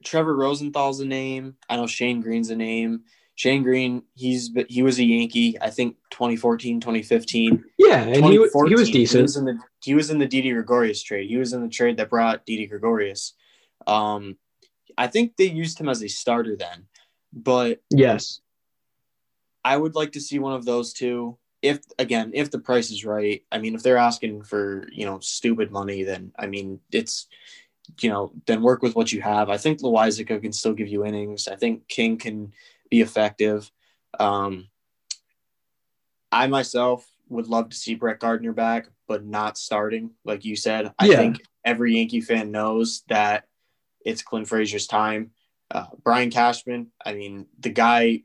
Trevor 0.05 0.35
Rosenthal's 0.35 1.01
a 1.01 1.07
name. 1.07 1.57
I 1.69 1.77
know 1.77 1.87
Shane 1.87 2.21
Greene's 2.21 2.51
a 2.51 2.57
name. 2.57 3.03
Shane 3.35 3.63
Greene, 3.63 4.03
he's 4.15 4.51
he 4.69 4.83
was 4.83 4.99
a 4.99 5.05
Yankee. 5.05 5.57
I 5.61 5.71
think 5.71 5.97
2014, 6.11 6.81
2015. 6.81 7.65
Yeah, 7.79 8.03
and 8.03 8.25
he, 8.27 8.33
he 8.33 8.39
was 8.39 8.91
decent. 8.91 9.19
He 9.19 9.23
was 9.23 9.37
in 9.37 9.45
the 9.47 9.59
he 9.83 9.95
was 9.95 10.11
in 10.11 10.19
the 10.19 10.27
Didi 10.27 10.53
Gregorius 10.53 11.03
trade. 11.03 11.31
He 11.31 11.39
was 11.39 11.55
in 11.55 11.63
the 11.63 11.69
trade 11.71 11.97
that 11.97 12.11
brought 12.11 12.45
Didi 12.45 12.67
Gregorius. 12.67 13.33
Um, 13.87 14.37
I 14.99 15.07
think 15.07 15.37
they 15.37 15.45
used 15.45 15.81
him 15.81 15.89
as 15.89 16.03
a 16.03 16.09
starter 16.09 16.55
then, 16.55 16.87
but 17.33 17.81
yes, 17.91 18.41
I 19.65 19.77
would 19.77 19.95
like 19.95 20.13
to 20.13 20.21
see 20.21 20.39
one 20.39 20.55
of 20.55 20.65
those 20.65 20.93
two. 20.93 21.37
If 21.63 21.81
again, 21.99 22.31
if 22.35 22.51
the 22.51 22.59
price 22.59 22.91
is 22.91 23.05
right, 23.05 23.43
I 23.53 23.59
mean, 23.59 23.75
if 23.75 23.83
they're 23.83 23.99
asking 23.99 24.43
for 24.43 24.89
you 24.93 25.05
know 25.05 25.21
stupid 25.21 25.71
money, 25.71 26.05
then 26.05 26.33
I 26.39 26.47
mean 26.47 26.81
it's 26.91 27.27
you 28.01 28.11
know 28.11 28.33
then 28.47 28.63
work 28.63 28.83
with 28.83 28.95
what 28.95 29.13
you 29.13 29.21
have. 29.23 29.51
I 29.51 29.59
think 29.59 29.81
Loaisiga 29.81 30.41
can 30.41 30.53
still 30.53 30.73
give 30.73 30.89
you 30.89 31.05
innings. 31.05 31.49
I 31.49 31.57
think 31.57 31.89
King 31.89 32.17
can 32.17 32.53
be 32.91 33.01
effective. 33.01 33.71
Um, 34.19 34.69
I 36.33 36.47
myself 36.47 37.07
would 37.29 37.47
love 37.47 37.71
to 37.71 37.77
see 37.77 37.95
Brett 37.95 38.21
Gardner 38.21 38.53
back, 38.53 38.89
but 39.07 39.25
not 39.25 39.59
starting, 39.59 40.11
like 40.25 40.45
you 40.45 40.57
said. 40.57 40.93
I 40.99 41.07
yeah. 41.07 41.17
think 41.17 41.43
every 41.65 41.97
Yankee 41.97 42.21
fan 42.21 42.51
knows 42.51 43.03
that 43.09 43.47
it's 44.05 44.23
Clint 44.23 44.49
Frazier's 44.49 44.87
time. 44.87 45.31
Uh, 45.71 45.87
Brian 46.03 46.31
Cashman, 46.31 46.89
I 47.05 47.15
mean, 47.15 47.47
the 47.59 47.71
guy, 47.71 48.23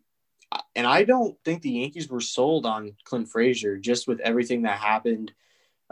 and 0.76 0.88
I 0.88 1.04
don't 1.04 1.38
think 1.44 1.62
the 1.62 1.72
Yankees 1.72 2.10
were 2.10 2.22
sold 2.22 2.66
on 2.66 2.96
Clint 3.04 3.30
Frazier 3.30 3.78
just 3.78 4.08
with 4.08 4.20
everything 4.20 4.64
that 4.64 4.80
happened 4.80 5.32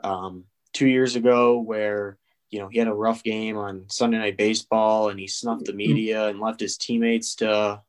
um, 0.04 0.46
two 0.74 0.88
years 0.88 1.16
ago, 1.16 1.60
where 1.60 2.18
you 2.50 2.60
know 2.60 2.70
he 2.70 2.80
had 2.80 2.88
a 2.88 2.94
rough 2.94 3.24
game 3.24 3.58
on 3.58 3.86
Sunday 3.90 4.18
Night 4.18 4.38
Baseball 4.38 5.10
and 5.10 5.20
he 5.20 5.28
snuffed 5.28 5.66
the 5.66 5.72
mm-hmm. 5.72 5.78
media 5.78 6.28
and 6.28 6.40
left 6.40 6.60
his 6.60 6.78
teammates 6.78 7.36
to, 7.36 7.82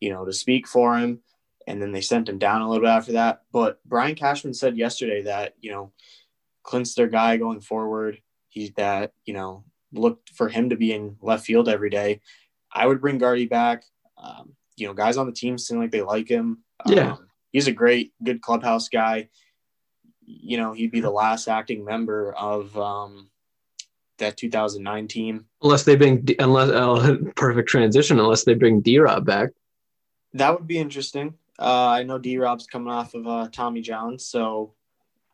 you 0.00 0.10
know, 0.10 0.24
to 0.24 0.32
speak 0.32 0.66
for 0.66 0.96
him, 0.96 1.20
and 1.66 1.82
then 1.82 1.92
they 1.92 2.00
sent 2.00 2.28
him 2.28 2.38
down 2.38 2.62
a 2.62 2.68
little 2.68 2.84
bit 2.84 2.90
after 2.90 3.12
that. 3.12 3.42
But 3.52 3.80
Brian 3.84 4.14
Cashman 4.14 4.54
said 4.54 4.78
yesterday 4.78 5.22
that 5.22 5.54
you 5.60 5.72
know 5.72 5.92
Clint's 6.62 6.94
their 6.94 7.08
guy 7.08 7.36
going 7.36 7.60
forward. 7.60 8.22
He's 8.48 8.72
that 8.74 9.12
you 9.26 9.34
know 9.34 9.64
looked 9.92 10.30
for 10.30 10.48
him 10.48 10.70
to 10.70 10.76
be 10.76 10.92
in 10.92 11.16
left 11.20 11.44
field 11.44 11.68
every 11.68 11.90
day. 11.90 12.20
I 12.74 12.86
would 12.86 13.00
bring 13.00 13.18
Gardy 13.18 13.46
back. 13.46 13.84
Um, 14.18 14.54
you 14.76 14.86
know, 14.86 14.94
guys 14.94 15.16
on 15.16 15.26
the 15.26 15.32
team 15.32 15.58
seem 15.58 15.78
like 15.78 15.90
they 15.90 16.02
like 16.02 16.28
him. 16.28 16.64
Yeah. 16.86 17.12
Um, 17.12 17.28
he's 17.52 17.68
a 17.68 17.72
great, 17.72 18.12
good 18.22 18.42
clubhouse 18.42 18.88
guy. 18.88 19.28
You 20.26 20.56
know, 20.56 20.72
he'd 20.72 20.90
be 20.90 21.00
the 21.00 21.10
last 21.10 21.48
acting 21.48 21.84
member 21.84 22.32
of 22.32 22.76
um, 22.76 23.30
that 24.18 24.36
2009 24.36 25.08
team. 25.08 25.46
Unless 25.62 25.84
they 25.84 25.96
bring, 25.96 26.26
unless, 26.38 26.70
uh, 26.70 27.16
perfect 27.36 27.68
transition, 27.68 28.18
unless 28.18 28.44
they 28.44 28.54
bring 28.54 28.80
D 28.80 28.98
Rob 28.98 29.24
back. 29.24 29.50
That 30.32 30.54
would 30.58 30.66
be 30.66 30.78
interesting. 30.78 31.34
Uh, 31.58 31.86
I 31.86 32.02
know 32.02 32.18
D 32.18 32.38
Rob's 32.38 32.66
coming 32.66 32.92
off 32.92 33.14
of 33.14 33.26
uh, 33.28 33.48
Tommy 33.52 33.82
John, 33.82 34.18
so 34.18 34.74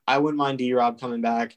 I 0.06 0.18
wouldn't 0.18 0.38
mind 0.38 0.58
D 0.58 0.72
Rob 0.74 1.00
coming 1.00 1.22
back 1.22 1.56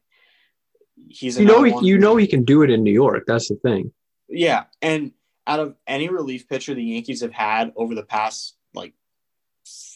he's 1.09 1.39
you 1.39 1.45
know 1.45 1.63
he, 1.63 1.73
you 1.85 1.97
know 1.97 2.15
he 2.15 2.27
can 2.27 2.43
do 2.43 2.61
it 2.61 2.69
in 2.69 2.83
New 2.83 2.93
York. 2.93 3.23
That's 3.27 3.49
the 3.49 3.55
thing. 3.55 3.91
Yeah, 4.27 4.65
and 4.81 5.11
out 5.45 5.59
of 5.59 5.75
any 5.87 6.09
relief 6.09 6.47
pitcher 6.47 6.73
the 6.73 6.83
Yankees 6.83 7.21
have 7.21 7.33
had 7.33 7.73
over 7.75 7.95
the 7.95 8.03
past 8.03 8.55
like 8.73 8.93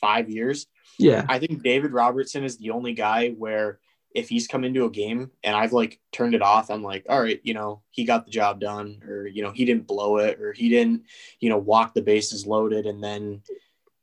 five 0.01 0.29
years, 0.29 0.67
yeah, 0.99 1.25
I 1.27 1.39
think 1.39 1.63
David 1.63 1.91
Robertson 1.93 2.43
is 2.43 2.57
the 2.57 2.71
only 2.71 2.93
guy 2.93 3.29
where 3.29 3.79
if 4.15 4.29
he's 4.29 4.47
come 4.47 4.63
into 4.63 4.85
a 4.85 4.89
game 4.89 5.29
and 5.43 5.55
I've 5.55 5.73
like 5.73 5.99
turned 6.11 6.33
it 6.33 6.41
off, 6.41 6.71
I'm 6.71 6.81
like, 6.81 7.05
all 7.07 7.21
right, 7.21 7.39
you 7.43 7.53
know, 7.53 7.83
he 7.91 8.03
got 8.03 8.25
the 8.25 8.31
job 8.31 8.59
done, 8.59 9.01
or 9.07 9.27
you 9.27 9.43
know, 9.43 9.51
he 9.51 9.65
didn't 9.65 9.87
blow 9.87 10.17
it, 10.17 10.39
or 10.41 10.53
he 10.53 10.69
didn't, 10.69 11.03
you 11.39 11.49
know, 11.49 11.57
walk 11.57 11.93
the 11.93 12.01
bases 12.01 12.45
loaded 12.45 12.85
and 12.85 13.03
then 13.03 13.41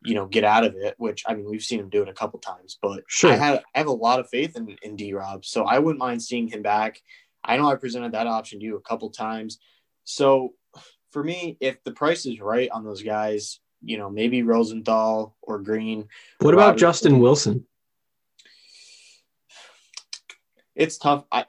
you 0.06 0.14
know, 0.14 0.26
get 0.26 0.44
out 0.44 0.64
of 0.64 0.76
it. 0.76 0.94
Which 0.98 1.24
I 1.26 1.34
mean, 1.34 1.50
we've 1.50 1.62
seen 1.62 1.80
him 1.80 1.88
do 1.88 2.02
it 2.02 2.08
a 2.08 2.12
couple 2.12 2.38
times, 2.38 2.78
but 2.80 3.04
Sure. 3.08 3.32
I 3.32 3.36
have 3.36 3.62
I 3.74 3.78
have 3.78 3.86
a 3.86 3.92
lot 3.92 4.20
of 4.20 4.28
faith 4.28 4.54
in 4.56 4.76
in 4.82 4.96
D 4.96 5.14
Rob, 5.14 5.44
so 5.44 5.64
I 5.64 5.78
wouldn't 5.78 5.98
mind 5.98 6.22
seeing 6.22 6.46
him 6.46 6.62
back. 6.62 7.00
I 7.42 7.56
know 7.56 7.70
I 7.70 7.74
presented 7.76 8.12
that 8.12 8.26
option 8.26 8.60
to 8.60 8.64
you 8.64 8.76
a 8.76 8.82
couple 8.82 9.10
times, 9.10 9.58
so 10.04 10.54
for 11.14 11.22
me, 11.22 11.56
if 11.60 11.82
the 11.84 11.92
price 11.92 12.26
is 12.26 12.40
right 12.40 12.68
on 12.70 12.84
those 12.84 13.02
guys, 13.02 13.60
you 13.82 13.96
know, 13.96 14.10
maybe 14.10 14.42
Rosenthal 14.42 15.36
or 15.40 15.60
Greene. 15.60 16.08
What 16.40 16.54
about 16.54 16.76
Justin 16.76 17.20
Wilson? 17.20 17.64
It's 20.74 20.98
tough. 20.98 21.24
I 21.30 21.46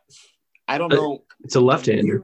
I 0.67 0.77
don't 0.77 0.93
Uh, 0.93 0.97
know. 0.97 1.23
It's 1.43 1.55
a 1.55 1.59
left-hander. 1.59 2.23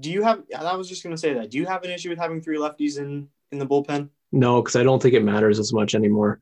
Do 0.00 0.10
you 0.10 0.22
have? 0.22 0.42
I 0.58 0.74
was 0.76 0.88
just 0.88 1.02
gonna 1.02 1.18
say 1.18 1.34
that. 1.34 1.50
Do 1.50 1.58
you 1.58 1.66
have 1.66 1.84
an 1.84 1.90
issue 1.90 2.08
with 2.08 2.18
having 2.18 2.40
three 2.40 2.56
lefties 2.56 2.98
in 2.98 3.28
in 3.52 3.58
the 3.58 3.66
bullpen? 3.66 4.08
No, 4.32 4.62
because 4.62 4.76
I 4.76 4.82
don't 4.82 5.00
think 5.00 5.14
it 5.14 5.22
matters 5.22 5.58
as 5.58 5.74
much 5.74 5.94
anymore. 5.94 6.40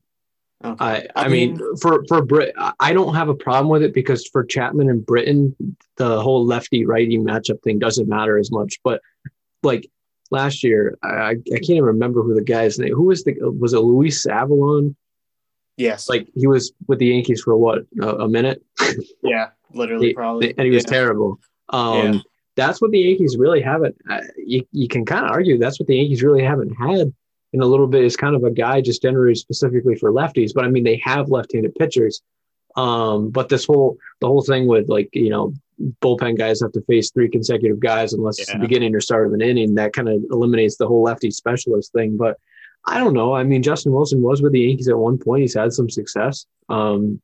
Okay. 0.64 1.08
I, 1.16 1.24
I 1.24 1.28
mean, 1.28 1.58
for 1.80 2.04
for 2.06 2.24
Brit, 2.24 2.54
I 2.78 2.92
don't 2.92 3.14
have 3.14 3.28
a 3.28 3.34
problem 3.34 3.68
with 3.68 3.82
it 3.82 3.94
because 3.94 4.28
for 4.28 4.44
Chapman 4.44 4.90
and 4.90 5.04
Britton, 5.04 5.56
the 5.96 6.20
whole 6.22 6.46
lefty 6.46 6.86
righty 6.86 7.18
matchup 7.18 7.62
thing 7.62 7.80
doesn't 7.80 8.08
matter 8.08 8.38
as 8.38 8.52
much. 8.52 8.78
But 8.84 9.00
like 9.64 9.90
last 10.30 10.62
year, 10.62 10.96
I, 11.02 11.30
I 11.30 11.34
can't 11.34 11.70
even 11.70 11.84
remember 11.84 12.22
who 12.22 12.34
the 12.34 12.42
guy's 12.42 12.78
name. 12.78 12.94
Who 12.94 13.04
was 13.04 13.24
the 13.24 13.34
was 13.40 13.72
it 13.72 13.80
Luis 13.80 14.26
Avilan? 14.26 14.94
yes. 15.76 16.08
Like 16.08 16.28
he 16.34 16.46
was 16.46 16.72
with 16.88 16.98
the 16.98 17.06
Yankees 17.06 17.40
for 17.42 17.56
what 17.56 17.78
a, 18.02 18.08
a 18.24 18.28
minute, 18.28 18.62
yeah, 19.22 19.48
literally, 19.72 20.08
He- 20.08 20.14
probably. 20.14 20.50
and 20.56 20.66
he 20.66 20.70
was 20.70 20.84
yeah. 20.84 20.90
terrible. 20.90 21.38
Um, 21.70 21.96
Yeah. 22.14 22.20
That's 22.56 22.82
what 22.82 22.90
the 22.90 22.98
Yankees 22.98 23.36
really 23.38 23.62
haven't. 23.62 23.96
Uh, 24.10 24.20
you 24.36 24.66
you 24.72 24.88
can 24.88 25.06
kind 25.06 25.24
of 25.24 25.30
argue 25.30 25.56
that's 25.56 25.80
what 25.80 25.86
the 25.86 25.96
Yankees 25.96 26.22
really 26.22 26.42
haven't 26.42 26.74
had 26.74 27.12
in 27.52 27.62
a 27.62 27.66
little 27.66 27.86
bit 27.86 28.04
is 28.04 28.16
kind 28.16 28.34
of 28.36 28.44
a 28.44 28.50
guy 28.50 28.80
just 28.82 29.00
generated 29.00 29.38
specifically 29.38 29.94
for 29.94 30.12
lefties. 30.12 30.52
But 30.54 30.64
I 30.64 30.68
mean, 30.68 30.84
they 30.84 31.00
have 31.04 31.30
left-handed 31.30 31.74
pitchers. 31.76 32.20
Um, 32.76 33.30
but 33.30 33.48
this 33.48 33.64
whole 33.64 33.96
the 34.20 34.26
whole 34.26 34.42
thing 34.42 34.66
with 34.66 34.88
like 34.88 35.08
you 35.12 35.30
know 35.30 35.54
bullpen 36.02 36.36
guys 36.36 36.60
have 36.60 36.72
to 36.72 36.82
face 36.82 37.10
three 37.10 37.28
consecutive 37.28 37.80
guys 37.80 38.12
unless 38.12 38.38
it's 38.38 38.52
the 38.52 38.58
beginning 38.58 38.94
or 38.94 39.00
start 39.00 39.26
of 39.26 39.32
an 39.32 39.40
inning 39.40 39.74
that 39.74 39.92
kind 39.92 40.08
of 40.08 40.22
eliminates 40.30 40.76
the 40.76 40.86
whole 40.86 41.02
lefty 41.02 41.30
specialist 41.30 41.92
thing. 41.92 42.16
But 42.16 42.38
I 42.86 42.98
don't 42.98 43.14
know. 43.14 43.34
I 43.34 43.42
mean, 43.42 43.62
Justin 43.62 43.92
Wilson 43.92 44.22
was 44.22 44.42
with 44.42 44.52
the 44.52 44.60
Yankees 44.60 44.88
at 44.88 44.98
one 44.98 45.18
point. 45.18 45.42
He's 45.42 45.54
had 45.54 45.72
some 45.72 45.90
success. 45.90 46.46
Um, 46.68 47.20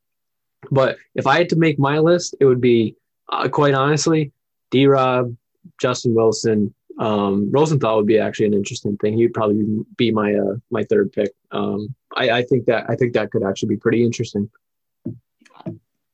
but 0.71 0.99
if 1.15 1.27
I 1.27 1.39
had 1.39 1.49
to 1.51 1.57
make 1.57 1.79
my 1.79 1.99
list, 1.99 2.35
it 2.41 2.45
would 2.45 2.61
be 2.61 2.97
uh, 3.29 3.49
quite 3.49 3.75
honestly 3.75 4.33
D 4.71 4.87
Rob, 4.87 5.35
Justin 5.81 6.15
Wilson, 6.15 6.75
um, 6.99 7.51
Rosenthal 7.51 7.97
would 7.97 8.07
be 8.07 8.19
actually 8.19 8.47
an 8.47 8.55
interesting 8.55 8.97
thing. 8.97 9.17
He'd 9.17 9.35
probably 9.35 9.85
be 9.97 10.11
my 10.11 10.35
uh, 10.35 10.57
my 10.71 10.85
third 10.85 11.13
pick. 11.13 11.33
Um, 11.51 11.95
I, 12.17 12.31
I 12.31 12.43
think 12.43 12.67
that 12.67 12.89
I 12.89 12.97
think 12.97 13.13
that 13.13 13.31
could 13.31 13.43
actually 13.43 13.69
be 13.71 13.77
pretty 13.77 14.05
interesting. 14.05 14.51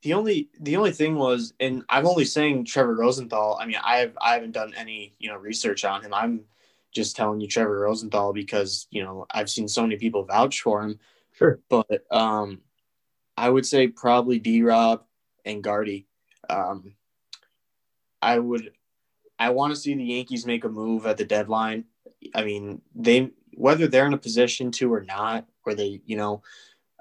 The 0.03 0.13
only 0.13 0.49
the 0.59 0.75
only 0.75 0.91
thing 0.91 1.15
was, 1.15 1.53
and 1.61 1.83
I'm 1.87 2.05
only 2.05 2.25
saying 2.25 2.65
Trevor 2.65 2.93
Rosenthal. 2.93 3.57
I 3.59 3.65
mean, 3.65 3.77
I 3.81 3.97
have 3.99 4.17
I 4.21 4.33
haven't 4.33 4.51
done 4.51 4.73
any 4.75 5.15
you 5.17 5.29
know 5.29 5.37
research 5.37 5.85
on 5.85 6.03
him. 6.03 6.13
I'm 6.13 6.41
just 6.91 7.15
telling 7.15 7.39
you 7.39 7.47
Trevor 7.47 7.79
Rosenthal 7.79 8.33
because 8.33 8.85
you 8.91 9.01
know 9.01 9.25
I've 9.31 9.49
seen 9.49 9.69
so 9.69 9.81
many 9.81 9.95
people 9.95 10.25
vouch 10.25 10.61
for 10.61 10.83
him. 10.83 10.99
Sure. 11.31 11.61
But 11.69 12.03
um, 12.11 12.59
I 13.37 13.49
would 13.49 13.65
say 13.65 13.87
probably 13.87 14.39
D 14.39 14.61
Rob 14.61 15.05
and 15.45 15.63
Gardy. 15.63 16.05
Um, 16.49 16.95
I 18.21 18.39
would, 18.39 18.71
I 19.39 19.51
want 19.51 19.73
to 19.73 19.79
see 19.79 19.95
the 19.95 20.03
Yankees 20.03 20.45
make 20.45 20.65
a 20.65 20.69
move 20.69 21.05
at 21.05 21.15
the 21.15 21.25
deadline. 21.25 21.85
I 22.35 22.43
mean, 22.43 22.81
they 22.93 23.31
whether 23.53 23.87
they're 23.87 24.07
in 24.07 24.13
a 24.13 24.17
position 24.17 24.69
to 24.71 24.93
or 24.93 25.01
not, 25.01 25.47
or 25.65 25.73
they, 25.75 26.01
you 26.05 26.17
know, 26.17 26.43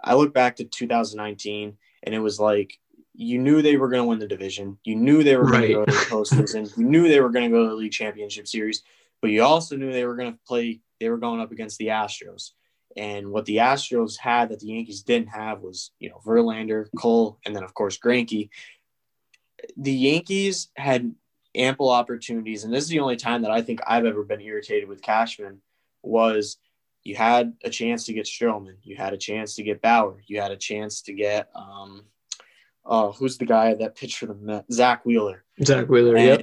I 0.03 0.15
look 0.15 0.33
back 0.33 0.57
to 0.57 0.65
2019 0.65 1.77
and 2.05 2.15
it 2.15 2.21
was 2.21 2.39
like 2.39 2.79
you 3.15 3.39
knew 3.39 3.61
they 3.63 3.77
were 3.77 3.89
going 3.89 4.03
to 4.03 4.09
win 4.09 4.19
the 4.19 4.27
division, 4.27 4.79
you 4.85 4.97
knew 4.97 5.23
they 5.23 5.37
were 5.37 5.45
going 5.51 5.61
Right. 5.61 5.69
to 5.69 5.75
go 5.75 5.85
to 5.85 5.93
the 5.93 5.99
postseason, 5.99 6.77
you 6.77 6.85
knew 6.85 7.09
they 7.09 7.21
were 7.21 7.31
going 7.31 7.51
to 7.51 7.57
go 7.57 7.65
to 7.65 7.71
the 7.71 7.75
league 7.75 7.93
championship 7.93 8.49
series, 8.49 8.83
but 9.21 9.31
you 9.31 9.43
also 9.43 9.77
knew 9.77 9.93
they 9.93 10.05
were 10.07 10.17
going 10.17 10.33
to 10.33 10.39
play. 10.47 10.81
They 10.99 11.09
were 11.11 11.19
going 11.19 11.41
up 11.41 11.53
against 11.53 11.79
the 11.79 11.89
Astros. 11.89 12.51
And 12.97 13.31
what 13.33 13.45
the 13.47 13.57
Astros 13.57 14.19
had 14.19 14.51
that 14.51 14.61
the 14.61 14.67
Yankees 14.69 15.03
didn't 15.03 15.29
have 15.29 15.61
was, 15.63 15.93
you 15.99 16.11
know, 16.11 16.21
Verlander, 16.25 16.87
Cole, 16.97 17.39
and 17.45 17.57
then 17.57 17.65
of 17.65 17.75
course 17.75 17.99
Greinke. 17.99 18.51
The 19.77 19.93
Yankees 19.93 20.69
had 20.77 21.15
ample 21.55 21.91
opportunities, 21.91 22.65
and 22.65 22.73
this 22.73 22.85
is 22.85 22.91
the 22.91 23.01
only 23.01 23.17
time 23.17 23.43
that 23.43 23.51
I 23.51 23.63
think 23.63 23.81
I've 23.87 24.05
ever 24.07 24.25
been 24.25 24.41
irritated 24.41 24.89
with 24.89 25.03
Cashman 25.03 25.61
was 26.03 26.59
you 27.05 27.15
had 27.17 27.55
a 27.65 27.71
chance 27.71 28.05
to 28.07 28.13
get 28.13 28.27
Stroman, 28.27 28.77
you 28.83 28.97
had 28.97 29.13
a 29.13 29.19
chance 29.19 29.55
to 29.57 29.63
get 29.63 29.83
Bauer, 29.83 30.21
you 30.27 30.41
had 30.41 30.51
a 30.53 30.57
chance 30.57 31.03
to 31.03 31.13
get 31.13 31.49
um, 31.55 32.05
uh, 32.85 33.13
who's 33.13 33.39
the 33.39 33.47
guy 33.47 33.75
that 33.75 33.97
pitched 33.97 34.19
for 34.19 34.27
the 34.27 34.35
Mets? 34.35 34.75
Zack 34.75 35.05
Wheeler. 35.05 35.45
Zack 35.63 35.89
Wheeler. 35.89 36.17
yeah. 36.17 36.39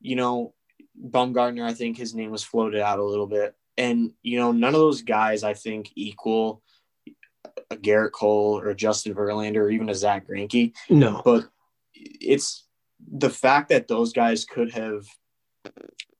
You 0.00 0.16
know, 0.16 0.54
Bumgarner, 1.02 1.64
I 1.64 1.74
think 1.74 1.96
his 1.96 2.14
name 2.14 2.30
was 2.30 2.42
floated 2.42 2.80
out 2.80 2.98
a 2.98 3.04
little 3.04 3.26
bit. 3.26 3.54
And, 3.76 4.12
you 4.22 4.38
know, 4.38 4.52
none 4.52 4.74
of 4.74 4.80
those 4.80 5.02
guys, 5.02 5.42
I 5.42 5.54
think, 5.54 5.90
equal 5.94 6.62
a 7.70 7.76
Gerrit 7.76 8.12
Cole 8.12 8.58
or 8.58 8.68
a 8.68 8.74
Justin 8.74 9.14
Verlander 9.14 9.56
or 9.56 9.70
even 9.70 9.88
a 9.88 9.94
Zack 9.94 10.26
Greinke. 10.26 10.74
No. 10.88 11.22
But 11.24 11.48
it's 11.94 12.66
the 13.10 13.30
fact 13.30 13.68
that 13.70 13.88
those 13.88 14.12
guys 14.12 14.44
could 14.44 14.72
have 14.72 15.06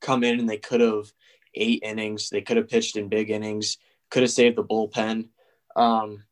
come 0.00 0.24
in 0.24 0.38
and 0.38 0.48
they 0.48 0.58
could 0.58 0.80
have 0.80 1.12
eight 1.54 1.82
innings, 1.82 2.30
they 2.30 2.40
could 2.40 2.56
have 2.56 2.68
pitched 2.68 2.96
in 2.96 3.08
big 3.08 3.30
innings, 3.30 3.78
could 4.10 4.22
have 4.22 4.30
saved 4.30 4.56
the 4.56 4.64
bullpen. 4.64 5.28
Um, 5.76 6.24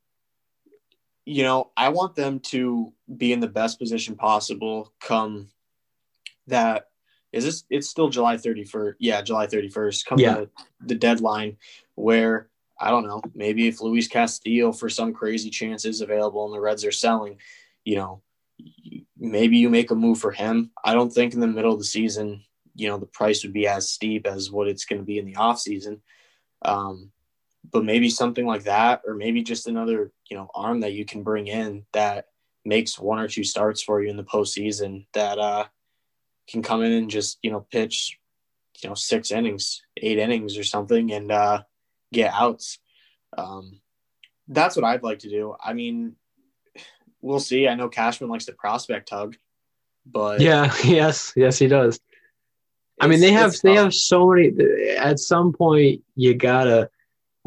you 1.29 1.43
know, 1.43 1.71
I 1.77 1.91
want 1.91 2.15
them 2.15 2.41
to 2.41 2.93
be 3.15 3.35
in 3.35 3.41
the 3.41 3.49
best 3.49 3.79
position 3.79 4.17
possible 4.17 4.95
come 4.99 5.51
that 6.47 6.87
is 7.33 7.45
this 7.45 7.65
it's 7.69 7.91
still 7.91 8.09
July 8.09 8.37
31st. 8.37 8.95
Yeah, 8.99 9.21
July 9.21 9.47
31st. 9.47 10.07
Come 10.07 10.19
Yeah. 10.19 10.35
the, 10.35 10.51
the 10.81 10.95
deadline 10.95 11.59
where 11.97 12.49
I 12.81 12.91
don't 12.91 13.07
know, 13.07 13.21
maybe 13.35 13.69
if 13.69 13.83
Luis 13.83 14.09
Castillo 14.09 14.73
for 14.73 14.89
some 14.89 15.13
crazy 15.13 15.51
chance 15.51 15.85
is 15.85 16.01
available 16.01 16.47
and 16.47 16.55
the 16.55 16.61
Reds 16.61 16.85
are 16.87 16.93
selling, 16.93 17.39
you 17.85 17.97
know, 17.97 18.23
maybe 19.19 19.59
you 19.59 19.69
make 19.69 19.91
a 19.91 19.95
move 19.95 20.19
for 20.19 20.31
him. 20.31 20.71
I 20.83 20.95
don't 20.95 21.13
think 21.13 21.35
in 21.35 21.41
the 21.41 21.47
middle 21.47 21.73
of 21.73 21.79
the 21.79 21.85
season, 21.85 22.43
you 22.75 22.89
know, 22.89 22.97
the 22.97 23.07
price 23.07 23.43
would 23.43 23.53
be 23.53 23.67
as 23.67 23.91
steep 23.91 24.27
as 24.27 24.51
what 24.51 24.69
it's 24.69 24.87
going 24.87 25.01
to 25.01 25.05
be 25.05 25.19
in 25.19 25.27
the 25.27 25.37
off 25.37 25.59
season. 25.59 26.01
Um, 26.63 27.11
but 27.71 27.85
maybe 27.85 28.09
something 28.09 28.47
like 28.47 28.65
that, 28.65 29.03
or 29.07 29.15
maybe 29.15 29.43
just 29.43 29.67
another, 29.67 30.13
you 30.31 30.37
know, 30.37 30.49
arm 30.55 30.81
that 30.81 30.93
you 30.93 31.05
can 31.05 31.23
bring 31.23 31.47
in 31.47 31.85
that 31.93 32.27
makes 32.65 32.99
one 32.99 33.19
or 33.19 33.29
two 33.29 33.45
starts 33.45 33.83
for 33.83 34.03
you 34.03 34.11
in 34.11 34.17
the 34.17 34.25
postseason 34.25 35.07
that 35.15 35.39
uh, 35.39 35.65
can 36.49 36.63
come 36.63 36.83
in 36.83 36.93
and 36.93 37.11
just, 37.11 37.39
you 37.43 37.51
know, 37.51 37.67
pitch, 37.71 38.19
you 38.83 38.89
know, 38.89 38.95
six 38.95 39.31
innings, 39.31 39.83
eight 39.97 40.19
innings 40.19 40.57
or 40.57 40.65
something 40.65 41.13
and 41.13 41.33
uh, 41.33 41.63
get 42.13 42.33
outs. 42.33 42.79
Um, 43.37 43.81
that's 44.49 44.77
what 44.77 44.85
I'd 44.85 45.03
like 45.03 45.21
to 45.21 45.31
do. 45.31 45.55
I 45.63 45.73
mean, 45.73 46.17
we'll 47.21 47.41
see. 47.41 47.69
I 47.69 47.75
know 47.75 47.89
Cashman 47.89 48.31
likes 48.31 48.47
the 48.47 48.53
prospect 48.53 49.11
hug, 49.11 49.37
but 50.07 50.41
Yeah. 50.41 50.73
Yes. 50.85 51.33
Yes, 51.37 51.59
he 51.59 51.67
does. 51.67 52.01
I 53.01 53.07
mean, 53.07 53.21
they 53.21 53.31
have 53.33 53.55
they 53.63 53.75
have 53.75 53.95
so 53.95 54.29
many. 54.29 54.53
At 54.97 55.21
some 55.21 55.53
point, 55.53 56.03
you 56.17 56.35
gotta 56.35 56.91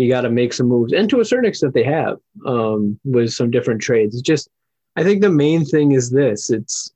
you 0.02 0.10
gotta 0.10 0.30
make 0.30 0.54
some 0.54 0.68
moves, 0.68 0.93
and 0.93 1.10
to 1.10 1.20
a 1.20 1.26
certain 1.26 1.45
extent, 1.45 1.74
they 1.74 1.84
have 1.84 2.18
um, 2.45 2.99
with 3.04 3.32
some 3.32 3.52
different 3.52 3.82
trades. 3.82 4.16
It's 4.16 4.22
just, 4.22 4.49
I 4.95 5.04
think 5.04 5.22
the 5.22 5.30
main 5.30 5.66
thing 5.66 5.91
is 5.91 6.10
this: 6.10 6.49
it's 6.49 6.91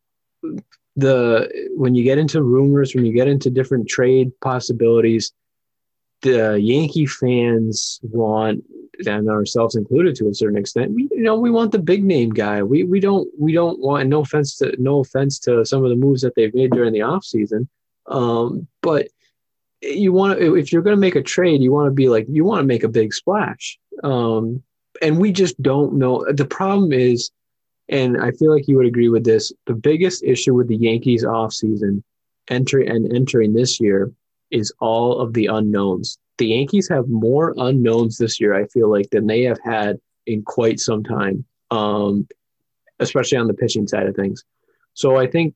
the 0.96 1.70
when 1.76 1.96
you 1.96 2.04
get 2.04 2.18
into 2.18 2.42
rumors, 2.42 2.96
when 2.96 3.06
you 3.06 3.14
get 3.14 3.28
into 3.28 3.50
different 3.50 3.88
trade 3.88 4.32
possibilities, 4.42 5.34
the 6.22 6.60
Yankee 6.60 7.06
fans 7.06 8.00
want, 8.04 8.64
and 9.06 9.30
ourselves 9.30 9.76
included 9.76 10.16
to 10.16 10.30
a 10.30 10.34
certain 10.34 10.58
extent, 10.58 10.94
we 10.94 11.08
you 11.12 11.24
know 11.24 11.36
we 11.36 11.52
want 11.52 11.72
the 11.72 11.80
big 11.80 12.04
name 12.04 12.30
guy. 12.30 12.64
We 12.64 12.84
we 12.84 13.00
don't 13.00 13.30
we 13.38 13.54
don't 13.54 13.80
want. 13.80 14.10
No 14.10 14.22
offense 14.22 14.58
to 14.58 14.76
no 14.82 15.00
offense 15.00 15.40
to 15.40 15.66
some 15.66 15.84
of 15.84 15.90
the 15.90 15.96
moves 15.96 16.22
that 16.22 16.36
they've 16.36 16.54
made 16.54 16.72
during 16.72 16.94
the 16.94 17.02
off 17.02 17.24
season, 17.24 17.68
um, 18.08 18.68
but 18.82 19.08
you 19.82 20.14
want 20.14 20.40
to 20.40 20.56
if 20.56 20.72
you're 20.72 20.82
going 20.82 20.96
to 20.96 21.02
make 21.02 21.16
a 21.16 21.22
trade, 21.22 21.62
you 21.62 21.72
want 21.72 21.88
to 21.88 21.92
be 21.92 22.10
like 22.10 22.26
you 22.30 22.44
want 22.44 22.60
to 22.60 22.66
make 22.66 22.84
a 22.84 22.90
big 22.90 23.14
splash. 23.14 23.78
Um, 24.04 24.64
and 25.02 25.20
we 25.20 25.32
just 25.32 25.62
don't 25.62 25.94
know. 25.94 26.26
The 26.32 26.46
problem 26.46 26.94
is, 26.94 27.32
and 27.90 28.22
I 28.22 28.32
feel 28.32 28.54
like 28.54 28.68
you 28.68 28.78
would 28.78 28.86
agree 28.86 29.10
with 29.10 29.24
this. 29.24 29.52
The 29.66 29.74
biggest 29.74 30.24
issue 30.24 30.54
with 30.54 30.68
the 30.68 30.78
Yankees 30.78 31.24
offseason 31.24 32.04
entry 32.50 32.88
and 32.88 33.14
entering 33.14 33.54
this 33.54 33.80
year 33.80 34.12
is 34.52 34.74
all 34.80 35.20
of 35.20 35.34
the 35.34 35.48
unknowns. 35.48 36.18
The 36.38 36.48
Yankees 36.48 36.88
have 36.90 37.08
more 37.08 37.54
unknowns 37.58 38.18
this 38.18 38.40
year, 38.40 38.54
I 38.54 38.68
feel 38.68 38.90
like, 38.90 39.10
than 39.10 39.28
they 39.28 39.44
have 39.44 39.60
had 39.64 39.98
in 40.26 40.44
quite 40.44 40.80
some 40.80 41.04
time, 41.04 41.46
um, 41.72 42.28
especially 43.00 43.38
on 43.38 43.48
the 43.48 43.54
pitching 43.54 43.88
side 43.88 44.08
of 44.08 44.16
things. 44.16 44.44
So 44.94 45.18
I 45.18 45.28
think 45.28 45.56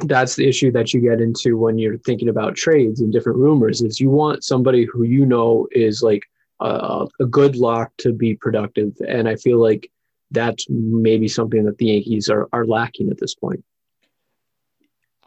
that's 0.00 0.36
the 0.36 0.48
issue 0.48 0.70
that 0.72 0.94
you 0.94 1.00
get 1.00 1.20
into 1.20 1.56
when 1.56 1.78
you're 1.78 1.98
thinking 1.98 2.28
about 2.28 2.54
trades 2.54 3.00
and 3.00 3.12
different 3.12 3.38
rumors 3.38 3.82
is 3.82 3.98
you 3.98 4.10
want 4.10 4.44
somebody 4.44 4.84
who 4.84 5.02
you 5.02 5.26
know 5.26 5.66
is 5.72 6.02
like 6.02 6.22
a, 6.60 7.06
a 7.20 7.26
good 7.26 7.56
lock 7.56 7.92
to 7.98 8.12
be 8.12 8.34
productive, 8.34 8.96
and 9.06 9.28
I 9.28 9.36
feel 9.36 9.60
like 9.60 9.90
that's 10.30 10.66
maybe 10.68 11.28
something 11.28 11.64
that 11.64 11.78
the 11.78 11.86
Yankees 11.86 12.28
are 12.28 12.48
are 12.52 12.66
lacking 12.66 13.10
at 13.10 13.18
this 13.18 13.34
point. 13.34 13.64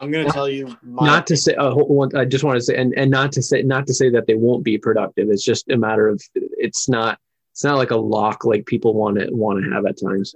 I'm 0.01 0.11
going 0.11 0.25
to 0.25 0.31
tell 0.31 0.49
you. 0.49 0.75
not 0.83 1.27
to 1.27 1.37
say. 1.37 1.53
Uh, 1.53 1.75
I 2.15 2.25
just 2.25 2.43
want 2.43 2.57
to 2.57 2.61
say, 2.61 2.75
and, 2.75 2.91
and 2.97 3.11
not 3.11 3.31
to 3.33 3.41
say, 3.41 3.61
not 3.61 3.85
to 3.85 3.93
say 3.93 4.09
that 4.09 4.25
they 4.25 4.33
won't 4.33 4.63
be 4.63 4.77
productive. 4.79 5.29
It's 5.29 5.43
just 5.43 5.69
a 5.69 5.77
matter 5.77 6.07
of 6.07 6.21
it's 6.33 6.89
not. 6.89 7.19
It's 7.51 7.63
not 7.63 7.77
like 7.77 7.91
a 7.91 7.97
lock 7.97 8.45
like 8.45 8.65
people 8.65 8.93
want 8.93 9.19
to 9.19 9.27
want 9.31 9.63
to 9.63 9.69
have 9.71 9.85
at 9.85 9.99
times. 10.01 10.33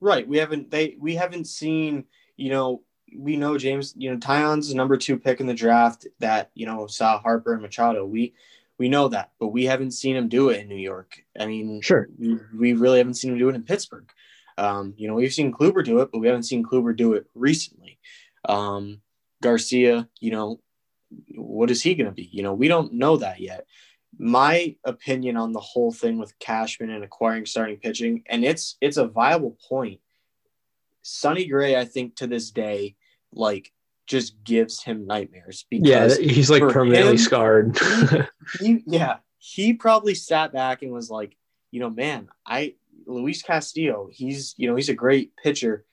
Right. 0.00 0.26
We 0.26 0.38
haven't. 0.38 0.70
They. 0.70 0.96
We 0.98 1.14
haven't 1.14 1.46
seen. 1.46 2.04
You 2.36 2.50
know. 2.50 2.82
We 3.16 3.36
know 3.36 3.58
James. 3.58 3.94
You 3.96 4.12
know, 4.12 4.18
Taillon's 4.18 4.74
number 4.74 4.96
two 4.96 5.18
pick 5.18 5.40
in 5.40 5.46
the 5.46 5.54
draft. 5.54 6.06
That 6.20 6.50
you 6.54 6.66
know 6.66 6.86
saw 6.86 7.20
Harper 7.20 7.52
and 7.52 7.62
Machado. 7.62 8.06
We 8.06 8.34
we 8.78 8.88
know 8.88 9.08
that, 9.08 9.32
but 9.38 9.48
we 9.48 9.64
haven't 9.64 9.92
seen 9.92 10.16
him 10.16 10.28
do 10.28 10.48
it 10.48 10.60
in 10.60 10.68
New 10.68 10.76
York. 10.76 11.22
I 11.38 11.46
mean, 11.46 11.80
sure, 11.82 12.08
we, 12.18 12.38
we 12.58 12.72
really 12.72 12.98
haven't 12.98 13.14
seen 13.14 13.32
him 13.32 13.38
do 13.38 13.48
it 13.48 13.54
in 13.54 13.62
Pittsburgh. 13.62 14.10
Um, 14.58 14.94
you 14.96 15.08
know, 15.08 15.14
we've 15.14 15.32
seen 15.32 15.52
Kluber 15.52 15.84
do 15.84 16.00
it, 16.00 16.10
but 16.12 16.18
we 16.18 16.26
haven't 16.26 16.44
seen 16.44 16.64
Kluber 16.64 16.96
do 16.96 17.14
it 17.14 17.26
recently. 17.34 17.98
Um, 18.44 19.00
Garcia, 19.40 20.08
you 20.20 20.30
know, 20.30 20.60
what 21.36 21.70
is 21.70 21.82
he 21.82 21.94
going 21.94 22.08
to 22.08 22.14
be? 22.14 22.28
You 22.32 22.42
know, 22.42 22.54
we 22.54 22.68
don't 22.68 22.94
know 22.94 23.16
that 23.18 23.40
yet. 23.40 23.66
My 24.18 24.76
opinion 24.84 25.36
on 25.36 25.52
the 25.52 25.60
whole 25.60 25.92
thing 25.92 26.18
with 26.18 26.38
Cashman 26.38 26.90
and 26.90 27.04
acquiring 27.04 27.46
starting 27.46 27.76
pitching, 27.76 28.24
and 28.26 28.44
it's 28.44 28.76
it's 28.80 28.96
a 28.96 29.06
viable 29.06 29.56
point. 29.68 30.00
Sonny 31.02 31.46
Gray, 31.46 31.76
I 31.76 31.84
think 31.84 32.16
to 32.16 32.26
this 32.26 32.50
day, 32.50 32.96
like 33.32 33.72
just 34.06 34.42
gives 34.44 34.82
him 34.82 35.06
nightmares 35.06 35.64
because 35.70 36.18
yeah, 36.18 36.32
he's 36.32 36.50
like 36.50 36.62
permanently 36.62 37.12
him, 37.12 37.18
scarred. 37.18 37.78
he, 38.60 38.82
yeah, 38.86 39.18
he 39.38 39.72
probably 39.74 40.14
sat 40.14 40.52
back 40.52 40.82
and 40.82 40.92
was 40.92 41.10
like, 41.10 41.36
you 41.70 41.80
know, 41.80 41.90
man, 41.90 42.28
I 42.46 42.74
Luis 43.06 43.42
Castillo, 43.42 44.08
he's 44.10 44.54
you 44.56 44.68
know 44.68 44.76
he's 44.76 44.88
a 44.88 44.94
great 44.94 45.36
pitcher 45.36 45.84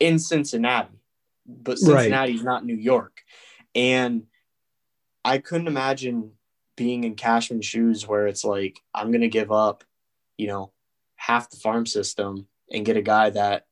in 0.00 0.18
Cincinnati 0.18 1.02
but 1.46 1.78
Cincinnati's 1.78 2.40
right. 2.40 2.44
not 2.44 2.64
New 2.64 2.76
York. 2.76 3.22
And 3.74 4.24
I 5.24 5.38
couldn't 5.38 5.68
imagine 5.68 6.32
being 6.76 7.04
in 7.04 7.14
Cashman's 7.14 7.66
shoes 7.66 8.06
where 8.06 8.26
it's 8.26 8.44
like, 8.44 8.80
I'm 8.94 9.10
going 9.10 9.22
to 9.22 9.28
give 9.28 9.52
up, 9.52 9.84
you 10.36 10.46
know, 10.46 10.72
half 11.16 11.50
the 11.50 11.56
farm 11.56 11.86
system 11.86 12.46
and 12.70 12.84
get 12.84 12.96
a 12.96 13.02
guy 13.02 13.30
that, 13.30 13.66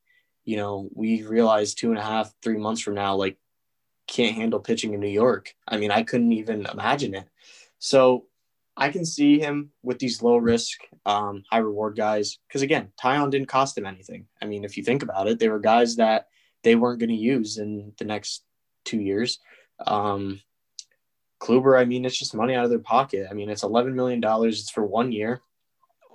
you 0.50 0.56
know, 0.56 0.88
we 0.92 1.22
realize 1.22 1.74
two 1.74 1.90
and 1.90 1.98
a 1.98 2.02
half, 2.02 2.34
three 2.42 2.58
months 2.58 2.80
from 2.80 2.94
now, 2.94 3.14
like 3.14 3.36
can't 4.08 4.34
handle 4.34 4.58
pitching 4.58 4.94
in 4.94 4.98
New 4.98 5.06
York. 5.06 5.54
I 5.68 5.76
mean, 5.76 5.92
I 5.92 6.02
couldn't 6.02 6.32
even 6.32 6.66
imagine 6.66 7.14
it. 7.14 7.28
So 7.78 8.26
I 8.76 8.88
can 8.88 9.04
see 9.04 9.38
him 9.38 9.70
with 9.84 10.00
these 10.00 10.22
low 10.22 10.38
risk, 10.38 10.80
um, 11.06 11.44
high 11.48 11.58
reward 11.58 11.96
guys. 11.96 12.38
Because 12.48 12.62
again, 12.62 12.88
Taillon 13.00 13.30
didn't 13.30 13.46
cost 13.46 13.78
him 13.78 13.86
anything. 13.86 14.26
I 14.42 14.46
mean, 14.46 14.64
if 14.64 14.76
you 14.76 14.82
think 14.82 15.04
about 15.04 15.28
it, 15.28 15.38
they 15.38 15.48
were 15.48 15.60
guys 15.60 15.94
that 15.96 16.26
they 16.64 16.74
weren't 16.74 16.98
going 16.98 17.10
to 17.10 17.14
use 17.14 17.58
in 17.58 17.92
the 18.00 18.04
next 18.04 18.42
two 18.84 18.98
years. 18.98 19.38
Um, 19.86 20.40
Kluber, 21.40 21.80
I 21.80 21.84
mean, 21.84 22.04
it's 22.04 22.18
just 22.18 22.34
money 22.34 22.56
out 22.56 22.64
of 22.64 22.70
their 22.70 22.80
pocket. 22.80 23.28
I 23.30 23.34
mean, 23.34 23.50
it's 23.50 23.62
eleven 23.62 23.94
million 23.94 24.20
dollars. 24.20 24.58
It's 24.58 24.70
for 24.70 24.84
one 24.84 25.12
year. 25.12 25.42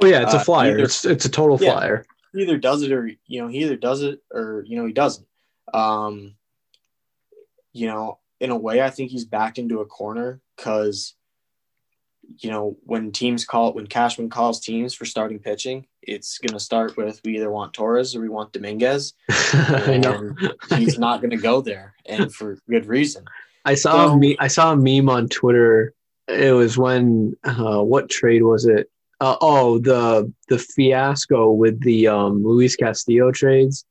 Oh 0.01 0.07
yeah, 0.07 0.23
it's 0.23 0.33
a 0.33 0.39
uh, 0.39 0.43
flyer. 0.43 0.71
Uh, 0.71 0.73
either, 0.73 0.83
it's 0.83 1.05
it's 1.05 1.23
a 1.23 1.29
total 1.29 1.57
yeah, 1.61 1.71
flyer. 1.71 2.05
He 2.35 2.43
either 2.43 2.57
does 2.57 2.83
it 2.83 2.91
or 2.91 3.07
you 3.07 3.41
know 3.41 3.47
he 3.47 3.63
either 3.63 3.77
does 3.77 4.01
it 4.01 4.21
or 4.31 4.63
you 4.67 4.77
know 4.77 4.85
he 4.85 4.93
doesn't. 4.93 5.27
Um, 5.73 6.35
you 7.73 7.87
know, 7.87 8.19
in 8.39 8.51
a 8.51 8.57
way, 8.57 8.81
I 8.81 8.89
think 8.89 9.11
he's 9.11 9.25
backed 9.25 9.57
into 9.57 9.79
a 9.79 9.85
corner 9.85 10.41
because 10.55 11.15
you 12.39 12.49
know, 12.49 12.77
when 12.83 13.11
teams 13.11 13.45
call 13.45 13.73
when 13.73 13.87
Cashman 13.87 14.29
calls 14.29 14.59
teams 14.59 14.93
for 14.93 15.05
starting 15.05 15.39
pitching, 15.39 15.85
it's 16.01 16.37
going 16.37 16.53
to 16.53 16.59
start 16.59 16.97
with 16.97 17.21
we 17.23 17.37
either 17.37 17.51
want 17.51 17.73
Torres 17.73 18.15
or 18.15 18.21
we 18.21 18.29
want 18.29 18.53
Dominguez. 18.53 19.13
I 19.29 19.99
know 20.01 20.35
he's 20.77 20.99
not 20.99 21.21
going 21.21 21.31
to 21.31 21.37
go 21.37 21.61
there, 21.61 21.93
and 22.05 22.33
for 22.33 22.57
good 22.69 22.85
reason. 22.85 23.25
I 23.63 23.75
saw 23.75 24.07
so, 24.07 24.17
me. 24.17 24.35
I 24.39 24.47
saw 24.47 24.73
a 24.73 24.75
meme 24.75 25.09
on 25.09 25.27
Twitter. 25.27 25.93
It 26.27 26.53
was 26.53 26.77
when 26.77 27.35
uh, 27.43 27.81
what 27.81 28.09
trade 28.09 28.43
was 28.43 28.65
it? 28.65 28.89
Uh, 29.21 29.37
oh, 29.41 29.79
the 29.79 30.31
the 30.49 30.59
fiasco 30.59 31.51
with 31.51 31.79
the 31.81 32.07
um, 32.07 32.43
Luis 32.43 32.75
Castillo 32.75 33.31
trades, 33.31 33.85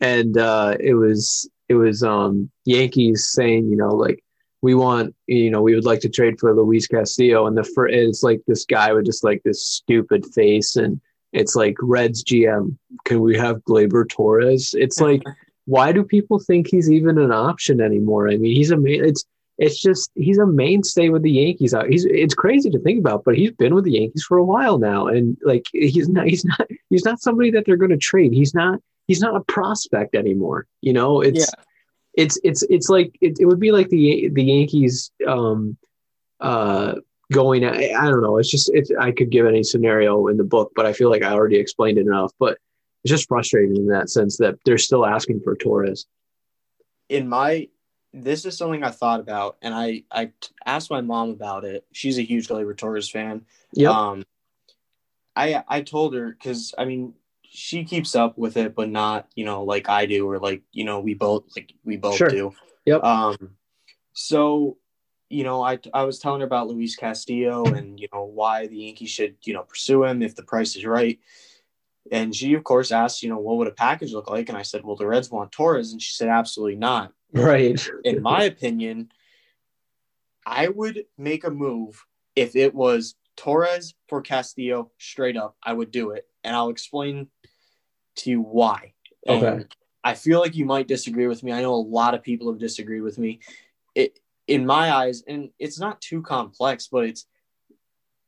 and 0.00 0.36
uh, 0.36 0.76
it 0.78 0.94
was 0.94 1.48
it 1.68 1.74
was 1.74 2.02
um, 2.02 2.50
Yankees 2.64 3.28
saying, 3.30 3.70
you 3.70 3.76
know, 3.76 3.94
like 3.94 4.22
we 4.62 4.74
want, 4.74 5.14
you 5.26 5.50
know, 5.50 5.62
we 5.62 5.74
would 5.74 5.84
like 5.84 6.00
to 6.00 6.08
trade 6.08 6.38
for 6.38 6.54
Luis 6.54 6.86
Castillo. 6.86 7.46
And 7.46 7.56
the 7.56 7.64
first, 7.64 7.94
it's 7.94 8.22
like 8.22 8.42
this 8.46 8.64
guy 8.64 8.92
with 8.92 9.06
just 9.06 9.24
like 9.24 9.42
this 9.44 9.64
stupid 9.64 10.26
face. 10.34 10.76
And 10.76 11.00
it's 11.32 11.54
like 11.54 11.76
Reds 11.80 12.24
GM, 12.24 12.76
can 13.04 13.20
we 13.20 13.38
have 13.38 13.64
Gleyber 13.64 14.08
Torres? 14.08 14.74
It's 14.76 15.00
like, 15.00 15.22
why 15.66 15.92
do 15.92 16.02
people 16.02 16.40
think 16.40 16.66
he's 16.68 16.90
even 16.90 17.18
an 17.18 17.32
option 17.32 17.80
anymore? 17.80 18.28
I 18.28 18.36
mean, 18.36 18.54
he's 18.54 18.72
a 18.72 18.78
it's, 18.84 19.24
it's 19.60 19.80
just, 19.80 20.10
he's 20.16 20.38
a 20.38 20.46
mainstay 20.46 21.10
with 21.10 21.22
the 21.22 21.30
Yankees 21.30 21.74
out. 21.74 21.88
He's, 21.88 22.04
it's 22.04 22.34
crazy 22.34 22.70
to 22.70 22.78
think 22.80 22.98
about, 22.98 23.22
but 23.24 23.36
he's 23.36 23.52
been 23.52 23.74
with 23.74 23.84
the 23.84 23.92
Yankees 23.92 24.24
for 24.24 24.38
a 24.38 24.44
while 24.44 24.78
now. 24.78 25.06
And 25.06 25.36
like, 25.44 25.66
he's 25.72 26.08
not, 26.08 26.26
he's 26.26 26.44
not, 26.44 26.66
he's 26.88 27.04
not 27.04 27.20
somebody 27.20 27.52
that 27.52 27.64
they're 27.66 27.76
going 27.76 27.90
to 27.90 27.96
trade. 27.96 28.32
He's 28.32 28.54
not, 28.54 28.80
he's 29.06 29.20
not 29.20 29.36
a 29.36 29.40
prospect 29.40 30.16
anymore. 30.16 30.66
You 30.80 30.92
know, 30.92 31.20
it's, 31.20 31.38
yeah 31.38 31.62
it's 32.14 32.38
it's 32.42 32.62
it's 32.64 32.88
like 32.88 33.16
it, 33.20 33.38
it 33.40 33.46
would 33.46 33.60
be 33.60 33.72
like 33.72 33.88
the 33.88 34.28
the 34.32 34.44
Yankees 34.44 35.10
um 35.26 35.76
uh 36.40 36.94
going 37.32 37.64
I, 37.64 37.92
I 37.92 38.10
don't 38.10 38.22
know 38.22 38.38
it's 38.38 38.50
just 38.50 38.70
it's 38.74 38.90
I 38.98 39.12
could 39.12 39.30
give 39.30 39.46
any 39.46 39.62
scenario 39.62 40.26
in 40.28 40.36
the 40.36 40.44
book 40.44 40.72
but 40.74 40.86
I 40.86 40.92
feel 40.92 41.10
like 41.10 41.22
I 41.22 41.32
already 41.32 41.56
explained 41.56 41.98
it 41.98 42.06
enough 42.06 42.32
but 42.38 42.58
it's 43.04 43.10
just 43.10 43.28
frustrating 43.28 43.76
in 43.76 43.86
that 43.88 44.10
sense 44.10 44.36
that 44.38 44.56
they're 44.64 44.78
still 44.78 45.06
asking 45.06 45.40
for 45.40 45.54
Torres 45.54 46.06
in 47.08 47.28
my 47.28 47.68
this 48.12 48.44
is 48.44 48.56
something 48.56 48.82
I 48.82 48.90
thought 48.90 49.20
about 49.20 49.56
and 49.62 49.74
I 49.74 50.04
I 50.10 50.32
asked 50.66 50.90
my 50.90 51.00
mom 51.00 51.30
about 51.30 51.64
it 51.64 51.86
she's 51.92 52.18
a 52.18 52.22
huge 52.22 52.48
Gleyber 52.48 52.76
Torres 52.76 53.08
fan 53.08 53.44
yeah 53.72 53.90
um 53.90 54.24
I 55.36 55.62
I 55.68 55.82
told 55.82 56.14
her 56.14 56.30
because 56.30 56.74
I 56.76 56.84
mean 56.84 57.14
she 57.52 57.84
keeps 57.84 58.14
up 58.14 58.38
with 58.38 58.56
it, 58.56 58.76
but 58.76 58.88
not, 58.88 59.28
you 59.34 59.44
know, 59.44 59.64
like 59.64 59.88
I 59.88 60.06
do, 60.06 60.28
or 60.28 60.38
like, 60.38 60.62
you 60.72 60.84
know, 60.84 61.00
we 61.00 61.14
both 61.14 61.44
like 61.56 61.74
we 61.84 61.96
both 61.96 62.16
sure. 62.16 62.28
do. 62.28 62.52
Yep. 62.86 63.02
Um, 63.02 63.36
so, 64.12 64.78
you 65.28 65.42
know, 65.42 65.62
I 65.62 65.78
I 65.92 66.04
was 66.04 66.20
telling 66.20 66.40
her 66.40 66.46
about 66.46 66.68
Luis 66.68 66.94
Castillo 66.94 67.64
and 67.64 67.98
you 67.98 68.06
know 68.12 68.24
why 68.24 68.68
the 68.68 68.76
Yankees 68.76 69.10
should, 69.10 69.36
you 69.42 69.52
know, 69.52 69.64
pursue 69.64 70.04
him 70.04 70.22
if 70.22 70.36
the 70.36 70.44
price 70.44 70.76
is 70.76 70.84
right. 70.84 71.18
And 72.12 72.34
she, 72.34 72.54
of 72.54 72.64
course, 72.64 72.92
asked, 72.92 73.22
you 73.22 73.28
know, 73.28 73.38
what 73.38 73.56
would 73.58 73.68
a 73.68 73.72
package 73.72 74.12
look 74.12 74.30
like? 74.30 74.48
And 74.48 74.56
I 74.56 74.62
said, 74.62 74.84
well, 74.84 74.96
the 74.96 75.06
Reds 75.06 75.30
want 75.30 75.52
Torres, 75.52 75.92
and 75.92 76.00
she 76.00 76.12
said, 76.12 76.28
absolutely 76.28 76.76
not. 76.76 77.12
Right. 77.32 77.80
In 78.04 78.22
my 78.22 78.44
opinion, 78.44 79.10
I 80.44 80.68
would 80.68 81.04
make 81.16 81.44
a 81.44 81.50
move 81.50 82.04
if 82.34 82.56
it 82.56 82.74
was 82.74 83.14
Torres 83.36 83.94
for 84.08 84.20
Castillo 84.20 84.90
straight 84.98 85.36
up. 85.36 85.56
I 85.62 85.72
would 85.72 85.90
do 85.90 86.10
it, 86.10 86.26
and 86.44 86.54
I'll 86.54 86.70
explain 86.70 87.28
to 88.16 88.30
you 88.30 88.40
why. 88.40 88.94
Okay. 89.28 89.64
I 90.02 90.14
feel 90.14 90.40
like 90.40 90.56
you 90.56 90.64
might 90.64 90.88
disagree 90.88 91.26
with 91.26 91.42
me. 91.42 91.52
I 91.52 91.62
know 91.62 91.74
a 91.74 91.76
lot 91.76 92.14
of 92.14 92.22
people 92.22 92.50
have 92.50 92.58
disagreed 92.58 93.02
with 93.02 93.18
me. 93.18 93.40
It 93.94 94.18
in 94.46 94.66
my 94.66 94.92
eyes, 94.92 95.22
and 95.26 95.50
it's 95.58 95.78
not 95.78 96.00
too 96.00 96.22
complex, 96.22 96.88
but 96.88 97.04
it's 97.04 97.26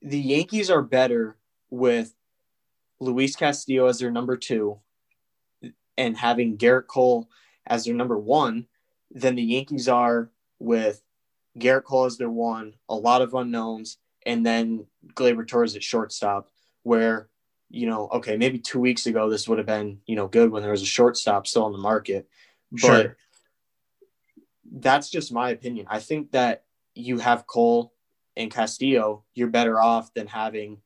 the 0.00 0.18
Yankees 0.18 0.70
are 0.70 0.82
better 0.82 1.36
with 1.70 2.14
Luis 3.00 3.34
Castillo 3.34 3.86
as 3.86 3.98
their 3.98 4.10
number 4.10 4.36
two 4.36 4.78
and 5.96 6.16
having 6.16 6.58
Gerrit 6.58 6.86
Cole 6.86 7.28
as 7.66 7.84
their 7.84 7.94
number 7.94 8.18
one 8.18 8.66
than 9.12 9.34
the 9.34 9.42
Yankees 9.42 9.88
are 9.88 10.30
with 10.58 11.02
Gerrit 11.58 11.84
Cole 11.84 12.06
as 12.06 12.16
their 12.16 12.30
one, 12.30 12.74
a 12.88 12.94
lot 12.94 13.22
of 13.22 13.34
unknowns, 13.34 13.98
and 14.24 14.44
then 14.44 14.86
Gleyber 15.14 15.46
Torres 15.46 15.76
at 15.76 15.82
shortstop, 15.82 16.48
where 16.82 17.28
you 17.72 17.86
know, 17.86 18.06
okay, 18.12 18.36
maybe 18.36 18.58
two 18.58 18.78
weeks 18.78 19.06
ago 19.06 19.30
this 19.30 19.48
would 19.48 19.56
have 19.56 19.66
been, 19.66 19.98
you 20.06 20.14
know, 20.14 20.28
good 20.28 20.50
when 20.50 20.62
there 20.62 20.70
was 20.70 20.82
a 20.82 20.86
shortstop 20.86 21.46
still 21.46 21.64
on 21.64 21.72
the 21.72 21.78
market. 21.78 22.28
But 22.70 22.78
sure. 22.80 23.16
that's 24.70 25.08
just 25.08 25.32
my 25.32 25.50
opinion. 25.50 25.86
I 25.88 25.98
think 25.98 26.32
that 26.32 26.64
you 26.94 27.18
have 27.18 27.46
Cole 27.46 27.94
and 28.36 28.50
Castillo, 28.50 29.24
you're 29.34 29.48
better 29.48 29.80
off 29.80 30.12
than 30.12 30.26
having 30.26 30.82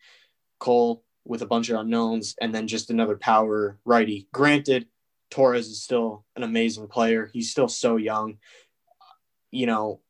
Cole 0.60 1.02
with 1.24 1.42
a 1.42 1.46
bunch 1.46 1.68
of 1.70 1.80
unknowns 1.80 2.36
and 2.40 2.54
then 2.54 2.68
just 2.68 2.88
another 2.88 3.16
power 3.16 3.78
righty. 3.84 4.28
Granted, 4.32 4.86
Torres 5.30 5.68
is 5.68 5.82
still 5.82 6.24
an 6.36 6.42
amazing 6.42 6.88
player. 6.88 7.30
He's 7.32 7.50
still 7.50 7.68
so 7.68 7.96
young. 7.96 8.38
You 9.50 9.66
know, 9.66 10.00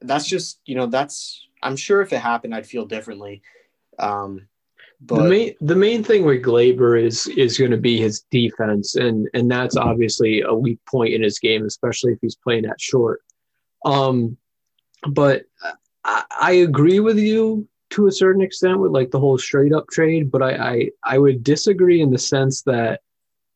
that's 0.00 0.26
just, 0.26 0.60
you 0.66 0.74
know, 0.74 0.86
that's 0.86 1.46
I'm 1.62 1.76
sure 1.76 2.00
if 2.00 2.12
it 2.12 2.18
happened, 2.18 2.54
I'd 2.54 2.66
feel 2.66 2.86
differently. 2.86 3.42
Um, 3.98 4.48
but 5.00 5.22
the 5.22 5.28
main 5.28 5.54
the 5.60 5.76
main 5.76 6.02
thing 6.02 6.24
with 6.24 6.42
Gleyber 6.42 7.02
is 7.02 7.26
is 7.28 7.58
going 7.58 7.70
to 7.70 7.76
be 7.76 7.98
his 7.98 8.24
defense, 8.30 8.96
and 8.96 9.28
and 9.34 9.50
that's 9.50 9.76
obviously 9.76 10.40
a 10.40 10.54
weak 10.54 10.78
point 10.88 11.12
in 11.12 11.22
his 11.22 11.38
game, 11.38 11.66
especially 11.66 12.12
if 12.12 12.18
he's 12.22 12.36
playing 12.36 12.64
at 12.64 12.80
short. 12.80 13.20
Um, 13.84 14.38
but 15.08 15.44
I, 16.04 16.24
I 16.40 16.52
agree 16.52 17.00
with 17.00 17.18
you 17.18 17.68
to 17.90 18.06
a 18.06 18.12
certain 18.12 18.40
extent 18.40 18.78
with 18.78 18.92
like 18.92 19.10
the 19.10 19.20
whole 19.20 19.36
straight 19.36 19.72
up 19.72 19.88
trade, 19.90 20.30
but 20.30 20.42
I, 20.42 20.52
I 20.54 20.90
I 21.04 21.18
would 21.18 21.44
disagree 21.44 22.00
in 22.00 22.10
the 22.10 22.18
sense 22.18 22.62
that 22.62 23.00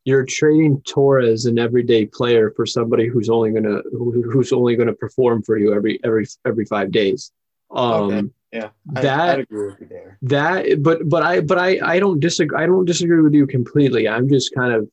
you're 0.05 0.25
trading 0.25 0.81
Torres, 0.81 1.45
an 1.45 1.59
everyday 1.59 2.05
player, 2.05 2.51
for 2.55 2.65
somebody 2.65 3.07
who's 3.07 3.29
only 3.29 3.51
gonna 3.51 3.81
who, 3.91 4.23
who's 4.31 4.51
only 4.51 4.75
gonna 4.75 4.93
perform 4.93 5.43
for 5.43 5.57
you 5.57 5.73
every 5.73 5.99
every 6.03 6.25
every 6.45 6.65
five 6.65 6.91
days. 6.91 7.31
Um, 7.71 7.93
Okay. 8.11 8.27
Yeah, 8.53 8.69
I, 8.97 9.01
that 9.01 9.29
I'd 9.29 9.39
agree 9.39 9.65
with 9.67 9.79
you 9.79 9.87
there. 9.87 10.17
that 10.23 10.83
but 10.83 11.07
but 11.07 11.23
I 11.23 11.39
but 11.39 11.57
I 11.57 11.79
I 11.83 11.99
don't 11.99 12.19
disagree 12.19 12.57
I 12.61 12.65
don't 12.65 12.83
disagree 12.83 13.21
with 13.21 13.33
you 13.33 13.47
completely. 13.47 14.09
I'm 14.09 14.27
just 14.27 14.53
kind 14.53 14.73
of 14.73 14.89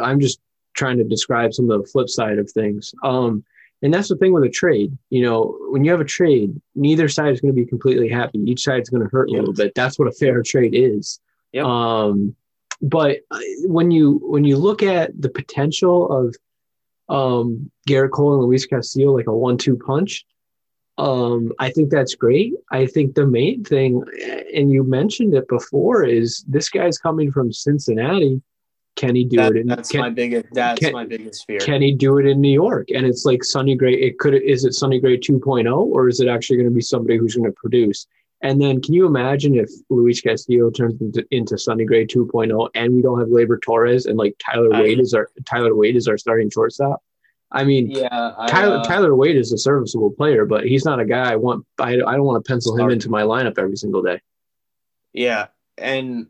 I'm 0.00 0.18
just 0.20 0.40
trying 0.74 0.96
to 0.98 1.04
describe 1.04 1.52
some 1.52 1.70
of 1.70 1.82
the 1.82 1.86
flip 1.88 2.08
side 2.08 2.38
of 2.38 2.50
things. 2.50 2.94
Um, 3.02 3.44
and 3.82 3.92
that's 3.92 4.08
the 4.08 4.16
thing 4.16 4.32
with 4.32 4.44
a 4.44 4.48
trade. 4.48 4.96
You 5.10 5.22
know, 5.22 5.56
when 5.70 5.84
you 5.84 5.90
have 5.90 6.00
a 6.00 6.04
trade, 6.04 6.58
neither 6.74 7.08
side 7.08 7.32
is 7.32 7.40
going 7.40 7.54
to 7.54 7.60
be 7.60 7.66
completely 7.66 8.08
happy. 8.08 8.38
Each 8.46 8.62
side's 8.64 8.88
going 8.88 9.02
to 9.02 9.08
hurt 9.10 9.28
a 9.28 9.32
Yep. 9.32 9.38
little 9.40 9.54
bit. 9.54 9.74
That's 9.74 9.98
what 9.98 10.08
a 10.08 10.12
fair 10.12 10.42
trade 10.42 10.74
is. 10.74 11.20
Yep. 11.52 11.64
Um, 11.64 12.34
but 12.80 13.18
when 13.64 13.90
you 13.90 14.20
when 14.24 14.44
you 14.44 14.56
look 14.56 14.82
at 14.82 15.10
the 15.20 15.28
potential 15.28 16.10
of 16.10 16.36
um, 17.08 17.70
Gerrit 17.88 18.10
Cole 18.10 18.34
and 18.34 18.42
Luis 18.44 18.66
Castillo 18.66 19.16
like 19.16 19.26
a 19.26 19.36
one-two 19.36 19.76
punch, 19.78 20.24
um, 20.98 21.52
I 21.58 21.70
think 21.70 21.90
that's 21.90 22.14
great. 22.14 22.54
I 22.70 22.86
think 22.86 23.14
the 23.14 23.26
main 23.26 23.64
thing, 23.64 24.02
and 24.54 24.70
you 24.70 24.82
mentioned 24.84 25.34
it 25.34 25.48
before, 25.48 26.04
is 26.04 26.44
this 26.48 26.68
guy's 26.68 26.98
coming 26.98 27.30
from 27.32 27.52
Cincinnati. 27.52 28.42
Can 28.96 29.14
he 29.14 29.24
do 29.24 29.36
That- 29.36 29.52
it? 29.52 29.60
In, 29.60 29.66
that's 29.68 29.90
can, 29.90 30.00
my 30.00 30.10
biggest. 30.10 30.46
That's 30.52 30.80
can- 30.80 30.92
my 30.92 31.04
biggest 31.06 31.46
fear. 31.46 31.60
can 31.60 31.82
he 31.82 31.92
do 31.94 32.18
it 32.18 32.26
in 32.26 32.40
New 32.40 32.52
York? 32.52 32.88
And 32.94 33.06
it's 33.06 33.24
like 33.24 33.44
Sonny 33.44 33.76
Gray. 33.76 33.94
It 33.94 34.18
could 34.18 34.34
is 34.34 34.64
it 34.64 34.74
Sonny 34.74 34.98
Gray 35.00 35.16
2.0 35.18 35.72
or 35.86 36.08
is 36.08 36.18
it 36.20 36.26
actually 36.28 36.56
going 36.56 36.68
to 36.68 36.74
be 36.74 36.80
somebody 36.80 37.16
who's 37.16 37.36
going 37.36 37.48
to 37.48 37.56
produce? 37.56 38.06
And 38.40 38.60
then 38.60 38.80
can 38.80 38.94
you 38.94 39.06
imagine 39.06 39.56
if 39.56 39.70
Luis 39.90 40.20
Castillo 40.20 40.70
turns 40.70 41.00
into, 41.00 41.26
into 41.30 41.58
Sonny 41.58 41.84
Gray 41.84 42.06
2.0 42.06 42.70
and 42.74 42.94
we 42.94 43.02
don't 43.02 43.18
have 43.18 43.28
Gleyber 43.28 43.60
Torres 43.60 44.06
and 44.06 44.16
like 44.16 44.36
Tyler 44.38 44.72
I- 44.72 44.82
Wade 44.82 45.00
is 45.00 45.12
our 45.14 45.28
Tyler 45.44 45.74
Wade 45.74 45.96
is 45.96 46.06
our 46.06 46.18
starting 46.18 46.50
shortstop? 46.50 47.02
I 47.50 47.64
mean, 47.64 47.90
yeah, 47.90 48.34
I, 48.36 48.46
Tyler 48.46 48.76
uh, 48.76 48.84
Tyler 48.84 49.14
Wade 49.16 49.36
is 49.36 49.52
a 49.52 49.58
serviceable 49.58 50.10
player, 50.10 50.44
but 50.44 50.66
he's 50.66 50.84
not 50.84 51.00
a 51.00 51.04
guy 51.04 51.32
I 51.32 51.36
want. 51.36 51.64
I, 51.78 51.92
I 51.92 51.96
don't 51.96 52.24
want 52.24 52.44
to 52.44 52.48
pencil 52.48 52.76
him 52.76 52.90
into 52.90 53.08
my 53.08 53.22
lineup 53.22 53.58
every 53.58 53.76
single 53.76 54.02
day. 54.02 54.20
Yeah, 55.14 55.46
and 55.78 56.26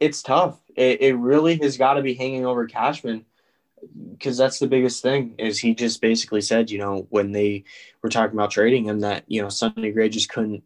it's 0.00 0.22
tough. 0.22 0.60
It, 0.76 1.00
it 1.00 1.14
really 1.16 1.56
has 1.56 1.76
got 1.76 1.94
to 1.94 2.02
be 2.02 2.14
hanging 2.14 2.46
over 2.46 2.66
Cashman 2.66 3.24
because 4.12 4.36
that's 4.36 4.60
the 4.60 4.68
biggest 4.68 5.02
thing. 5.02 5.34
Is 5.38 5.58
he 5.58 5.74
just 5.74 6.00
basically 6.00 6.42
said, 6.42 6.70
you 6.70 6.78
know, 6.78 7.08
when 7.10 7.32
they 7.32 7.64
were 8.00 8.08
talking 8.08 8.36
about 8.36 8.52
trading 8.52 8.84
him, 8.84 9.00
that 9.00 9.24
you 9.26 9.42
know 9.42 9.48
Sonny 9.48 9.90
Gray 9.90 10.08
just 10.08 10.28
couldn't 10.28 10.62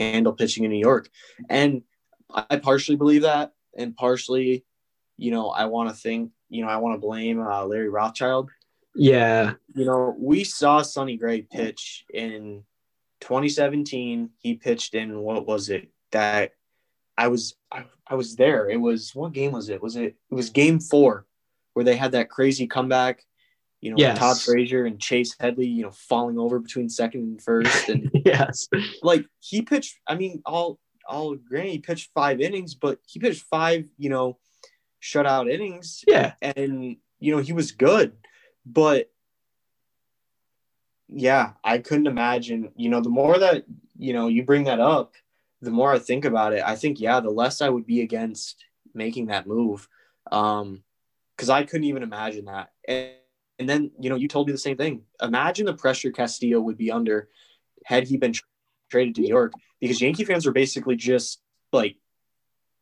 handle 0.00 0.32
pitching 0.32 0.64
in 0.64 0.70
New 0.70 0.78
York, 0.78 1.08
and 1.48 1.82
I 2.32 2.56
partially 2.56 2.96
believe 2.96 3.22
that, 3.22 3.52
and 3.76 3.96
partially, 3.96 4.64
you 5.16 5.30
know, 5.30 5.50
I 5.50 5.66
want 5.66 5.90
to 5.90 5.94
think, 5.94 6.32
you 6.48 6.62
know, 6.62 6.68
I 6.68 6.76
want 6.78 6.94
to 7.00 7.06
blame 7.06 7.40
uh, 7.40 7.64
Larry 7.64 7.88
Rothschild 7.88 8.50
Yeah, 8.94 9.54
you 9.74 9.84
know, 9.84 10.14
we 10.18 10.44
saw 10.44 10.82
Sonny 10.82 11.16
Gray 11.16 11.42
pitch 11.42 12.04
in 12.12 12.64
2017. 13.20 14.30
He 14.38 14.54
pitched 14.54 14.94
in 14.94 15.20
what 15.20 15.46
was 15.46 15.68
it 15.68 15.88
that 16.12 16.52
I 17.16 17.28
was 17.28 17.54
I, 17.70 17.84
I 18.06 18.14
was 18.14 18.36
there. 18.36 18.68
It 18.68 18.80
was 18.80 19.14
what 19.14 19.32
game 19.32 19.52
was 19.52 19.68
it? 19.68 19.82
Was 19.82 19.96
it 19.96 20.16
it 20.30 20.34
was 20.34 20.50
game 20.50 20.80
four 20.80 21.26
where 21.74 21.84
they 21.84 21.96
had 21.96 22.12
that 22.12 22.30
crazy 22.30 22.66
comeback, 22.66 23.24
you 23.80 23.90
know, 23.90 23.96
Yes. 23.98 24.18
Todd 24.18 24.40
Frazier 24.40 24.84
and 24.84 25.00
Chase 25.00 25.34
Headley, 25.40 25.66
you 25.66 25.82
know, 25.82 25.90
falling 25.90 26.38
over 26.38 26.58
between 26.58 26.88
second 26.88 27.22
and 27.22 27.42
first. 27.42 27.88
And 27.88 28.10
yes, 28.24 28.68
like 29.02 29.24
he 29.38 29.62
pitched, 29.62 29.98
I 30.06 30.14
mean, 30.16 30.42
all 30.44 30.78
all 31.08 31.34
granted, 31.34 31.70
he 31.72 31.78
pitched 31.78 32.10
five 32.14 32.40
innings, 32.40 32.74
but 32.74 32.98
he 33.06 33.18
pitched 33.18 33.42
five, 33.42 33.84
you 33.98 34.10
know, 34.10 34.38
shutout 35.02 35.50
innings 35.50 36.04
yeah, 36.06 36.34
and 36.42 36.96
you 37.18 37.34
know 37.34 37.40
he 37.40 37.52
was 37.52 37.72
good 37.72 38.12
but 38.66 39.10
yeah 41.08 41.52
i 41.64 41.78
couldn't 41.78 42.06
imagine 42.06 42.70
you 42.76 42.88
know 42.88 43.00
the 43.00 43.08
more 43.08 43.38
that 43.38 43.64
you 43.96 44.12
know 44.12 44.28
you 44.28 44.44
bring 44.44 44.64
that 44.64 44.78
up 44.78 45.14
the 45.62 45.70
more 45.70 45.92
i 45.92 45.98
think 45.98 46.24
about 46.24 46.52
it 46.52 46.62
i 46.64 46.76
think 46.76 47.00
yeah 47.00 47.18
the 47.20 47.30
less 47.30 47.60
i 47.60 47.68
would 47.68 47.86
be 47.86 48.02
against 48.02 48.64
making 48.94 49.26
that 49.26 49.46
move 49.46 49.88
um 50.30 50.82
because 51.34 51.48
i 51.48 51.64
couldn't 51.64 51.84
even 51.84 52.02
imagine 52.02 52.44
that 52.44 52.70
and, 52.86 53.10
and 53.60 53.68
then 53.68 53.90
you 54.00 54.10
know 54.10 54.16
you 54.16 54.26
told 54.26 54.46
me 54.48 54.52
the 54.52 54.58
same 54.58 54.76
thing 54.76 55.02
imagine 55.22 55.66
the 55.66 55.74
pressure 55.74 56.10
castillo 56.10 56.58
would 56.60 56.76
be 56.76 56.90
under 56.90 57.28
had 57.84 58.08
he 58.08 58.16
been 58.16 58.32
tra- 58.32 58.46
traded 58.90 59.14
to 59.14 59.20
new 59.20 59.28
york 59.28 59.52
because 59.80 60.00
yankee 60.00 60.24
fans 60.24 60.46
are 60.46 60.52
basically 60.52 60.96
just 60.96 61.40
like 61.72 61.96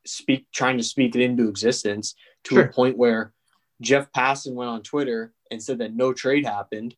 speak 0.07 0.47
trying 0.53 0.79
to 0.79 0.85
speak 0.85 1.15
it 1.15 1.21
into 1.21 1.49
existence 1.49 2.15
to 2.45 2.55
Sure. 2.55 2.65
a 2.65 2.73
point 2.73 2.97
where 2.97 3.35
Jeff 3.81 4.11
Passan 4.13 4.55
went 4.55 4.71
on 4.71 4.83
Twitter 4.83 5.33
and 5.51 5.63
said 5.63 5.79
that 5.79 5.95
no 5.95 6.13
trade 6.13 6.45
happened, 6.47 6.97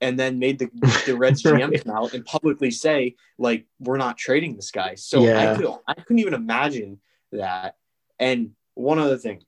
and 0.00 0.18
then 0.18 0.38
made 0.38 0.58
the 0.58 0.68
the 1.06 1.16
Reds 1.22 1.42
GM 1.42 1.70
Right. 1.70 1.84
come 1.84 1.94
out 1.96 2.14
and 2.14 2.24
publicly 2.24 2.70
say 2.70 3.16
like 3.36 3.66
we're 3.80 3.96
not 3.98 4.16
trading 4.16 4.54
this 4.56 4.70
guy. 4.70 4.94
So 4.94 5.24
Yeah. 5.24 5.52
I 5.52 5.56
could 5.56 5.66
I 5.88 5.94
couldn't 5.94 6.20
even 6.20 6.34
imagine 6.34 7.00
that. 7.32 7.76
And 8.18 8.52
one 8.74 8.98
other 8.98 9.18
thing, 9.18 9.42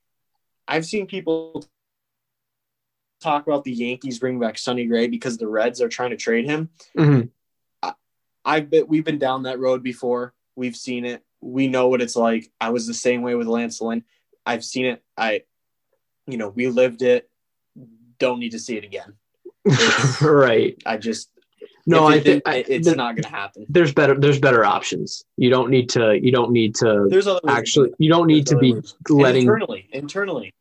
I've 0.67 0.85
seen 0.85 1.07
people 1.07 1.65
talk 3.21 3.47
about 3.47 3.65
the 3.65 3.73
Yankees 3.73 4.19
bringing 4.19 4.41
back 4.41 4.59
Sonny 4.59 4.87
Gray 4.87 5.07
because 5.09 5.39
the 5.39 5.49
Reds 5.49 5.81
are 5.81 5.89
trying 5.89 6.11
to 6.11 6.17
trade 6.17 6.45
him. 6.47 6.71
Mhm. 6.97 7.31
I've 8.45 8.71
been 8.71 8.87
we've 8.87 9.05
been 9.05 9.19
down 9.19 9.43
that 9.43 9.59
road 9.59 9.83
before. 9.83 10.33
We've 10.57 10.77
seen 10.77 11.05
it. 11.05 11.23
We 11.41 11.69
know 11.69 11.89
what 11.89 12.01
it's 12.01 12.17
like. 12.17 12.51
I 12.61 12.71
was 12.71 12.87
the 12.87 12.95
same 12.95 13.23
way 13.23 13.35
with 13.35 13.47
Lance 13.47 13.81
Lynn. 13.81 14.05
I've 14.47 14.65
seen 14.65 14.87
it. 14.87 15.03
I, 15.17 15.43
you 16.27 16.39
know, 16.39 16.49
we 16.49 16.69
lived 16.69 17.03
it. 17.03 17.29
Don't 18.19 18.41
need 18.41 18.53
to 18.53 18.59
see 18.59 18.77
it 18.77 18.85
again. 18.85 19.15
right. 20.23 20.81
I 20.87 20.97
just 20.97 21.31
No, 21.87 22.07
I 22.07 22.21
think 22.21 22.43
it's 22.47 22.89
not 22.89 23.17
going 23.17 23.25
to 23.25 23.29
happen. 23.29 23.67
there's 23.69 23.93
better 23.93 24.19
there's 24.19 24.41
better 24.41 24.65
options. 24.65 25.25
You 25.37 25.51
don't 25.51 25.69
need 25.69 25.91
to 25.91 26.19
you 26.19 26.33
don't 26.33 26.51
need 26.51 26.75
to 26.77 27.07
There's 27.11 27.27
other 27.27 27.41
actually 27.49 27.91
you 27.99 28.09
don't 28.09 28.27
need 28.27 28.47
There's 28.47 28.51
to 28.51 28.59
be 28.59 28.73
ways. 28.73 28.95
And 29.09 29.21
letting 29.21 29.43
internally, 29.43 29.89
internally. 29.93 30.55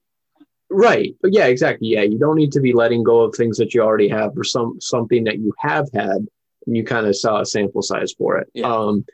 Right. 0.69 1.15
But 1.21 1.33
yeah, 1.33 1.45
exactly. 1.45 1.87
Yeah, 1.89 2.01
you 2.01 2.19
don't 2.19 2.35
need 2.35 2.51
to 2.53 2.59
be 2.59 2.73
letting 2.73 3.03
go 3.03 3.21
of 3.21 3.35
things 3.35 3.57
that 3.57 3.73
you 3.73 3.81
already 3.81 4.09
have 4.09 4.37
or 4.37 4.43
some 4.43 4.79
something 4.81 5.23
that 5.23 5.39
you 5.39 5.53
have 5.59 5.87
had 5.93 6.27
and 6.65 6.75
you 6.75 6.83
kind 6.83 7.07
of 7.07 7.15
saw 7.15 7.41
a 7.41 7.45
sample 7.45 7.81
size 7.81 8.13
for 8.17 8.37
it. 8.37 8.49
Yeah. 8.53 8.73
Um 8.73 9.05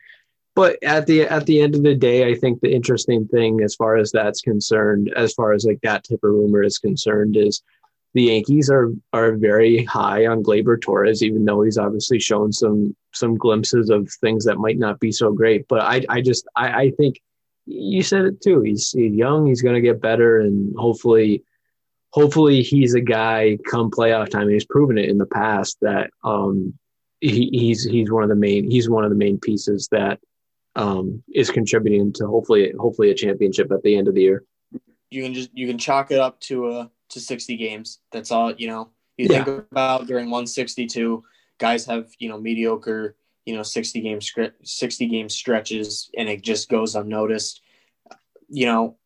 but 0.55 0.81
at 0.83 1.07
the 1.07 1.21
at 1.21 1.45
the 1.45 1.61
end 1.61 1.75
of 1.75 1.83
the 1.83 1.95
day, 1.95 2.29
I 2.29 2.35
think 2.35 2.61
the 2.61 2.73
interesting 2.73 3.27
thing 3.27 3.61
as 3.61 3.75
far 3.75 3.97
as 3.97 4.11
that's 4.11 4.41
concerned, 4.41 5.11
as 5.15 5.33
far 5.33 5.53
as 5.53 5.65
like 5.65 5.81
that 5.81 6.03
type 6.03 6.19
of 6.23 6.31
rumor 6.31 6.63
is 6.63 6.77
concerned, 6.77 7.37
is 7.37 7.63
the 8.13 8.23
Yankees 8.23 8.69
are 8.69 8.91
are 9.13 9.33
very 9.33 9.83
high 9.85 10.27
on 10.27 10.43
Gleyber 10.43 10.79
Torres, 10.79 11.23
even 11.23 11.45
though 11.45 11.63
he's 11.63 11.79
obviously 11.79 12.19
shown 12.19 12.51
some 12.51 12.95
some 13.13 13.35
glimpses 13.35 13.89
of 13.89 14.11
things 14.21 14.45
that 14.45 14.59
might 14.59 14.77
not 14.77 14.99
be 14.99 15.11
so 15.11 15.31
great. 15.31 15.67
But 15.67 15.81
I 15.81 16.05
I 16.09 16.21
just 16.21 16.47
I, 16.55 16.81
I 16.83 16.91
think 16.91 17.19
you 17.65 18.03
said 18.03 18.25
it 18.25 18.41
too. 18.41 18.61
He's, 18.61 18.91
he's 18.91 19.13
young. 19.13 19.47
He's 19.47 19.61
going 19.61 19.75
to 19.75 19.81
get 19.81 20.01
better, 20.01 20.39
and 20.39 20.73
hopefully, 20.77 21.43
hopefully 22.11 22.61
he's 22.61 22.93
a 22.93 23.01
guy 23.01 23.57
come 23.69 23.89
playoff 23.91 24.29
time. 24.29 24.49
He's 24.49 24.65
proven 24.65 24.97
it 24.97 25.09
in 25.09 25.17
the 25.17 25.25
past 25.25 25.77
that 25.81 26.09
um 26.23 26.73
he, 27.21 27.49
he's 27.53 27.83
he's 27.85 28.11
one 28.11 28.23
of 28.23 28.29
the 28.29 28.35
main 28.35 28.69
he's 28.69 28.89
one 28.89 29.05
of 29.05 29.09
the 29.09 29.15
main 29.15 29.39
pieces 29.39 29.87
that 29.91 30.19
um 30.75 31.23
is 31.33 31.49
contributing 31.49 32.11
to 32.13 32.27
hopefully 32.27 32.73
hopefully 32.77 33.11
a 33.11 33.15
championship 33.15 33.71
at 33.71 33.81
the 33.83 33.95
end 33.95 34.07
of 34.07 34.15
the 34.15 34.21
year. 34.21 34.43
You 35.09 35.23
can 35.23 35.33
just 35.33 35.49
you 35.53 35.65
can 35.67 35.77
chalk 35.77 36.11
it 36.11 36.19
up 36.19 36.39
to 36.41 36.69
a 36.71 36.91
to 37.09 37.19
60 37.19 37.55
games. 37.57 37.99
That's 38.11 38.31
all 38.31 38.51
you 38.53 38.67
know. 38.67 38.89
You 39.17 39.27
Yeah. 39.29 39.43
think 39.43 39.65
about 39.71 40.07
during 40.07 40.25
162, 40.25 41.23
guys 41.59 41.85
have 41.85 42.09
you 42.19 42.27
know 42.29 42.39
mediocre 42.39 43.15
you 43.45 43.55
know 43.55 43.63
60 43.63 44.01
game 44.01 44.21
script 44.21 44.67
60 44.67 45.07
game 45.07 45.29
stretches, 45.29 46.09
and 46.17 46.29
it 46.29 46.41
just 46.41 46.69
goes 46.69 46.95
unnoticed. 46.95 47.61
You 48.49 48.67
know, 48.67 48.97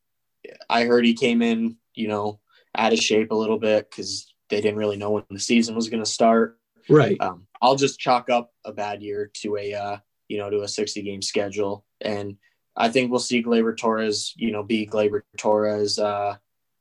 I 0.69 0.85
heard 0.85 1.05
he 1.05 1.13
came 1.13 1.41
in 1.41 1.77
you 1.93 2.07
know 2.07 2.39
out 2.75 2.93
of 2.93 2.99
shape 2.99 3.31
a 3.31 3.35
little 3.35 3.59
bit 3.59 3.89
because 3.89 4.31
they 4.49 4.61
didn't 4.61 4.77
really 4.77 4.97
know 4.97 5.11
when 5.11 5.23
the 5.29 5.39
season 5.39 5.75
was 5.75 5.89
going 5.89 6.03
to 6.03 6.09
start. 6.09 6.57
Right. 6.89 7.17
Um, 7.19 7.47
I'll 7.61 7.75
just 7.75 7.99
chalk 7.99 8.29
up 8.29 8.53
a 8.63 8.71
bad 8.71 9.01
year 9.01 9.29
to 9.41 9.57
a 9.57 9.73
uh, 9.73 9.97
you 10.27 10.37
know 10.37 10.49
to 10.49 10.61
a 10.61 10.67
60 10.67 11.01
game 11.01 11.21
schedule, 11.21 11.85
and 12.01 12.37
I 12.75 12.89
think 12.89 13.11
we'll 13.11 13.19
see 13.19 13.43
Gleyber 13.43 13.75
Torres 13.75 14.33
you 14.35 14.51
know 14.51 14.63
be 14.63 14.87
Gleyber 14.87 15.21
Torres 15.37 15.99
uh, 15.99 16.37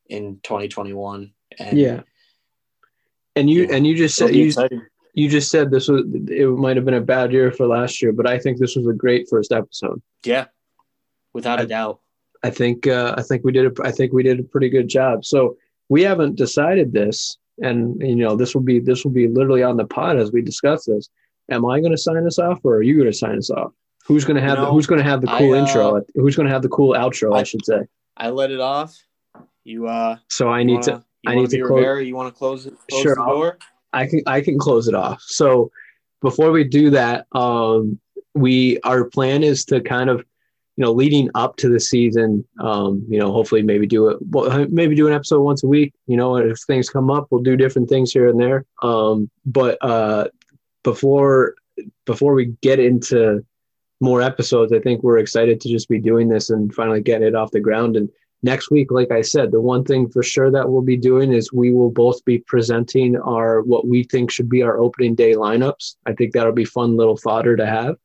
in 0.09 0.41
2021. 0.43 1.33
And 1.59 1.79
Yeah. 1.79 2.03
And 3.35 3.51
you 3.51 3.69
and 3.71 3.87
you 3.87 3.95
just 3.95 4.17
said 4.17 4.35
you, 4.35 4.47
exciting. 4.47 4.83
You 5.17 5.29
just 5.29 5.51
said 5.51 5.71
this 5.73 5.89
was 5.89 6.03
it 6.29 6.47
might 6.49 6.77
have 6.77 6.85
been 6.85 6.95
a 6.95 7.01
bad 7.01 7.33
year 7.33 7.51
for 7.51 7.67
last 7.67 8.01
year, 8.01 8.13
but 8.13 8.29
I 8.29 8.39
think 8.39 8.59
this 8.59 8.77
was 8.77 8.87
a 8.87 8.93
great 8.93 9.27
first 9.29 9.51
episode. 9.51 10.01
Yeah, 10.25 10.47
without 11.35 11.59
a 11.59 11.63
I- 11.63 11.67
doubt. 11.67 12.01
I 12.45 12.51
think 12.51 12.87
uh, 12.87 13.15
I 13.19 13.23
think 13.23 13.43
we 13.45 13.51
did 13.51 13.67
a, 13.67 13.83
I 13.83 13.91
think 13.91 14.13
we 14.13 14.23
did 14.23 14.39
a 14.39 14.43
pretty 14.45 14.69
good 14.69 14.87
job. 14.89 15.25
So 15.25 15.57
we 15.89 16.03
haven't 16.03 16.37
decided 16.37 16.93
this, 16.93 17.39
and 17.61 18.01
you 18.01 18.15
know 18.15 18.37
this 18.37 18.55
will 18.55 18.63
be 18.63 18.79
this 18.79 19.03
will 19.05 19.11
be 19.11 19.27
literally 19.27 19.63
on 19.65 19.77
the 19.77 19.87
pod 19.87 20.17
as 20.19 20.31
we 20.31 20.43
discuss 20.43 20.85
this. 20.85 21.09
Am 21.51 21.65
I 21.65 21.81
going 21.81 21.93
to 21.93 21.99
sign 21.99 22.25
us 22.27 22.39
off, 22.39 22.61
or 22.63 22.77
are 22.77 22.83
you 22.83 22.95
going 22.97 23.11
to 23.11 23.17
sign 23.17 23.39
us 23.39 23.51
off? 23.51 23.73
Who's 24.07 24.25
gonna 24.25 24.41
have 24.41 24.51
You 24.51 24.57
know, 24.57 24.65
the, 24.67 24.71
Who's 24.73 24.87
gonna 24.87 25.03
have 25.03 25.21
the 25.21 25.27
cool 25.29 25.55
I, 25.55 25.59
uh, 25.59 25.63
intro? 25.67 26.03
Who's 26.15 26.37
gonna 26.37 26.51
have 26.51 26.63
the 26.63 26.69
cool 26.69 26.93
outro? 26.95 27.35
I, 27.35 27.41
I- 27.41 27.43
should 27.43 27.65
say. 27.65 27.81
I 28.17 28.31
let 28.31 28.51
it 28.53 28.61
off. 28.61 28.95
You 29.65 29.89
uh, 29.89 30.17
So 30.29 30.49
I 30.49 30.63
need 30.63 30.75
wanna, 30.75 30.83
to. 30.85 31.05
I 31.27 31.35
need 31.35 31.51
to 31.51 31.59
close- 31.63 31.71
Rivera? 31.71 32.05
You 32.05 32.15
want 32.15 32.33
to 32.33 32.39
close 32.39 32.67
it? 32.67 32.75
Close 32.89 33.03
Sure, 33.03 33.15
the 33.17 33.23
I'll- 33.23 33.35
door. 33.35 33.59
I 33.93 34.07
can 34.07 34.23
I 34.27 34.41
can 34.41 34.59
close 34.59 34.89
it 34.89 34.95
off. 34.95 35.23
So 35.23 35.71
before 36.23 36.51
we 36.51 36.65
do 36.65 36.91
that, 36.91 37.27
um, 37.33 37.99
we 38.35 38.81
our 38.81 39.05
plan 39.05 39.43
is 39.43 39.65
to 39.67 39.81
kind 39.81 40.11
of 40.11 40.25
you 40.77 40.85
know 40.85 40.93
leading 40.93 41.31
up 41.35 41.57
to 41.57 41.69
the 41.69 41.81
season, 41.81 42.45
um, 42.61 43.05
you 43.09 43.19
know, 43.19 43.33
hopefully 43.33 43.63
maybe 43.63 43.87
do 43.87 44.09
it 44.09 44.19
well, 44.31 44.67
maybe 44.71 44.95
do 44.95 45.07
an 45.07 45.15
episode 45.15 45.41
once 45.41 45.63
a 45.63 45.67
week. 45.67 45.95
You 46.07 46.17
know, 46.17 46.37
if 46.37 46.59
things 46.67 46.91
come 46.91 47.11
up, 47.11 47.29
we'll 47.31 47.43
do 47.43 47.57
different 47.57 47.89
things 47.89 48.13
here 48.13 48.29
and 48.29 48.41
there. 48.41 48.65
Um, 48.83 49.31
but 49.45 49.79
uh, 49.81 50.29
before 50.83 51.55
before 52.05 52.35
we 52.35 52.57
get 52.63 52.79
into 52.79 53.45
more 54.01 54.21
episodes, 54.21 54.73
I 54.73 54.81
think 54.81 55.03
we're 55.03 55.19
excited 55.19 55.61
to 55.61 55.69
just 55.69 55.89
be 55.89 55.99
doing 55.99 56.29
this 56.29 56.51
and 56.51 56.75
finally 56.75 57.01
getting 57.01 57.29
it 57.29 57.35
off 57.35 57.51
the 57.51 57.61
ground 57.61 57.97
and 57.97 58.11
next 58.47 58.71
week 58.71 58.91
like 58.91 59.11
i 59.11 59.21
said 59.21 59.51
the 59.51 59.61
one 59.61 59.85
thing 59.85 60.09
for 60.09 60.23
sure 60.23 60.51
that 60.51 60.71
we'll 60.71 60.81
be 60.81 60.97
doing 60.97 61.33
is 61.33 61.53
we 61.53 61.73
will 61.73 61.91
both 61.91 62.25
be 62.25 62.39
presenting 62.39 63.17
our 63.17 63.61
what 63.63 63.87
we 63.87 64.05
think 64.05 64.31
should 64.31 64.49
be 64.49 64.63
our 64.63 64.79
opening 64.79 65.15
day 65.15 65.35
lineups. 65.35 65.97
I 66.07 66.13
think 66.13 66.33
that'll 66.33 66.53
be 66.53 66.65
fun 66.65 66.97
little 66.97 67.17
fodder 67.17 67.57
to 67.57 67.67
have. 67.67 67.97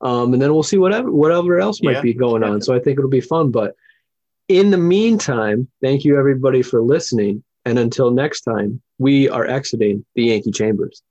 Um, 0.00 0.32
and 0.32 0.40
then 0.40 0.52
we'll 0.52 0.62
see 0.62 0.78
whatever 0.78 1.12
whatever 1.12 1.60
else 1.60 1.82
might 1.82 1.96
Yeah, 1.96 2.00
be 2.10 2.14
going 2.14 2.42
on. 2.42 2.60
So 2.62 2.74
i 2.74 2.80
think 2.80 2.98
it'll 2.98 3.18
be 3.20 3.20
fun. 3.20 3.50
But 3.50 3.76
in 4.48 4.70
the 4.70 4.78
meantime 4.96 5.68
thank 5.82 6.04
you 6.04 6.18
everybody 6.18 6.62
for 6.62 6.80
listening. 6.82 7.44
And 7.64 7.78
until 7.78 8.10
next 8.10 8.40
time 8.42 8.82
we 8.98 9.28
are 9.28 9.46
exiting 9.46 10.04
the 10.14 10.24
yankee 10.24 10.50
chambers 10.50 11.02